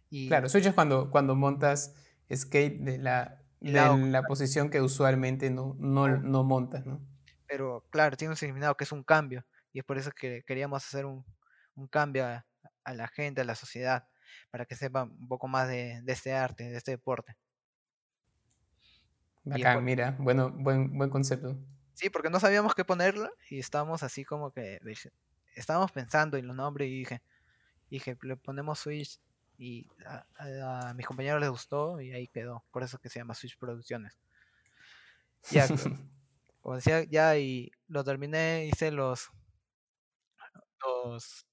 Y 0.09 0.28
claro, 0.28 0.49
Switch 0.49 0.65
es 0.65 0.74
cuando, 0.74 1.09
cuando 1.11 1.36
montas 1.36 1.95
skate 2.34 2.80
de 2.80 2.97
la, 2.97 3.41
la, 3.59 4.24
posición 4.24 4.70
que 4.70 4.82
usualmente 4.82 5.49
no, 5.49 5.76
no, 5.80 6.07
no 6.07 6.43
montas, 6.43 6.86
¿no? 6.86 7.01
Pero 7.47 7.86
claro, 7.89 8.18
tiene 8.18 8.32
un 8.32 8.38
significado 8.38 8.76
que 8.76 8.84
es 8.84 8.91
un 8.91 9.03
cambio. 9.03 9.45
Y 9.74 9.80
es 9.80 9.86
por 9.86 9.97
eso 9.97 10.11
que 10.11 10.43
queríamos 10.45 10.84
hacer 10.84 11.05
un, 11.05 11.24
cambio 11.89 12.26
a, 12.26 12.45
la 12.93 13.07
gente, 13.07 13.41
a 13.41 13.45
la 13.45 13.55
sociedad, 13.55 14.07
para 14.51 14.65
que 14.65 14.75
sepan 14.75 15.11
un 15.19 15.27
poco 15.27 15.47
más 15.47 15.67
de, 15.67 16.03
este 16.07 16.33
arte, 16.33 16.69
de 16.69 16.77
este 16.77 16.91
deporte. 16.91 17.38
Acá, 19.49 19.79
mira, 19.79 20.15
bueno, 20.19 20.51
buen, 20.51 20.97
buen 20.97 21.09
concepto. 21.09 21.57
Sí, 21.93 22.09
porque 22.09 22.29
no 22.29 22.39
sabíamos 22.39 22.75
qué 22.75 22.85
ponerlo 22.85 23.31
y 23.49 23.57
estábamos 23.57 24.03
así 24.03 24.23
como 24.23 24.51
que 24.51 24.79
estábamos 25.55 25.91
pensando 25.91 26.38
en 26.38 26.45
los 26.45 26.55
nombres 26.55 26.89
y 26.89 26.99
dije, 26.99 27.23
dije, 27.89 28.17
le 28.21 28.38
ponemos 28.38 28.77
Switch 28.77 29.19
y 29.57 29.88
a, 30.05 30.93
mis 30.95 31.07
compañeros 31.07 31.41
les 31.41 31.49
gustó 31.49 31.99
y 31.99 32.11
ahí 32.11 32.27
quedó. 32.27 32.63
Por 32.71 32.83
eso 32.83 32.99
que 32.99 33.09
se 33.09 33.19
llama 33.19 33.33
Switch 33.33 33.57
Producciones. 33.57 34.19
Ya, 35.49 35.67
como 36.61 36.75
decía, 36.75 37.03
ya 37.05 37.35
y 37.38 37.71
lo 37.88 38.03
terminé, 38.03 38.67
hice 38.67 38.91
los, 38.91 39.29
los, 40.85 41.47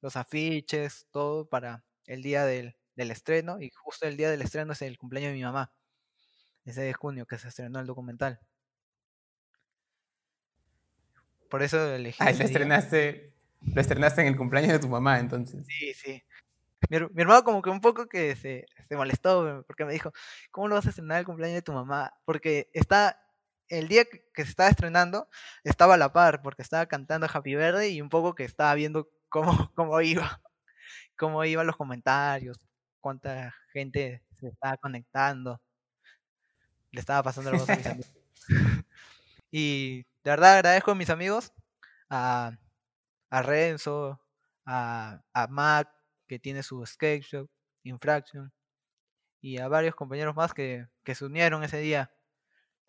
los 0.00 0.16
afiches, 0.16 1.06
todo 1.10 1.48
para 1.48 1.84
el 2.06 2.22
día 2.22 2.44
del, 2.44 2.76
del 2.94 3.10
estreno. 3.10 3.60
Y 3.60 3.70
justo 3.70 4.06
el 4.06 4.16
día 4.16 4.30
del 4.30 4.42
estreno 4.42 4.72
es 4.72 4.82
el 4.82 4.98
cumpleaños 4.98 5.30
de 5.30 5.36
mi 5.36 5.44
mamá. 5.44 5.72
Ese 6.64 6.82
de 6.82 6.92
junio 6.92 7.26
que 7.26 7.38
se 7.38 7.48
estrenó 7.48 7.80
el 7.80 7.86
documental. 7.86 8.40
Por 11.48 11.62
eso 11.62 11.94
elegí. 11.94 12.18
Ah, 12.20 12.30
lo 12.32 12.44
estrenaste, 12.44 13.32
lo 13.62 13.80
estrenaste 13.80 14.20
en 14.20 14.28
el 14.28 14.36
cumpleaños 14.36 14.72
de 14.72 14.78
tu 14.78 14.88
mamá, 14.88 15.18
entonces. 15.18 15.66
Sí, 15.66 15.94
sí. 15.94 16.22
Mi, 16.90 16.96
hermano 16.96 17.42
como 17.42 17.62
que 17.62 17.70
un 17.70 17.80
poco 17.80 18.06
que 18.06 18.36
se, 18.36 18.66
se, 18.88 18.96
molestó 18.96 19.64
porque 19.66 19.84
me 19.84 19.92
dijo, 19.92 20.12
¿cómo 20.50 20.68
lo 20.68 20.76
vas 20.76 20.86
a 20.86 20.90
estrenar 20.90 21.18
el 21.18 21.26
cumpleaños 21.26 21.56
de 21.56 21.62
tu 21.62 21.72
mamá? 21.72 22.14
Porque 22.24 22.70
está, 22.72 23.20
el 23.68 23.88
día 23.88 24.04
que 24.04 24.44
se 24.44 24.50
estaba 24.50 24.68
estrenando, 24.68 25.28
estaba 25.64 25.94
a 25.94 25.98
la 25.98 26.12
par, 26.12 26.40
porque 26.42 26.62
estaba 26.62 26.86
cantando 26.86 27.26
Happy 27.32 27.54
Verde 27.54 27.88
y 27.88 28.00
un 28.00 28.08
poco 28.08 28.34
que 28.34 28.44
estaba 28.44 28.74
viendo 28.74 29.10
cómo, 29.28 29.70
cómo 29.74 30.00
iba, 30.00 30.40
cómo 31.16 31.44
iban 31.44 31.66
los 31.66 31.76
comentarios, 31.76 32.58
cuánta 33.00 33.54
gente 33.72 34.22
se 34.34 34.48
estaba 34.48 34.76
conectando. 34.76 35.60
Le 36.90 37.00
estaba 37.00 37.22
pasando 37.22 37.52
la 37.52 37.58
voz 37.58 37.70
a 37.70 37.76
mis 37.76 37.86
amigos. 37.86 38.12
y 39.50 40.02
de 40.24 40.30
verdad 40.30 40.56
agradezco 40.56 40.90
a 40.92 40.94
mis 40.94 41.10
amigos, 41.10 41.52
a, 42.10 42.52
a 43.30 43.42
Renzo, 43.42 44.20
a, 44.66 45.22
a 45.32 45.46
Mac, 45.48 45.90
que 46.26 46.38
tiene 46.38 46.62
su 46.62 46.84
skate 46.84 47.22
shop, 47.22 47.50
Infraction, 47.84 48.52
y 49.40 49.58
a 49.58 49.68
varios 49.68 49.94
compañeros 49.94 50.36
más 50.36 50.54
que, 50.54 50.86
se 51.06 51.24
unieron 51.24 51.64
ese 51.64 51.78
día. 51.78 52.12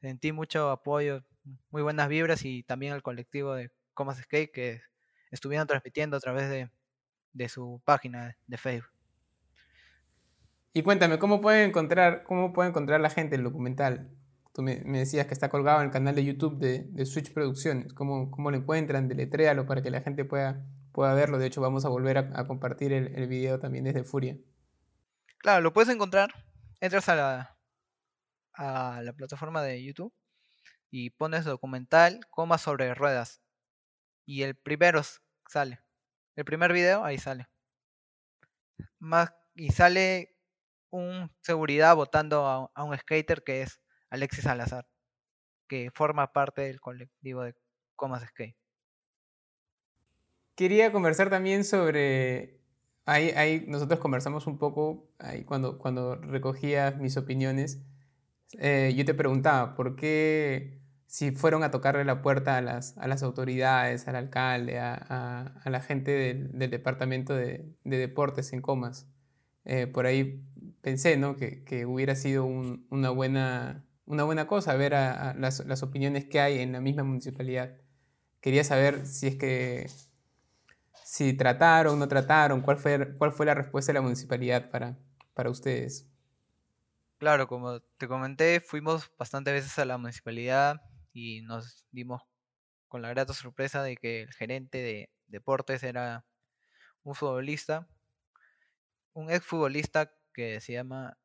Sentí 0.02 0.32
mucho 0.32 0.70
apoyo, 0.72 1.24
muy 1.72 1.82
buenas 1.82 2.10
vibras 2.10 2.46
y 2.46 2.64
también 2.64 2.94
al 2.94 3.04
colectivo 3.04 3.54
de 3.56 3.72
Comas 3.94 4.18
Skate 4.20 4.52
que 4.52 4.82
estuvieron 5.32 5.68
transmitiendo 5.68 6.18
a 6.18 6.20
través 6.20 6.50
de, 6.50 7.50
su 7.50 7.82
página 7.86 8.36
de 8.48 8.58
Facebook. 8.58 8.92
Y 10.74 10.84
cuéntame, 10.84 11.18
¿cómo 11.20 11.42
puede 11.42 11.64
encontrar, 11.64 12.24
cómo 12.24 12.54
puede 12.54 12.70
encontrar 12.70 13.02
la 13.02 13.10
gente 13.10 13.36
el 13.36 13.44
documental? 13.44 14.12
Tú 14.54 14.62
me, 14.62 14.76
decías 14.76 15.26
que 15.26 15.34
está 15.34 15.50
colgado 15.50 15.80
en 15.80 15.88
el 15.88 15.92
canal 15.92 16.16
de 16.16 16.26
YouTube 16.26 16.58
de, 16.58 17.06
Switch 17.06 17.34
Producciones. 17.34 17.94
¿Cómo, 17.94 18.30
¿Cómo 18.30 18.52
lo 18.52 18.58
encuentran? 18.58 19.08
Deletréalo 19.08 19.66
para 19.66 19.82
que 19.82 19.90
la 19.90 20.02
gente 20.02 20.26
pueda 20.26 20.66
pueda 20.92 21.14
verlo. 21.14 21.38
De 21.38 21.48
hecho, 21.48 21.62
vamos 21.62 21.86
a 21.86 21.90
volver 21.90 22.18
a, 22.18 22.46
compartir 22.46 22.94
el, 22.94 23.16
el, 23.16 23.28
video 23.28 23.60
también 23.60 23.86
desde 23.86 24.04
Furia. 24.04 24.38
Claro, 25.38 25.62
lo 25.62 25.72
puedes 25.72 25.94
encontrar. 25.94 26.30
Entras 26.82 27.10
a 27.10 27.16
la, 27.16 27.58
a 28.54 29.02
la 29.02 29.14
plataforma 29.14 29.62
de 29.64 29.84
YouTube 29.84 30.14
y 30.92 31.12
pones 31.12 31.46
documental, 31.46 32.20
coma 32.30 32.58
sobre 32.58 32.94
ruedas. 32.94 33.42
Y 34.30 34.44
el 34.44 34.54
primero 34.54 35.02
sale. 35.48 35.80
El 36.36 36.46
primer 36.46 36.72
video, 36.72 37.04
ahí 37.04 37.18
sale. 37.18 37.48
Más, 39.00 39.34
y 39.56 39.72
sale 39.72 40.38
un 40.92 41.32
seguridad 41.42 41.96
votando 41.96 42.46
a, 42.46 42.84
un 42.84 42.96
skater 42.96 43.44
que 43.44 43.64
es 43.64 43.82
Alexis 44.12 44.44
Salazar, 44.44 44.88
que 45.68 45.90
forma 45.96 46.32
parte 46.32 46.62
del 46.62 46.80
colectivo 46.80 47.42
de 47.42 47.56
Comas 47.96 48.22
Skate. 48.22 48.56
Quería 50.54 50.92
conversar 50.92 51.32
también 51.32 51.64
sobre, 51.64 52.62
ahí, 53.06 53.32
ahí 53.32 53.66
nosotros 53.68 54.00
conversamos 54.00 54.46
un 54.46 54.60
poco, 54.60 55.10
ahí 55.18 55.44
cuando, 55.44 55.80
cuando 55.80 56.18
recogías 56.18 56.98
mis 56.98 57.18
opiniones, 57.18 57.82
eh, 58.60 58.94
yo 58.96 59.06
te 59.06 59.16
preguntaba, 59.16 59.74
¿por 59.74 59.96
qué 59.96 60.79
si 61.10 61.32
fueron 61.32 61.64
a 61.64 61.72
tocarle 61.72 62.06
la 62.06 62.22
puerta 62.22 62.56
a 62.58 62.62
las, 62.62 62.96
a 63.00 63.08
las 63.08 63.24
autoridades, 63.24 64.08
al 64.08 64.16
alcalde, 64.16 64.78
a, 64.78 64.94
a, 65.64 65.70
la 65.72 65.82
gente 65.82 66.12
del, 66.12 66.52
del 66.60 66.70
departamento 66.70 67.34
de, 67.34 67.66
de, 67.84 67.98
deportes 67.98 68.54
en 68.54 68.62
Comas? 68.62 69.08
Eh, 69.66 69.88
por 69.88 70.06
ahí 70.06 70.46
pensé 70.82 71.18
¿no? 71.18 71.36
que, 71.36 71.64
que 71.64 71.88
hubiera 71.88 72.16
sido 72.16 72.46
un, 72.46 72.86
una, 72.92 73.10
buena, 73.10 73.88
una 74.06 74.24
buena 74.24 74.46
cosa 74.46 74.76
ver 74.76 74.94
a, 74.94 75.34
las, 75.34 75.66
las 75.66 75.82
opiniones 75.82 76.26
que 76.26 76.42
hay 76.42 76.60
en 76.60 76.74
la 76.74 76.80
misma 76.80 77.04
municipalidad. 77.04 77.76
Quería 78.40 78.64
saber 78.64 79.08
si 79.08 79.26
es 79.30 79.36
que 79.36 79.90
si 81.04 81.34
trataron, 81.34 81.98
no 81.98 82.08
trataron, 82.08 82.62
cuál 82.62 82.78
fue, 82.78 83.16
cuál 83.18 83.32
fue 83.32 83.48
la 83.48 83.56
respuesta 83.56 83.92
de 83.92 83.96
la 83.96 84.02
municipalidad 84.02 84.70
para, 84.70 84.96
para 85.34 85.50
ustedes. 85.50 86.08
Claro, 87.18 87.48
como 87.48 87.80
te 87.98 88.08
comenté, 88.08 88.60
fuimos 88.60 89.10
bastantes 89.18 89.56
veces 89.56 89.80
a 89.80 89.86
la 89.86 89.98
municipalidad 89.98 90.80
y 91.14 91.42
nos 91.42 91.86
dimos 91.92 92.24
con 92.88 93.02
la 93.02 93.10
grata 93.10 93.34
sorpresa 93.34 93.84
de 93.84 93.98
que 93.98 94.24
el 94.24 94.34
gerente 94.34 94.80
de 94.80 95.10
deportes 95.28 95.84
era 95.84 96.26
un 97.04 97.16
futbolista, 97.16 97.88
un 99.14 99.30
exfutbolista 99.32 100.12
que 100.34 100.60
se 100.62 100.74
llama 100.74 101.18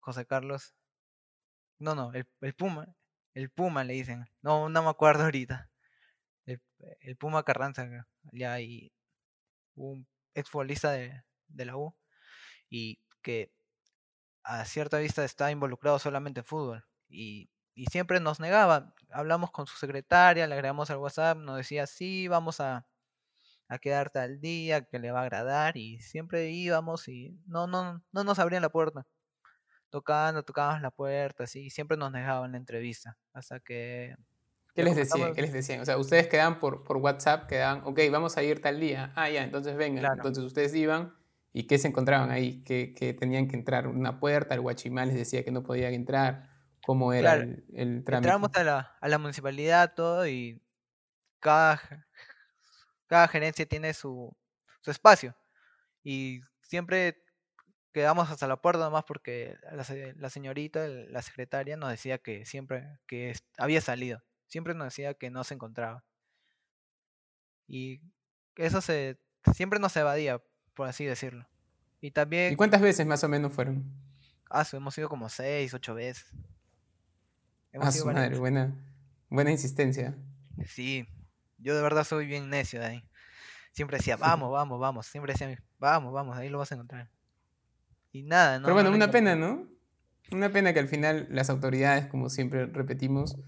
José 0.00 0.26
Carlos. 0.26 0.74
No, 1.78 1.94
no, 1.94 2.12
el, 2.12 2.54
Puma, 2.54 2.94
el 3.34 3.50
Puma 3.50 3.84
le 3.84 3.94
dicen. 3.94 4.26
No, 4.42 4.68
no 4.68 4.82
me 4.82 4.90
acuerdo 4.90 5.24
ahorita. 5.24 5.70
El, 6.46 6.60
el 7.00 7.16
Puma 7.16 7.44
Carranza, 7.44 7.88
ya, 8.32 8.60
y 8.60 8.92
un 9.74 10.06
exfutbolista 10.34 10.92
de, 10.92 11.22
de 11.48 11.64
la 11.64 11.76
U, 11.76 11.94
y 12.68 13.00
que 13.22 13.52
a 14.44 14.64
cierta 14.64 14.98
vista 14.98 15.24
está 15.24 15.50
involucrado 15.50 15.98
solamente 15.98 16.40
en 16.40 16.46
fútbol. 16.46 16.84
Y, 17.08 17.50
y, 17.74 17.86
siempre 17.86 18.20
nos 18.20 18.40
negaba. 18.40 18.94
Hablamos 19.10 19.50
con 19.50 19.66
su 19.66 19.76
secretaria, 19.76 20.46
le 20.46 20.54
agregamos 20.54 20.90
al 20.90 20.98
WhatsApp, 20.98 21.38
nos 21.38 21.56
decía, 21.56 21.86
sí, 21.86 22.28
vamos 22.28 22.60
a, 22.60 22.86
a 23.68 23.78
quedarte 23.78 24.18
al 24.18 24.40
día, 24.40 24.82
que 24.84 24.98
le 24.98 25.10
va 25.10 25.20
a 25.20 25.22
agradar. 25.24 25.76
Y 25.76 26.00
siempre 26.00 26.50
íbamos 26.50 27.08
y 27.08 27.38
no, 27.46 27.66
no, 27.66 28.02
no 28.12 28.24
nos 28.24 28.38
abrían 28.38 28.62
la 28.62 28.70
puerta. 28.70 29.06
Tocando, 29.90 30.42
tocábamos 30.42 30.82
la 30.82 30.90
puerta, 30.90 31.44
así, 31.44 31.66
y 31.66 31.70
siempre 31.70 31.96
nos 31.96 32.10
negaban 32.10 32.52
la 32.52 32.58
entrevista. 32.58 33.18
Hasta 33.34 33.60
que 33.60 34.16
¿Qué 34.74 34.82
les 34.82 34.96
decían? 34.96 35.34
¿Qué 35.34 35.42
les 35.42 35.52
decían? 35.52 35.80
O 35.80 35.84
sea, 35.84 35.98
ustedes 35.98 36.28
quedan 36.28 36.58
por, 36.58 36.82
por 36.84 36.96
WhatsApp, 36.96 37.46
quedan, 37.46 37.82
ok, 37.84 38.00
vamos 38.10 38.36
a 38.36 38.42
ir 38.42 38.62
tal 38.62 38.80
día. 38.80 39.12
Ah, 39.14 39.28
ya, 39.28 39.44
entonces 39.44 39.76
vengan. 39.76 40.04
Entonces 40.16 40.42
ustedes 40.44 40.74
iban 40.74 41.14
y 41.52 41.64
¿qué 41.64 41.78
se 41.78 41.88
encontraban 41.88 42.30
ahí? 42.30 42.62
¿Qué, 42.64 43.16
tenían 43.18 43.48
que 43.48 43.56
entrar? 43.56 43.86
¿Una 43.86 44.18
puerta? 44.18 44.54
¿El 44.54 44.62
guachimán 44.62 45.08
les 45.08 45.16
decía 45.16 45.44
que 45.44 45.50
no 45.50 45.62
podían 45.62 45.92
entrar? 45.92 46.48
¿Cómo 46.84 47.12
era 47.12 47.34
el, 47.34 47.64
el, 47.74 48.04
trámite? 48.04 48.28
Entramos 48.28 48.50
a 48.54 48.64
la, 48.64 48.96
a 49.00 49.08
la 49.08 49.18
municipalidad, 49.18 49.94
todo, 49.94 50.26
y 50.26 50.60
cada, 51.38 51.80
cada 53.06 53.28
gerencia 53.28 53.66
tiene 53.66 53.94
su, 53.94 54.36
su 54.80 54.90
espacio. 54.90 55.36
Y 56.02 56.40
siempre 56.62 57.22
quedamos 57.92 58.30
hasta 58.30 58.48
la 58.48 58.60
puerta 58.60 58.84
nomás 58.84 59.04
porque 59.04 59.56
la, 59.70 59.86
la 60.16 60.30
señorita, 60.30 60.86
la 60.88 61.22
secretaria, 61.22 61.76
nos 61.76 61.90
decía 61.90 62.18
que 62.18 62.44
siempre 62.44 62.98
que 63.06 63.34
había 63.58 63.80
salido 63.80 64.22
siempre 64.52 64.74
nos 64.74 64.88
decía 64.88 65.14
que 65.14 65.30
no 65.30 65.42
se 65.44 65.54
encontraba. 65.54 66.04
Y 67.66 68.02
eso 68.56 68.82
se 68.82 69.18
siempre 69.54 69.78
nos 69.78 69.96
evadía, 69.96 70.42
por 70.74 70.86
así 70.86 71.06
decirlo. 71.06 71.48
Y 72.02 72.10
también... 72.10 72.52
¿Y 72.52 72.56
cuántas 72.56 72.82
veces 72.82 73.06
más 73.06 73.24
o 73.24 73.28
menos 73.28 73.52
fueron? 73.54 73.90
Ah, 74.50 74.66
hemos 74.72 74.96
ido 74.98 75.08
como 75.08 75.30
seis, 75.30 75.72
ocho 75.72 75.94
veces. 75.94 76.30
Hemos 77.72 77.88
ah, 77.88 77.92
su 77.92 78.06
madre, 78.06 78.38
buena, 78.38 78.74
buena 79.28 79.50
insistencia. 79.50 80.16
Sí, 80.66 81.06
yo 81.58 81.74
de 81.74 81.82
verdad 81.82 82.04
soy 82.04 82.26
bien 82.26 82.50
necio 82.50 82.80
de 82.80 82.86
ahí. 82.86 83.04
Siempre 83.72 83.96
decía, 83.96 84.16
vamos, 84.16 84.52
vamos, 84.52 84.78
vamos. 84.78 85.06
Siempre 85.06 85.32
decía, 85.32 85.58
vamos, 85.78 86.12
vamos, 86.12 86.36
ahí 86.36 86.50
lo 86.50 86.58
vas 86.58 86.70
a 86.72 86.74
encontrar. 86.74 87.10
Y 88.12 88.22
nada, 88.22 88.58
¿no? 88.58 88.64
Pero 88.64 88.74
bueno, 88.74 88.90
una 88.90 89.10
pena, 89.10 89.34
¿no? 89.34 89.66
Una 90.30 90.52
pena 90.52 90.74
que 90.74 90.80
al 90.80 90.88
final 90.88 91.26
las 91.30 91.48
autoridades, 91.48 92.06
como 92.06 92.28
siempre 92.28 92.66
repetimos, 92.66 93.38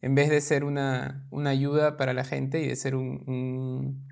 en 0.00 0.14
vez 0.14 0.30
de 0.30 0.40
ser 0.40 0.64
una, 0.64 1.26
ayuda 1.46 1.96
para 1.96 2.14
la 2.14 2.24
gente 2.24 2.60
y 2.60 2.68
de 2.68 2.76
ser 2.76 2.94
un, 2.94 4.06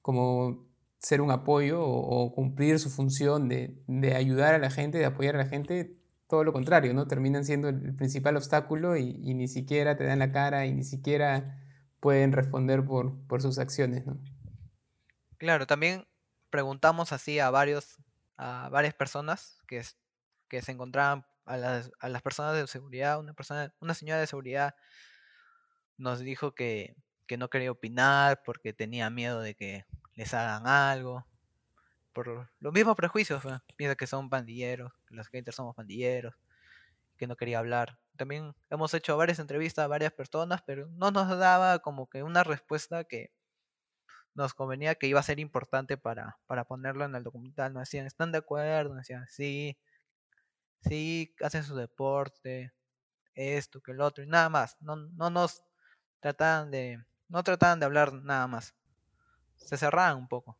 como 0.00 0.66
ser 0.98 1.20
un 1.20 1.30
apoyo 1.30 1.82
o, 1.82 2.34
cumplir 2.34 2.78
su 2.78 2.90
función 2.90 3.48
de, 3.48 4.14
ayudar 4.14 4.54
a 4.54 4.58
la 4.58 4.70
gente, 4.70 4.98
de 4.98 5.06
apoyar 5.06 5.34
a 5.36 5.38
la 5.38 5.46
gente, 5.46 5.96
todo 6.30 6.44
lo 6.44 6.52
contrario, 6.52 6.94
¿no? 6.94 7.06
Terminan 7.06 7.44
siendo 7.44 7.68
el 7.68 7.94
principal 7.94 8.36
obstáculo 8.36 8.96
y, 8.96 9.12
ni 9.34 9.48
siquiera 9.48 9.96
te 9.96 10.04
dan 10.04 10.20
la 10.20 10.32
cara 10.32 10.64
y 10.64 10.72
ni 10.72 10.84
siquiera 10.84 11.60
pueden 11.98 12.32
responder 12.32 12.84
por, 12.84 13.26
por 13.26 13.42
sus 13.42 13.58
acciones, 13.58 14.06
¿no? 14.06 14.18
Claro, 15.36 15.66
también 15.66 16.06
preguntamos 16.48 17.12
así 17.12 17.38
a 17.38 17.50
varios, 17.50 17.98
a 18.36 18.68
varias 18.70 18.94
personas 18.94 19.58
que, 19.66 19.82
que 20.48 20.62
se 20.62 20.72
encontraban 20.72 21.26
a 21.44 21.56
las, 21.56 21.90
a 21.98 22.08
las 22.08 22.22
personas 22.22 22.54
de 22.54 22.66
seguridad, 22.66 23.18
una 23.18 23.34
persona, 23.34 23.74
una 23.80 23.94
señora 23.94 24.20
de 24.20 24.26
seguridad 24.26 24.74
nos 25.96 26.20
dijo 26.20 26.54
que, 26.54 26.94
que 27.26 27.36
no 27.36 27.50
quería 27.50 27.72
opinar 27.72 28.42
porque 28.44 28.72
tenía 28.72 29.10
miedo 29.10 29.40
de 29.40 29.54
que 29.54 29.84
les 30.14 30.32
hagan 30.32 30.66
algo. 30.66 31.26
Por 32.12 32.50
los 32.58 32.72
mismos 32.72 32.96
prejuicios, 32.96 33.42
piensa 33.76 33.94
que 33.94 34.06
son 34.06 34.28
pandilleros, 34.28 34.92
que 35.06 35.14
los 35.14 35.26
skaters 35.26 35.56
somos 35.56 35.76
pandilleros, 35.76 36.34
que 37.16 37.26
no 37.26 37.36
quería 37.36 37.58
hablar. 37.58 37.98
También 38.16 38.54
hemos 38.68 38.92
hecho 38.94 39.16
varias 39.16 39.38
entrevistas 39.38 39.84
a 39.84 39.88
varias 39.88 40.12
personas, 40.12 40.62
pero 40.66 40.88
no 40.88 41.10
nos 41.10 41.28
daba 41.38 41.78
como 41.78 42.08
que 42.08 42.22
una 42.22 42.42
respuesta 42.42 43.04
que 43.04 43.30
nos 44.34 44.54
convenía 44.54 44.94
que 44.94 45.06
iba 45.06 45.20
a 45.20 45.24
ser 45.24 45.38
importante 45.40 45.96
para, 45.96 46.38
para 46.46 46.64
ponerlo 46.64 47.04
en 47.04 47.14
el 47.14 47.22
documental. 47.22 47.72
Nos 47.72 47.82
decían, 47.82 48.06
¿están 48.06 48.32
de 48.32 48.38
acuerdo? 48.38 48.90
Nos 48.90 48.98
decían, 48.98 49.26
sí, 49.28 49.78
sí, 50.82 51.34
hacen 51.42 51.64
su 51.64 51.76
deporte, 51.76 52.72
esto, 53.34 53.80
que 53.80 53.92
el 53.92 54.00
otro, 54.00 54.24
y 54.24 54.26
nada 54.26 54.48
más. 54.48 54.76
No, 54.80 54.96
no 54.96 55.30
nos 55.30 55.64
trataban 56.20 56.70
de, 56.70 57.04
no 57.28 57.42
trataban 57.42 57.80
de 57.80 57.86
hablar 57.86 58.12
nada 58.12 58.46
más. 58.46 58.74
Se 59.56 59.76
cerraban 59.76 60.16
un 60.16 60.28
poco. 60.28 60.58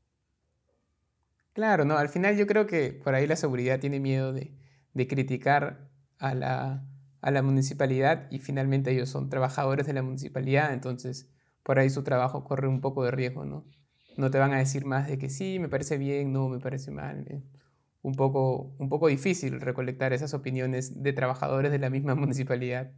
Claro, 1.61 1.85
no, 1.85 1.99
al 1.99 2.09
final 2.09 2.39
yo 2.39 2.47
creo 2.47 2.67
que 2.67 2.91
por 2.91 3.15
ahí 3.15 3.27
la 3.27 3.37
seguridad 3.37 3.79
tiene 3.81 4.01
miedo 4.01 4.33
de, 4.33 4.51
criticar 5.07 5.91
a 6.19 6.35
la, 6.35 6.87
a 7.21 7.31
la 7.31 7.43
municipalidad 7.43 8.29
y 8.31 8.39
finalmente 8.39 8.93
ellos 8.93 9.11
son 9.11 9.29
trabajadores 9.29 9.87
de 9.87 9.93
la 9.93 10.03
municipalidad, 10.03 10.73
entonces 10.73 11.29
por 11.63 11.79
ahí 11.79 11.91
su 11.91 12.03
trabajo 12.03 12.45
corre 12.45 12.67
un 12.67 12.81
poco 12.81 13.05
de 13.05 13.11
riesgo, 13.11 13.45
¿no? 13.45 13.67
No 14.17 14.31
te 14.31 14.39
van 14.39 14.55
a 14.55 14.59
decir 14.59 14.87
más 14.87 15.07
de 15.07 15.19
que 15.19 15.29
sí, 15.29 15.59
me 15.59 15.69
parece 15.69 15.99
bien, 15.99 16.33
no, 16.33 16.49
me 16.49 16.61
parece 16.61 16.93
mal. 16.93 17.27
Eh. 17.29 17.43
Un 18.01 18.15
poco, 18.15 18.75
un 18.79 18.89
poco 18.89 19.09
difícil 19.09 19.61
recolectar 19.61 20.15
esas 20.15 20.33
opiniones 20.33 21.03
de 21.03 21.13
trabajadores 21.13 21.71
de 21.71 21.79
la 21.79 21.91
misma 21.91 22.15
municipalidad. 22.25 22.91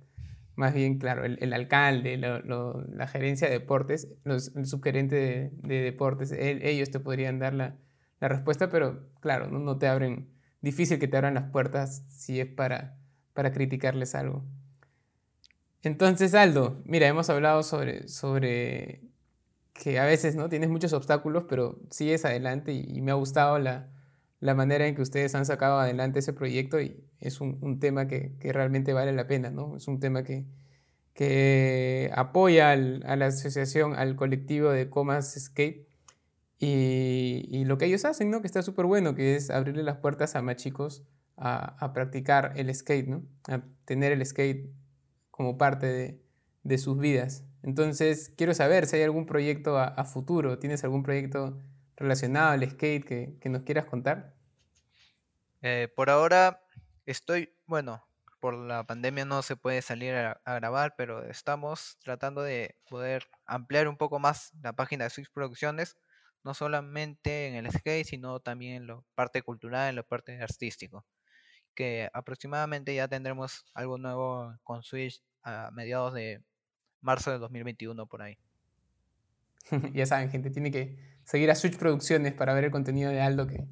Más 0.54 0.72
bien, 0.72 0.98
claro, 0.98 1.24
el, 1.24 1.52
alcalde, 1.52 2.16
la 2.16 3.06
gerencia 3.08 3.48
de 3.48 3.54
deportes, 3.54 4.06
los, 4.22 4.54
el 4.54 4.66
subgerente 4.66 5.50
de, 5.52 5.80
deportes, 5.80 6.30
ellos 6.30 6.92
te 6.92 7.00
podrían 7.00 7.40
dar 7.40 7.54
la, 7.54 7.76
la 8.22 8.28
respuesta, 8.28 8.70
pero 8.70 9.08
claro, 9.18 9.48
¿no? 9.48 9.78
te 9.78 9.88
abren, 9.88 10.28
difícil 10.60 11.00
que 11.00 11.08
te 11.08 11.16
abran 11.16 11.34
las 11.34 11.50
puertas 11.50 12.04
si 12.08 12.38
es 12.38 12.46
para, 12.46 12.96
para 13.34 13.52
criticarles 13.52 14.14
algo. 14.14 14.44
Entonces, 15.82 16.32
Aldo, 16.34 16.80
mira, 16.84 17.08
hemos 17.08 17.28
hablado 17.30 17.64
sobre, 17.64 18.06
sobre 18.06 19.02
que 19.72 19.98
a 19.98 20.04
veces 20.04 20.36
no 20.36 20.48
tienes 20.48 20.70
muchos 20.70 20.92
obstáculos, 20.92 21.46
pero 21.48 21.80
sigues 21.90 22.24
adelante 22.24 22.72
y, 22.72 23.00
me 23.00 23.10
ha 23.10 23.14
gustado 23.14 23.58
la, 23.58 23.90
manera 24.40 24.86
en 24.86 24.94
que 24.94 25.02
ustedes 25.02 25.34
han 25.34 25.44
sacado 25.44 25.80
adelante 25.80 26.20
ese 26.20 26.32
proyecto 26.32 26.80
y 26.80 27.04
es 27.18 27.40
un, 27.40 27.80
tema 27.80 28.06
que, 28.06 28.36
realmente 28.40 28.92
vale 28.92 29.12
la 29.12 29.26
pena, 29.26 29.50
¿no? 29.50 29.76
Es 29.76 29.88
un 29.88 29.98
tema 29.98 30.22
que, 30.22 30.44
que 31.12 32.08
apoya 32.14 32.70
a 32.70 32.76
la 33.16 33.26
asociación, 33.26 33.96
al 33.96 34.14
colectivo 34.14 34.70
de 34.70 34.88
Comas 34.90 35.34
Skate 35.36 35.91
y, 36.64 37.64
lo 37.64 37.76
que 37.76 37.86
ellos 37.86 38.04
hacen, 38.04 38.30
¿no? 38.30 38.40
Que 38.40 38.46
está 38.46 38.62
súper 38.62 38.86
bueno, 38.86 39.14
que 39.14 39.34
es 39.34 39.50
abrirle 39.50 39.82
las 39.82 39.96
puertas 39.98 40.36
a 40.36 40.42
más 40.42 40.56
chicos 40.56 41.02
a, 41.36 41.76
a, 41.84 41.92
practicar 41.92 42.52
el 42.56 42.72
skate, 42.72 43.08
¿no? 43.08 43.24
A 43.48 43.62
tener 43.84 44.12
el 44.12 44.24
skate 44.24 44.70
como 45.32 45.58
parte 45.58 46.20
de, 46.62 46.78
sus 46.78 46.98
vidas. 46.98 47.44
Entonces, 47.64 48.32
quiero 48.36 48.54
saber 48.54 48.86
si 48.86 48.96
hay 48.96 49.02
algún 49.02 49.26
proyecto 49.26 49.76
a, 49.76 50.04
futuro, 50.04 50.60
¿tienes 50.60 50.84
algún 50.84 51.02
proyecto 51.02 51.58
relacionado 51.96 52.52
al 52.52 52.70
skate 52.70 53.04
que, 53.04 53.48
nos 53.48 53.62
quieras 53.62 53.86
contar? 53.86 54.34
Eh, 55.62 55.88
por 55.96 56.10
ahora 56.10 56.64
estoy, 57.06 57.52
bueno, 57.66 58.04
por 58.38 58.54
la 58.54 58.84
pandemia 58.84 59.24
no 59.24 59.42
se 59.42 59.56
puede 59.56 59.82
salir 59.82 60.14
a, 60.14 60.40
grabar, 60.44 60.94
pero 60.96 61.24
estamos 61.24 61.98
tratando 62.04 62.42
de 62.42 62.76
poder 62.88 63.26
ampliar 63.46 63.88
un 63.88 63.96
poco 63.96 64.20
más 64.20 64.52
la 64.62 64.74
página 64.74 65.04
de 65.04 65.10
Switch 65.10 65.30
Producciones, 65.32 65.96
no 66.44 66.54
solamente 66.54 67.48
en 67.48 67.54
el 67.54 67.70
skate, 67.70 68.06
sino 68.06 68.40
también 68.40 68.74
en 68.74 68.86
la 68.88 69.00
parte 69.14 69.42
cultural, 69.42 69.90
en 69.90 69.96
la 69.96 70.02
parte 70.02 70.40
artístico 70.40 71.04
que 71.74 72.08
aproximadamente 72.12 72.94
ya 72.94 73.08
tendremos 73.08 73.64
algo 73.74 73.98
nuevo 73.98 74.54
con 74.62 74.82
Switch 74.82 75.22
a 75.42 75.70
mediados 75.72 76.14
de 76.14 76.42
marzo 77.00 77.30
de 77.30 77.38
2021 77.38 78.06
por 78.06 78.22
ahí. 78.22 78.38
ya 79.92 80.06
saben, 80.06 80.30
gente, 80.30 80.50
tiene 80.50 80.70
que 80.70 80.98
seguir 81.24 81.50
a 81.50 81.54
Switch 81.54 81.76
Producciones 81.76 82.34
para 82.34 82.54
ver 82.54 82.64
el 82.64 82.70
contenido 82.70 83.10
de 83.10 83.20
Aldo 83.20 83.46
que, 83.46 83.66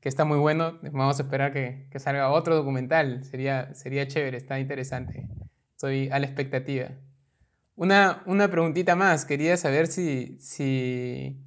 que 0.00 0.08
está 0.08 0.24
muy 0.24 0.38
bueno. 0.38 0.78
Vamos 0.82 1.18
a 1.18 1.22
esperar 1.22 1.52
que, 1.52 1.88
que, 1.90 1.98
salga 1.98 2.30
otro 2.30 2.54
documental. 2.54 3.24
Sería, 3.24 3.74
sería 3.74 4.06
chévere, 4.06 4.36
está 4.36 4.58
interesante. 4.60 5.28
Estoy 5.72 6.08
a 6.10 6.18
la 6.18 6.26
expectativa. 6.26 6.90
Una, 7.74 8.22
una 8.26 8.50
preguntita 8.50 8.96
más. 8.96 9.24
Quería 9.24 9.56
saber 9.56 9.86
si, 9.86 10.38
si 10.40 11.45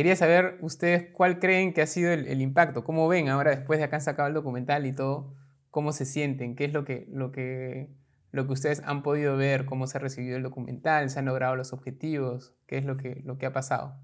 Quería 0.00 0.16
saber 0.16 0.56
ustedes 0.62 1.12
cuál 1.12 1.38
creen 1.38 1.74
que 1.74 1.82
ha 1.82 1.86
sido 1.86 2.10
el, 2.10 2.40
impacto, 2.40 2.84
cómo 2.84 3.06
ven 3.06 3.28
ahora 3.28 3.50
después 3.50 3.78
de 3.78 3.84
acá 3.84 3.96
han 3.96 4.00
sacado 4.00 4.28
el 4.28 4.32
documental 4.32 4.86
y 4.86 4.94
todo, 4.94 5.34
cómo 5.70 5.92
se 5.92 6.06
sienten, 6.06 6.56
qué 6.56 6.64
es 6.64 6.72
lo 6.72 6.86
que, 6.86 7.06
lo 7.12 7.32
que, 7.32 7.90
lo 8.32 8.46
que 8.46 8.52
ustedes 8.54 8.80
han 8.86 9.02
podido 9.02 9.36
ver, 9.36 9.66
cómo 9.66 9.86
se 9.86 9.98
ha 9.98 10.00
recibido 10.00 10.38
el 10.38 10.42
documental, 10.42 11.10
se 11.10 11.18
han 11.18 11.26
logrado 11.26 11.54
los 11.54 11.74
objetivos, 11.74 12.54
qué 12.66 12.78
es 12.78 12.86
lo 12.86 12.96
que, 12.96 13.20
lo 13.26 13.36
que 13.36 13.44
ha 13.44 13.52
pasado. 13.52 13.94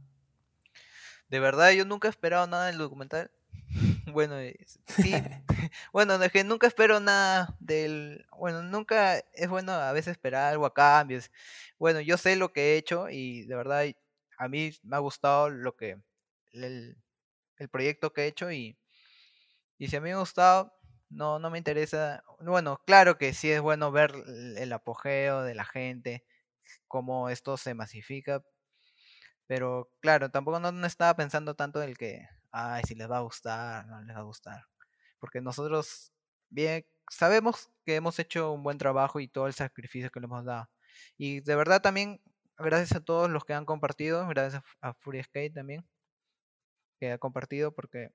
De 1.30 1.40
verdad, 1.40 1.70
yo 1.70 1.86
nunca 1.86 2.08
he 2.08 2.10
esperado 2.10 2.46
nada 2.46 2.66
del 2.66 2.76
documental. 2.76 3.30
Bueno, 4.12 4.38
eh, 4.38 4.58
sí. 4.86 5.14
bueno, 5.94 6.22
es 6.22 6.30
que 6.30 6.44
nunca 6.44 6.66
espero 6.66 7.00
nada 7.00 7.56
del. 7.58 8.26
Bueno, 8.38 8.62
nunca 8.62 9.16
es 9.32 9.48
bueno 9.48 9.72
a 9.72 9.92
veces 9.92 10.12
esperar 10.12 10.52
algo 10.52 10.66
a 10.66 10.72
cambios. 10.72 11.30
Bueno, 11.78 12.00
yo 12.00 12.16
sé 12.16 12.36
lo 12.36 12.52
que 12.52 12.74
he 12.74 12.76
hecho 12.76 13.08
y 13.10 13.46
de 13.46 13.56
verdad 13.56 13.84
a 14.38 14.48
mí 14.48 14.72
me 14.82 14.96
ha 14.96 15.00
gustado 15.00 15.50
lo 15.50 15.76
que 15.76 15.98
el, 16.52 16.96
proyecto 17.70 18.12
que 18.12 18.22
he 18.22 18.26
hecho 18.26 18.50
y, 18.52 18.78
y 19.78 19.88
si 19.88 19.96
a 19.96 20.00
mí 20.00 20.10
me 20.10 20.14
ha 20.14 20.18
gustado, 20.18 20.74
no, 21.08 21.38
no 21.38 21.50
me 21.50 21.58
interesa. 21.58 22.22
Bueno, 22.40 22.82
claro 22.86 23.18
que 23.18 23.32
sí 23.34 23.50
es 23.50 23.60
bueno 23.60 23.92
ver 23.92 24.12
el 24.56 24.72
apogeo 24.72 25.42
de 25.42 25.54
la 25.54 25.64
gente, 25.64 26.24
cómo 26.88 27.30
esto 27.30 27.56
se 27.56 27.74
masifica, 27.74 28.44
pero 29.46 29.90
claro, 30.00 30.30
tampoco 30.30 30.60
no, 30.60 30.86
estaba 30.86 31.14
pensando 31.14 31.54
tanto 31.54 31.82
el 31.82 31.96
que, 31.96 32.28
ay, 32.50 32.82
si 32.86 32.94
les 32.94 33.10
va 33.10 33.18
a 33.18 33.22
gustar, 33.22 33.86
no 33.86 34.00
les 34.02 34.16
va 34.16 34.20
a 34.20 34.24
gustar, 34.24 34.66
porque 35.18 35.40
nosotros 35.40 36.12
bien 36.50 36.84
sabemos 37.10 37.70
que 37.84 37.96
hemos 37.96 38.18
hecho 38.18 38.52
un 38.52 38.62
buen 38.62 38.78
trabajo 38.78 39.20
y 39.20 39.28
todo 39.28 39.46
el 39.46 39.54
sacrificio 39.54 40.10
que 40.10 40.20
le 40.20 40.26
hemos 40.26 40.44
dado. 40.44 40.68
Y 41.16 41.40
de 41.40 41.56
verdad 41.56 41.82
también 41.82 42.20
gracias 42.58 42.96
a 42.96 43.04
todos 43.04 43.30
los 43.30 43.44
que 43.44 43.54
han 43.54 43.64
compartido, 43.64 44.26
gracias 44.28 44.62
a 44.80 44.94
Fury 44.94 45.22
Skate 45.22 45.54
también, 45.54 45.86
que 46.98 47.12
ha 47.12 47.18
compartido, 47.18 47.72
porque 47.72 48.10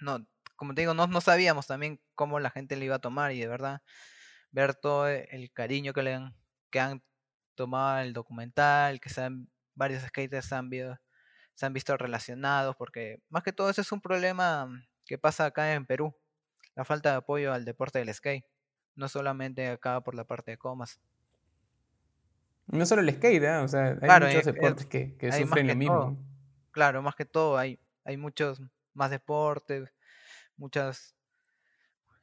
no, 0.00 0.26
como 0.56 0.74
te 0.74 0.82
digo, 0.82 0.94
no, 0.94 1.20
sabíamos 1.20 1.66
también 1.66 2.00
cómo 2.14 2.40
la 2.40 2.50
gente 2.50 2.76
le 2.76 2.86
iba 2.86 2.96
a 2.96 3.00
tomar 3.00 3.32
y 3.32 3.40
de 3.40 3.48
verdad 3.48 3.82
ver 4.50 4.74
todo 4.74 5.08
el 5.08 5.52
cariño 5.52 5.92
que 5.92 6.02
le 6.02 6.14
han, 6.14 6.36
que 6.70 6.80
han 6.80 7.02
tomado 7.54 8.00
el 8.00 8.12
documental, 8.12 9.00
que 9.00 9.10
sean, 9.10 9.50
varios 9.74 10.02
skaters 10.04 10.52
han, 10.52 10.70
se 11.54 11.66
han 11.66 11.72
visto 11.72 11.96
relacionados, 11.96 12.76
porque 12.76 13.22
más 13.28 13.42
que 13.42 13.52
todo 13.52 13.70
eso 13.70 13.80
es 13.80 13.92
un 13.92 14.00
problema 14.00 14.68
que 15.06 15.18
pasa 15.18 15.46
acá 15.46 15.74
en 15.74 15.86
Perú, 15.86 16.16
la 16.74 16.84
falta 16.84 17.10
de 17.10 17.16
apoyo 17.16 17.52
al 17.52 17.64
deporte 17.64 17.98
del 17.98 18.12
skate, 18.14 18.46
no 18.94 19.08
solamente 19.08 19.68
acá 19.68 20.00
por 20.02 20.14
la 20.14 20.24
parte 20.24 20.52
de 20.52 20.58
comas. 20.58 21.00
No 22.66 22.86
solo 22.86 23.02
el 23.02 23.12
skate, 23.14 23.42
¿eh? 23.42 23.56
o 23.56 23.68
sea, 23.68 23.96
hay 24.00 24.20
muchos 24.20 24.44
deportes 24.44 24.86
que, 24.86 25.32
sufren 25.32 25.68
lo 25.68 25.76
mismo. 25.76 26.18
Claro, 26.70 27.02
más 27.02 27.14
que 27.14 27.24
todo, 27.24 27.56
hay, 27.56 27.78
hay 28.04 28.16
muchos 28.16 28.60
más 28.94 29.10
deportes, 29.10 29.92
muchas, 30.56 31.14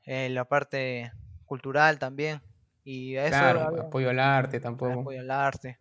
eh, 0.04 0.30
la 0.30 0.46
parte 0.46 1.12
cultural 1.46 2.00
también. 2.00 2.42
Y 2.84 3.16
eso 3.16 3.30
claro, 3.30 3.82
apoyo 3.82 4.10
al 4.10 4.20
arte 4.20 4.60
tampoco. 4.60 5.02
Apoyo 5.02 5.20
al 5.20 5.32
arte. 5.32 5.80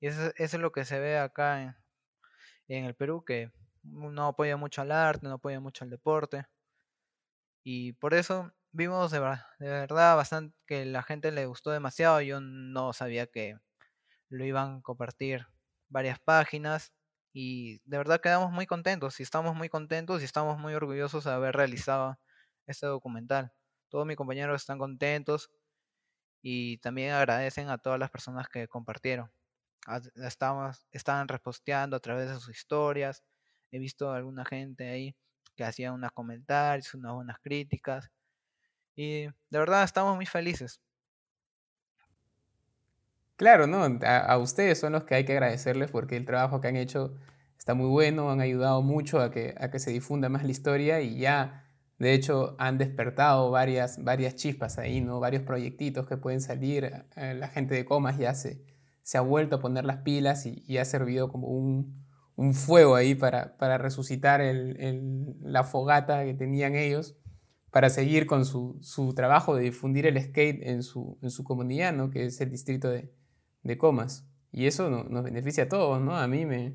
Y 0.00 0.06
eso, 0.06 0.32
es 0.36 0.54
lo 0.54 0.72
que 0.72 0.84
se 0.84 0.98
ve 0.98 1.18
acá 1.18 1.62
en, 1.62 1.76
en 2.68 2.84
el 2.86 2.94
Perú, 2.94 3.24
que 3.24 3.52
no 3.84 4.26
apoya 4.26 4.56
mucho 4.56 4.80
al 4.82 4.92
arte, 4.92 5.26
no 5.26 5.34
apoya 5.34 5.60
mucho 5.60 5.84
al 5.84 5.90
deporte. 5.90 6.46
Y 7.62 7.92
por 7.92 8.14
eso 8.14 8.52
vimos 8.72 9.10
de, 9.10 9.20
de 9.20 9.68
verdad 9.68 10.16
bastante 10.16 10.56
que 10.66 10.84
la 10.86 11.02
gente 11.02 11.30
le 11.30 11.46
gustó 11.46 11.70
demasiado. 11.70 12.20
Yo 12.22 12.40
no 12.40 12.92
sabía 12.92 13.26
que 13.26 13.58
lo 14.32 14.44
iban 14.44 14.78
a 14.78 14.82
compartir 14.82 15.46
varias 15.88 16.18
páginas 16.20 16.92
y 17.32 17.78
de 17.84 17.98
verdad 17.98 18.20
quedamos 18.20 18.50
muy 18.52 18.66
contentos 18.66 19.20
y 19.20 19.22
estamos 19.22 19.54
muy 19.54 19.68
contentos 19.68 20.22
y 20.22 20.24
estamos 20.24 20.58
muy 20.58 20.74
orgullosos 20.74 21.24
de 21.24 21.32
haber 21.32 21.54
realizado 21.54 22.18
este 22.66 22.86
documental. 22.86 23.52
Todos 23.90 24.06
mis 24.06 24.16
compañeros 24.16 24.62
están 24.62 24.78
contentos 24.78 25.50
y 26.42 26.78
también 26.78 27.12
agradecen 27.12 27.70
a 27.70 27.78
todas 27.78 27.98
las 27.98 28.10
personas 28.10 28.48
que 28.48 28.68
compartieron. 28.68 29.30
estaban 30.92 31.28
reposteando 31.28 31.96
a 31.96 32.00
través 32.00 32.28
de 32.28 32.34
sus 32.36 32.50
historias. 32.56 33.22
He 33.70 33.78
visto 33.78 34.10
a 34.10 34.16
alguna 34.16 34.44
gente 34.44 34.88
ahí 34.88 35.16
que 35.56 35.64
hacía 35.64 35.92
unos 35.92 36.12
comentarios, 36.12 36.94
unas 36.94 37.14
buenas 37.14 37.38
críticas. 37.40 38.10
Y 38.96 39.26
de 39.26 39.58
verdad 39.58 39.84
estamos 39.84 40.16
muy 40.16 40.26
felices. 40.26 40.80
Claro, 43.42 43.66
¿no? 43.66 43.82
A, 44.06 44.38
ustedes 44.38 44.78
son 44.78 44.92
los 44.92 45.02
que 45.02 45.16
hay 45.16 45.24
que 45.24 45.32
agradecerles 45.32 45.90
porque 45.90 46.16
el 46.16 46.24
trabajo 46.24 46.60
que 46.60 46.68
han 46.68 46.76
hecho 46.76 47.16
está 47.58 47.74
muy 47.74 47.88
bueno, 47.88 48.30
han 48.30 48.40
ayudado 48.40 48.82
mucho 48.82 49.20
a 49.20 49.32
que, 49.32 49.56
a 49.58 49.68
que 49.68 49.80
se 49.80 49.90
difunda 49.90 50.28
más 50.28 50.44
la 50.44 50.52
historia 50.52 51.00
y 51.00 51.18
ya, 51.18 51.64
de 51.98 52.14
hecho, 52.14 52.54
han 52.60 52.78
despertado 52.78 53.50
varias, 53.50 54.00
varias 54.04 54.36
chispas 54.36 54.78
ahí, 54.78 55.00
¿no? 55.00 55.18
Varios 55.18 55.42
proyectitos 55.42 56.06
que 56.06 56.16
pueden 56.16 56.40
salir. 56.40 57.04
Eh, 57.16 57.34
la 57.34 57.48
gente 57.48 57.74
de 57.74 57.84
Comas 57.84 58.16
ya 58.16 58.32
se, 58.34 58.64
se 59.02 59.18
ha 59.18 59.22
vuelto 59.22 59.56
a 59.56 59.60
poner 59.60 59.84
las 59.86 60.02
pilas 60.02 60.46
y, 60.46 60.78
ha 60.78 60.84
servido 60.84 61.28
como 61.28 61.48
un, 61.48 62.00
fuego 62.54 62.94
ahí 62.94 63.16
para, 63.16 63.56
para 63.56 63.76
resucitar 63.76 64.40
la 64.40 65.64
fogata 65.64 66.24
que 66.24 66.34
tenían 66.34 66.76
ellos 66.76 67.16
para 67.72 67.90
seguir 67.90 68.26
con 68.26 68.44
su, 68.44 69.12
trabajo 69.16 69.56
de 69.56 69.64
difundir 69.64 70.06
el 70.06 70.22
skate 70.22 70.62
en 70.62 70.84
su, 70.84 71.18
en 71.22 71.30
su 71.30 71.42
comunidad, 71.42 71.92
¿no? 71.92 72.10
que 72.10 72.26
es 72.26 72.40
el 72.40 72.50
distrito 72.50 72.88
de, 72.88 73.10
de 73.62 73.78
Comas. 73.78 74.26
Y 74.50 74.66
eso 74.66 74.90
nos 74.90 75.24
beneficia 75.24 75.64
a 75.64 75.68
todos, 75.68 76.00
¿no? 76.00 76.16
A 76.16 76.26
mí 76.28 76.44
me, 76.44 76.74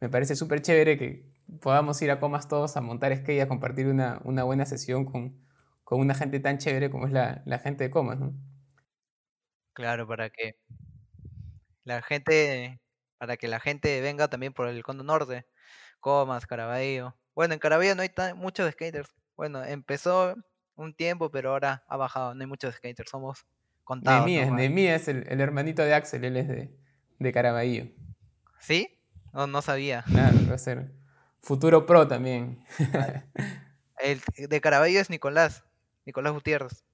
me 0.00 0.08
parece 0.08 0.36
súper 0.36 0.60
chévere 0.60 0.98
que 0.98 1.28
podamos 1.60 2.00
ir 2.02 2.10
a 2.10 2.20
Comas 2.20 2.48
todos 2.48 2.76
a 2.76 2.80
montar 2.80 3.16
skate 3.16 3.38
y 3.38 3.40
a 3.40 3.48
compartir 3.48 3.86
una, 3.86 4.20
buena 4.44 4.66
sesión 4.66 5.04
con, 5.04 5.40
una 5.90 6.14
gente 6.14 6.40
tan 6.40 6.58
chévere 6.58 6.90
como 6.90 7.06
es 7.06 7.12
la, 7.12 7.42
la 7.46 7.58
gente 7.58 7.84
de 7.84 7.90
Comas, 7.90 8.18
¿no? 8.18 8.34
Claro, 9.72 10.06
para 10.06 10.28
que 10.28 10.56
la 11.84 12.02
gente, 12.02 12.80
para 13.16 13.36
que 13.36 13.48
la 13.48 13.60
gente 13.60 14.00
venga 14.00 14.28
también 14.28 14.52
por 14.52 14.68
el 14.68 14.82
Condo 14.82 15.04
Norte, 15.04 15.46
Comas, 16.00 16.46
Caraballo. 16.46 17.16
Bueno, 17.34 17.54
en 17.54 17.60
Caraballo 17.60 17.94
no 17.94 18.02
hay 18.02 18.10
muchos 18.34 18.70
skaters. 18.72 19.08
Bueno, 19.36 19.64
empezó 19.64 20.34
un 20.74 20.94
tiempo, 20.94 21.30
pero 21.30 21.50
ahora 21.50 21.84
ha 21.88 21.96
bajado, 21.96 22.34
no 22.34 22.40
hay 22.42 22.46
muchos 22.46 22.74
skaters, 22.74 23.10
somos 23.10 23.46
contados. 23.88 24.26
Nemías, 24.26 25.08
es 25.08 25.08
el, 25.08 25.40
hermanito 25.40 25.82
de 25.82 25.94
Axel, 25.94 26.22
él 26.22 26.36
es 26.36 26.46
de, 26.46 26.70
de 27.18 27.32
Caraballo. 27.32 27.86
¿Sí? 28.60 29.00
No, 29.32 29.46
no 29.46 29.62
sabía. 29.62 30.04
Claro, 30.06 30.36
va 30.46 30.56
a 30.56 30.58
ser 30.58 30.92
futuro 31.40 31.86
pro 31.86 32.06
también. 32.06 32.62
el 33.98 34.20
de 34.36 34.60
Caraballo 34.60 35.00
es 35.00 35.08
Nicolás, 35.08 35.64
Nicolás 36.04 36.34
Gutiérrez. 36.34 36.84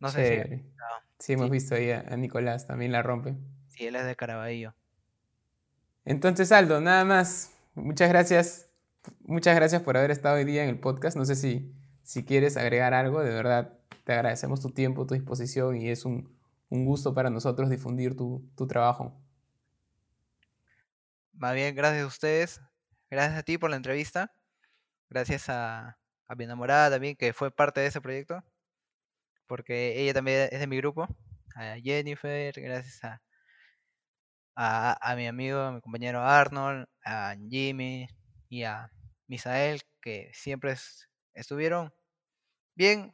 No 0.00 0.10
sé 0.10 0.44
si... 0.44 0.74
Sí, 1.20 1.34
hemos 1.34 1.50
visto 1.50 1.76
ahí 1.76 1.92
a, 1.92 2.02
Nicolás, 2.16 2.66
también 2.66 2.90
la 2.90 3.02
rompe. 3.02 3.36
Sí, 3.68 3.86
él 3.86 3.94
es 3.94 4.04
de 4.04 4.16
Caraballo. 4.16 4.74
Entonces, 6.04 6.50
Aldo, 6.50 6.80
nada 6.80 7.04
más. 7.04 7.52
Muchas 7.74 8.08
gracias. 8.08 8.68
Muchas 9.20 9.54
gracias 9.54 9.82
por 9.82 9.96
haber 9.96 10.10
estado 10.10 10.34
hoy 10.34 10.44
día 10.44 10.64
en 10.64 10.68
el 10.68 10.80
podcast. 10.80 11.16
No 11.16 11.24
sé 11.24 11.36
si, 11.36 11.72
si 12.02 12.24
quieres 12.24 12.56
agregar 12.56 12.92
algo. 12.92 13.22
De 13.22 13.30
verdad, 13.30 13.78
te 14.04 14.12
agradecemos 14.12 14.60
tu 14.60 14.70
tiempo, 14.70 15.06
tu 15.06 15.14
disposición 15.14 15.76
y 15.76 15.88
es 15.88 16.04
un, 16.04 16.38
gusto 16.70 17.14
para 17.14 17.30
nosotros 17.30 17.70
difundir 17.70 18.16
tu, 18.16 18.50
trabajo. 18.68 19.20
Más 21.32 21.54
bien, 21.54 21.74
gracias 21.74 22.02
a 22.02 22.06
ustedes. 22.06 22.60
Gracias 23.10 23.38
a 23.38 23.42
ti 23.42 23.58
por 23.58 23.70
la 23.70 23.76
entrevista. 23.76 24.32
Gracias 25.08 25.48
a, 25.48 25.98
a 26.26 26.34
mi 26.34 26.44
enamorada 26.44 26.90
también, 26.90 27.16
que 27.16 27.32
fue 27.32 27.50
parte 27.50 27.80
de 27.80 27.86
ese 27.86 28.00
proyecto 28.00 28.42
porque 29.46 30.00
ella 30.00 30.14
también 30.14 30.48
es 30.50 30.60
de 30.60 30.66
mi 30.66 30.76
grupo, 30.78 31.06
a 31.54 31.76
Jennifer, 31.82 32.52
gracias 32.56 33.04
a, 33.04 33.20
a, 34.56 35.16
mi 35.16 35.26
amigo, 35.26 35.58
a 35.60 35.72
mi 35.72 35.80
compañero 35.80 36.22
Arnold, 36.22 36.86
a 37.04 37.36
Jimmy 37.48 38.08
y 38.48 38.64
a 38.64 38.90
Misael, 39.26 39.82
que 40.00 40.30
siempre 40.32 40.74
estuvieron 41.34 41.92
bien, 42.74 43.12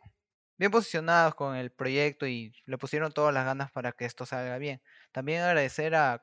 bien 0.60 0.70
posicionados 0.70 1.34
con 1.34 1.56
el 1.56 1.70
proyecto 1.72 2.26
y 2.26 2.52
le 2.66 2.76
pusieron 2.76 3.12
todas 3.12 3.32
las 3.32 3.46
ganas 3.46 3.72
para 3.72 3.92
que 3.92 4.04
esto 4.04 4.26
salga 4.26 4.58
bien. 4.58 4.82
También 5.10 5.40
agradecer 5.40 5.94
al 5.94 6.20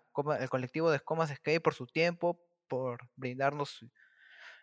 colectivo 0.51 0.91
de 0.91 0.99
Comas 0.99 1.31
Skate 1.31 1.59
por 1.59 1.73
su 1.73 1.87
tiempo, 1.87 2.39
por 2.67 3.09
brindarnos 3.15 3.83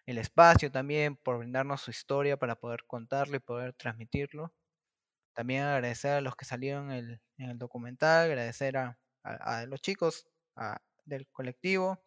el 0.07 0.19
espacio 0.19 0.71
también, 0.71 1.17
por 1.17 1.39
brindarnos 1.39 1.81
su 1.81 1.91
historia 1.91 2.37
para 2.37 2.55
poder 2.55 2.85
contarlo 2.87 3.35
y 3.37 3.41
poder 3.41 3.73
transmitirlo. 3.73 4.55
También 5.33 5.65
agradecer 5.65 6.13
a 6.13 6.21
los 6.21 6.37
que 6.37 6.45
salieron 6.45 6.93
en 6.93 7.21
el, 7.39 7.59
documental, 7.59 8.27
agradecer 8.27 8.77
a, 8.77 8.97
los 9.67 9.81
chicos 9.83 10.29
del 11.05 11.27
colectivo, 11.33 12.01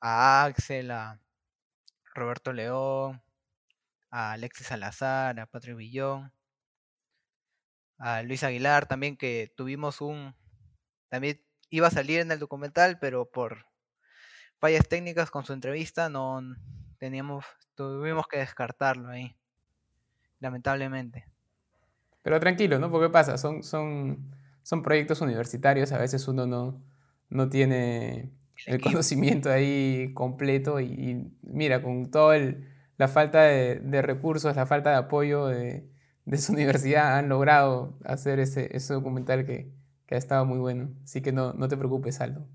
a 0.00 0.42
Axel, 0.44 0.90
a 0.90 1.20
Roberto 2.12 2.52
León, 2.52 3.22
a 4.10 4.32
Alexis 4.32 4.66
Salazar, 4.66 5.38
a 5.38 5.46
Patrick 5.46 5.76
Villón, 5.76 6.32
a 7.98 8.22
Luis 8.22 8.44
Aguilar 8.44 8.86
también 8.86 9.16
que 9.16 9.52
tuvimos 9.56 10.00
un... 10.00 10.34
También 11.08 11.40
iba 11.70 11.86
a 11.86 11.90
salir 11.90 12.20
en 12.20 12.30
el 12.30 12.38
documental, 12.38 12.98
pero 12.98 13.30
por 13.30 13.66
fallas 14.58 14.88
técnicas 14.88 15.30
con 15.30 15.44
su 15.44 15.52
entrevista 15.52 16.08
no 16.08 16.40
teníamos, 16.98 17.44
tuvimos 17.74 18.26
que 18.28 18.38
descartarlo 18.38 19.08
ahí, 19.08 19.36
lamentablemente. 20.40 21.26
Pero 22.22 22.40
tranquilo, 22.40 22.78
¿no? 22.78 22.90
Porque 22.90 23.10
pasa, 23.10 23.38
son, 23.38 23.62
son, 23.62 24.34
son 24.62 24.82
proyectos 24.82 25.20
universitarios, 25.20 25.92
a 25.92 25.98
veces 25.98 26.26
uno 26.26 26.46
no, 26.46 26.82
no 27.28 27.48
tiene 27.48 28.32
el 28.66 28.80
conocimiento 28.80 29.50
ahí 29.50 30.12
completo 30.14 30.80
y, 30.80 31.30
mira, 31.42 31.82
con 31.82 32.10
toda 32.10 32.36
la 32.96 33.08
falta 33.08 33.42
de, 33.42 34.02
recursos, 34.02 34.56
la 34.56 34.66
falta 34.66 34.90
de 34.90 34.96
apoyo 34.96 35.46
de, 35.46 35.88
su 36.38 36.52
universidad, 36.52 37.18
han 37.18 37.28
logrado 37.28 37.98
hacer 38.04 38.40
ese, 38.40 38.74
ese 38.76 38.94
documental 38.94 39.46
que, 39.46 39.72
ha 40.10 40.16
estado 40.16 40.44
muy 40.44 40.58
bueno. 40.58 40.90
Así 41.04 41.20
que 41.20 41.32
no, 41.32 41.52
no 41.52 41.68
te 41.68 41.76
preocupes, 41.76 42.20
Aldo. 42.20 42.46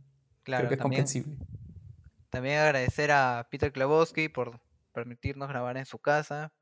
Claro, 0.44 0.62
Creo 0.62 0.70
que 0.70 0.76
es 0.76 0.82
comprensible. 0.82 1.38
También 2.30 2.60
agradecer 2.60 3.12
a 3.12 3.48
Peter 3.52 3.72
Klabowski 3.72 4.30
por 4.30 4.62
permitirnos 4.94 5.50
grabar 5.50 5.78
en 5.78 5.86
su 5.86 6.00
casa. 6.00 6.54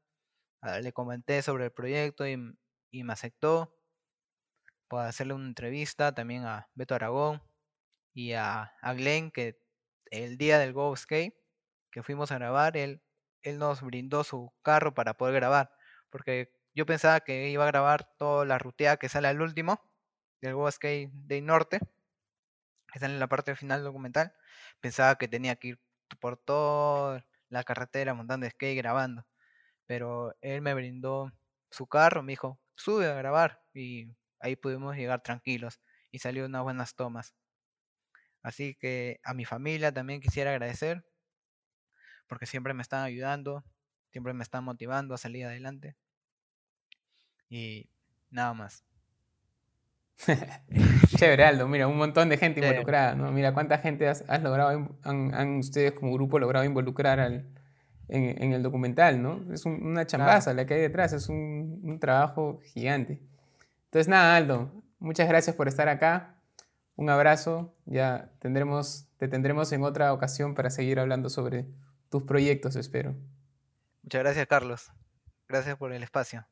Ah, 0.61 0.79
le 0.79 0.91
comenté 0.91 1.41
sobre 1.41 1.65
el 1.65 1.71
proyecto 1.71 2.27
y 2.27 2.37
y 2.91 3.03
me 3.03 3.13
aceptó. 3.13 3.75
Puedo 4.87 5.03
hacerle 5.03 5.33
una 5.33 5.47
entrevista 5.47 6.13
también 6.13 6.45
a 6.45 6.69
Beto 6.73 6.95
Aragón 6.95 7.41
y 8.13 8.33
a, 8.33 8.73
a 8.81 8.93
Glenn, 8.93 9.31
que 9.31 9.61
el 10.11 10.37
día 10.37 10.57
del 10.57 10.73
Go 10.73 10.95
Skate 10.95 11.35
que 11.91 12.03
fuimos 12.03 12.31
a 12.31 12.35
grabar, 12.35 12.77
él, 12.77 13.01
él 13.41 13.57
nos 13.57 13.81
brindó 13.81 14.23
su 14.23 14.53
carro 14.61 14.93
para 14.93 15.15
poder 15.15 15.35
grabar, 15.35 15.71
porque 16.09 16.51
yo 16.75 16.85
pensaba 16.85 17.21
que 17.21 17.49
iba 17.49 17.63
a 17.63 17.67
grabar 17.67 18.05
toda 18.17 18.45
la 18.45 18.57
rutea 18.59 18.97
que 18.97 19.09
sale 19.09 19.27
al 19.27 19.41
último 19.41 19.81
del 20.41 20.55
Skate 20.71 21.11
Day 21.13 21.41
Norte, 21.41 21.79
que 22.91 22.99
sale 22.99 23.13
en 23.13 23.19
la 23.19 23.27
parte 23.27 23.55
final 23.55 23.83
documental, 23.83 24.33
pensaba 24.81 25.15
que 25.17 25.27
tenía 25.27 25.55
que 25.55 25.69
ir 25.69 25.79
por 26.19 26.37
toda 26.37 27.25
la 27.49 27.63
carretera 27.63 28.13
montando 28.13 28.49
skate 28.49 28.77
grabando, 28.77 29.25
pero 29.87 30.35
él 30.41 30.61
me 30.61 30.73
brindó 30.75 31.31
su 31.71 31.87
carro, 31.87 32.23
me 32.23 32.33
dijo, 32.33 32.59
sube 32.75 33.07
a 33.07 33.15
grabar 33.15 33.63
y 33.73 34.07
ahí 34.39 34.55
pudimos 34.55 34.95
llegar 34.97 35.23
tranquilos 35.23 35.81
y 36.11 36.19
salió 36.19 36.45
unas 36.45 36.63
buenas 36.63 36.95
tomas. 36.95 37.35
Así 38.43 38.75
que 38.75 39.19
a 39.23 39.33
mi 39.33 39.45
familia 39.45 39.93
también 39.93 40.19
quisiera 40.21 40.51
agradecer 40.51 41.05
porque 42.27 42.45
siempre 42.45 42.73
me 42.73 42.81
están 42.81 43.03
ayudando, 43.03 43.63
siempre 44.11 44.33
me 44.33 44.43
están 44.43 44.63
motivando 44.63 45.13
a 45.13 45.17
salir 45.17 45.45
adelante. 45.45 45.95
Y 47.49 47.89
nada 48.29 48.53
más. 48.53 48.83
Chévere, 51.17 51.45
Aldo. 51.45 51.67
Mira, 51.67 51.87
un 51.87 51.97
montón 51.97 52.29
de 52.29 52.37
gente 52.37 52.59
involucrada, 52.59 53.15
¿no? 53.15 53.31
Mira 53.31 53.53
cuánta 53.53 53.77
gente 53.77 54.07
has, 54.07 54.23
logrado, 54.41 54.97
han, 55.03 55.57
ustedes 55.57 55.93
como 55.93 56.13
grupo 56.13 56.39
logrado 56.39 56.65
involucrar 56.65 57.19
al, 57.19 57.47
en, 58.09 58.53
el 58.53 58.61
documental, 58.63 59.21
¿no? 59.21 59.41
Es 59.53 59.65
una 59.65 60.05
chambaza 60.05 60.53
la 60.53 60.65
que 60.65 60.75
hay 60.75 60.81
detrás, 60.81 61.13
es 61.13 61.29
un, 61.29 61.97
trabajo 61.99 62.59
gigante. 62.73 63.21
Entonces, 63.85 64.07
nada, 64.07 64.35
Aldo, 64.35 64.71
muchas 64.99 65.27
gracias 65.27 65.55
por 65.55 65.67
estar 65.67 65.89
acá. 65.89 66.35
Un 66.95 67.09
abrazo, 67.09 67.73
ya 67.85 68.29
tendremos, 68.39 69.07
te 69.17 69.27
tendremos 69.27 69.71
en 69.71 69.83
otra 69.83 70.11
ocasión 70.13 70.53
para 70.53 70.69
seguir 70.69 70.99
hablando 70.99 71.29
sobre 71.29 71.65
tus 72.09 72.23
proyectos, 72.23 72.75
espero. 72.75 73.15
Muchas 74.03 74.21
gracias, 74.21 74.47
Carlos. 74.47 74.91
Gracias 75.47 75.77
por 75.77 75.93
el 75.93 76.03
espacio. 76.03 76.45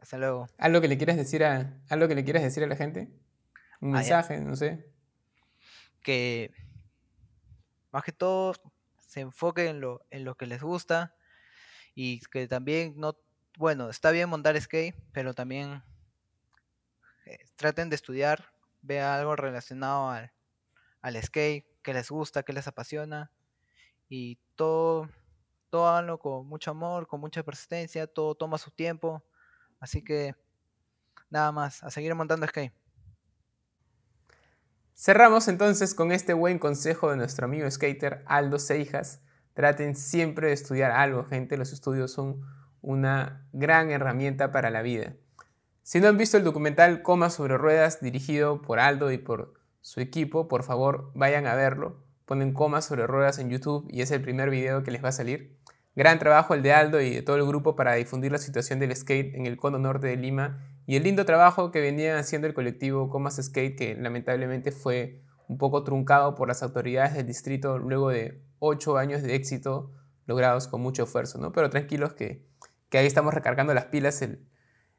Hasta 0.00 0.18
luego. 0.18 0.46
¿Algo 0.58 0.80
que 0.80 0.88
le 0.88 0.96
quieras 0.96 1.16
decir 1.16 1.44
a, 1.44 1.78
algo 1.88 2.08
que 2.08 2.14
le 2.14 2.24
quieras 2.24 2.42
decir 2.42 2.64
a 2.64 2.66
la 2.66 2.76
gente? 2.76 3.08
Un 3.80 3.94
ah, 3.94 3.98
mensaje, 3.98 4.40
no 4.40 4.56
sé. 4.56 4.90
Que 6.02 6.52
más 7.92 8.02
que 8.04 8.12
todo 8.12 8.54
se 8.98 9.20
enfoquen 9.20 9.66
en 9.68 9.80
lo, 9.80 10.06
en 10.10 10.24
lo 10.24 10.36
que 10.36 10.46
les 10.46 10.62
gusta 10.62 11.14
y 11.94 12.20
que 12.20 12.46
también 12.46 12.94
no, 12.96 13.16
bueno, 13.58 13.90
está 13.90 14.10
bien 14.10 14.28
montar 14.28 14.58
skate, 14.60 14.94
pero 15.12 15.34
también 15.34 15.82
eh, 17.26 17.38
traten 17.56 17.90
de 17.90 17.96
estudiar 17.96 18.52
vea 18.82 19.16
algo 19.16 19.36
relacionado 19.36 20.10
al, 20.10 20.32
al 21.02 21.22
skate, 21.22 21.66
que 21.82 21.94
les 21.94 22.10
gusta, 22.10 22.42
que 22.42 22.52
les 22.52 22.66
apasiona. 22.66 23.30
Y 24.08 24.36
todo, 24.56 25.08
todo 25.70 25.88
háganlo 25.88 26.18
con 26.18 26.46
mucho 26.46 26.70
amor, 26.70 27.06
con 27.06 27.20
mucha 27.20 27.42
persistencia, 27.42 28.06
todo 28.06 28.34
toma 28.34 28.58
su 28.58 28.70
tiempo. 28.70 29.22
Así 29.80 30.02
que 30.02 30.34
nada 31.30 31.50
más, 31.52 31.82
a 31.82 31.90
seguir 31.90 32.14
montando 32.14 32.46
skate. 32.46 32.72
Cerramos 34.94 35.48
entonces 35.48 35.94
con 35.94 36.12
este 36.12 36.34
buen 36.34 36.58
consejo 36.58 37.10
de 37.10 37.16
nuestro 37.16 37.46
amigo 37.46 37.70
skater 37.70 38.22
Aldo 38.26 38.58
Seijas. 38.58 39.22
Traten 39.54 39.96
siempre 39.96 40.48
de 40.48 40.52
estudiar 40.52 40.90
algo, 40.90 41.24
gente. 41.24 41.56
Los 41.56 41.72
estudios 41.72 42.12
son 42.12 42.42
una 42.82 43.48
gran 43.52 43.90
herramienta 43.90 44.52
para 44.52 44.70
la 44.70 44.82
vida. 44.82 45.14
Si 45.82 46.00
no 46.00 46.08
han 46.08 46.18
visto 46.18 46.36
el 46.36 46.44
documental 46.44 47.02
Coma 47.02 47.30
sobre 47.30 47.56
Ruedas 47.56 48.00
dirigido 48.00 48.60
por 48.60 48.78
Aldo 48.78 49.10
y 49.10 49.18
por 49.18 49.54
su 49.80 50.00
equipo, 50.00 50.48
por 50.48 50.62
favor 50.62 51.10
vayan 51.14 51.46
a 51.46 51.54
verlo. 51.54 52.04
Ponen 52.26 52.52
Coma 52.52 52.82
sobre 52.82 53.06
Ruedas 53.06 53.38
en 53.38 53.50
YouTube 53.50 53.88
y 53.90 54.02
es 54.02 54.10
el 54.10 54.20
primer 54.20 54.50
video 54.50 54.84
que 54.84 54.90
les 54.90 55.02
va 55.02 55.08
a 55.08 55.12
salir. 55.12 55.58
Gran 55.96 56.18
trabajo 56.18 56.54
el 56.54 56.62
de 56.62 56.72
Aldo 56.72 57.00
y 57.00 57.14
de 57.14 57.22
todo 57.22 57.36
el 57.36 57.44
grupo 57.44 57.74
para 57.74 57.94
difundir 57.94 58.30
la 58.30 58.38
situación 58.38 58.78
del 58.78 58.94
skate 58.94 59.34
en 59.34 59.46
el 59.46 59.56
cono 59.56 59.78
norte 59.78 60.06
de 60.06 60.16
Lima 60.16 60.64
y 60.86 60.96
el 60.96 61.02
lindo 61.02 61.24
trabajo 61.24 61.70
que 61.72 61.80
venía 61.80 62.18
haciendo 62.18 62.46
el 62.46 62.54
colectivo 62.54 63.10
Comas 63.10 63.40
Skate 63.42 63.76
que 63.76 63.94
lamentablemente 63.96 64.72
fue 64.72 65.22
un 65.48 65.58
poco 65.58 65.82
truncado 65.82 66.36
por 66.36 66.46
las 66.46 66.62
autoridades 66.62 67.14
del 67.14 67.26
distrito 67.26 67.78
luego 67.78 68.10
de 68.10 68.40
ocho 68.60 68.98
años 68.98 69.22
de 69.22 69.34
éxito 69.34 69.92
logrados 70.26 70.68
con 70.68 70.80
mucho 70.80 71.02
esfuerzo, 71.02 71.38
¿no? 71.38 71.50
Pero 71.50 71.70
tranquilos 71.70 72.12
que, 72.12 72.46
que 72.88 72.98
ahí 72.98 73.06
estamos 73.06 73.34
recargando 73.34 73.74
las 73.74 73.86
pilas, 73.86 74.22
el, 74.22 74.46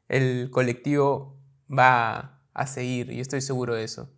el 0.08 0.50
colectivo 0.50 1.38
va 1.70 2.42
a 2.52 2.66
seguir 2.66 3.10
y 3.10 3.20
estoy 3.20 3.40
seguro 3.40 3.74
de 3.74 3.84
eso. 3.84 4.10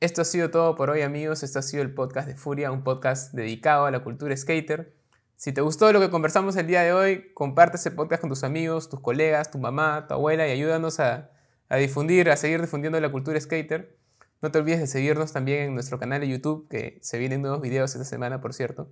Esto 0.00 0.22
ha 0.22 0.24
sido 0.24 0.50
todo 0.50 0.74
por 0.74 0.88
hoy 0.88 1.02
amigos, 1.02 1.42
esto 1.42 1.58
ha 1.58 1.62
sido 1.62 1.82
el 1.82 1.92
podcast 1.92 2.26
de 2.26 2.34
Furia, 2.34 2.72
un 2.72 2.82
podcast 2.82 3.34
dedicado 3.34 3.84
a 3.84 3.90
la 3.90 4.02
cultura 4.02 4.34
skater. 4.36 4.96
Si 5.36 5.52
te 5.52 5.60
gustó 5.60 5.92
lo 5.92 6.00
que 6.00 6.10
conversamos 6.10 6.56
el 6.56 6.66
día 6.66 6.82
de 6.82 6.92
hoy, 6.92 7.32
comparte 7.34 7.76
ese 7.76 7.90
podcast 7.90 8.20
con 8.20 8.30
tus 8.30 8.44
amigos, 8.44 8.88
tus 8.88 9.00
colegas, 9.00 9.50
tu 9.50 9.58
mamá, 9.58 10.06
tu 10.06 10.14
abuela 10.14 10.46
y 10.46 10.52
ayúdanos 10.52 11.00
a, 11.00 11.30
difundir, 11.78 12.30
a 12.30 12.36
seguir 12.36 12.60
difundiendo 12.60 13.00
la 13.00 13.10
cultura 13.10 13.40
skater. 13.40 13.96
No 14.40 14.50
te 14.50 14.58
olvides 14.58 14.80
de 14.80 14.86
seguirnos 14.86 15.32
también 15.32 15.64
en 15.64 15.74
nuestro 15.74 15.98
canal 15.98 16.20
de 16.20 16.28
YouTube, 16.28 16.68
que 16.68 16.98
se 17.02 17.18
vienen 17.18 17.42
nuevos 17.42 17.60
videos 17.60 17.94
esta 17.94 18.04
semana, 18.04 18.40
por 18.40 18.54
cierto. 18.54 18.88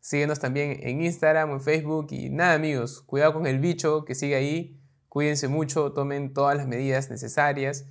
Síguenos 0.00 0.38
también 0.38 0.78
en 0.82 1.02
Instagram 1.02 1.50
en 1.50 1.60
Facebook. 1.60 2.08
Y 2.10 2.30
nada, 2.30 2.54
amigos, 2.54 3.02
cuidado 3.02 3.34
con 3.34 3.46
el 3.46 3.58
bicho 3.58 4.04
que 4.04 4.14
sigue 4.14 4.36
ahí. 4.36 4.80
Cuídense 5.08 5.48
mucho, 5.48 5.92
tomen 5.92 6.32
todas 6.32 6.56
las 6.56 6.66
medidas 6.66 7.10
necesarias. 7.10 7.84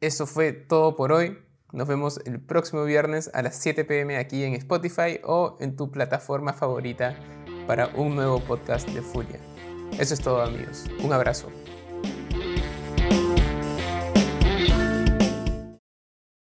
Eso 0.00 0.26
fue 0.26 0.52
todo 0.52 0.94
por 0.94 1.12
hoy. 1.12 1.38
Nos 1.72 1.88
vemos 1.88 2.20
el 2.24 2.40
próximo 2.40 2.84
viernes 2.84 3.30
a 3.34 3.42
las 3.42 3.56
7 3.56 3.84
pm 3.84 4.16
aquí 4.16 4.44
en 4.44 4.54
Spotify 4.54 5.20
o 5.24 5.56
en 5.60 5.76
tu 5.76 5.90
plataforma 5.90 6.52
favorita 6.52 7.16
para 7.66 7.88
un 7.88 8.14
nuevo 8.14 8.40
podcast 8.40 8.88
de 8.88 9.02
Furia. 9.02 9.40
Eso 9.98 10.14
es 10.14 10.20
todo 10.20 10.42
amigos. 10.42 10.84
Un 11.02 11.12
abrazo. 11.12 11.50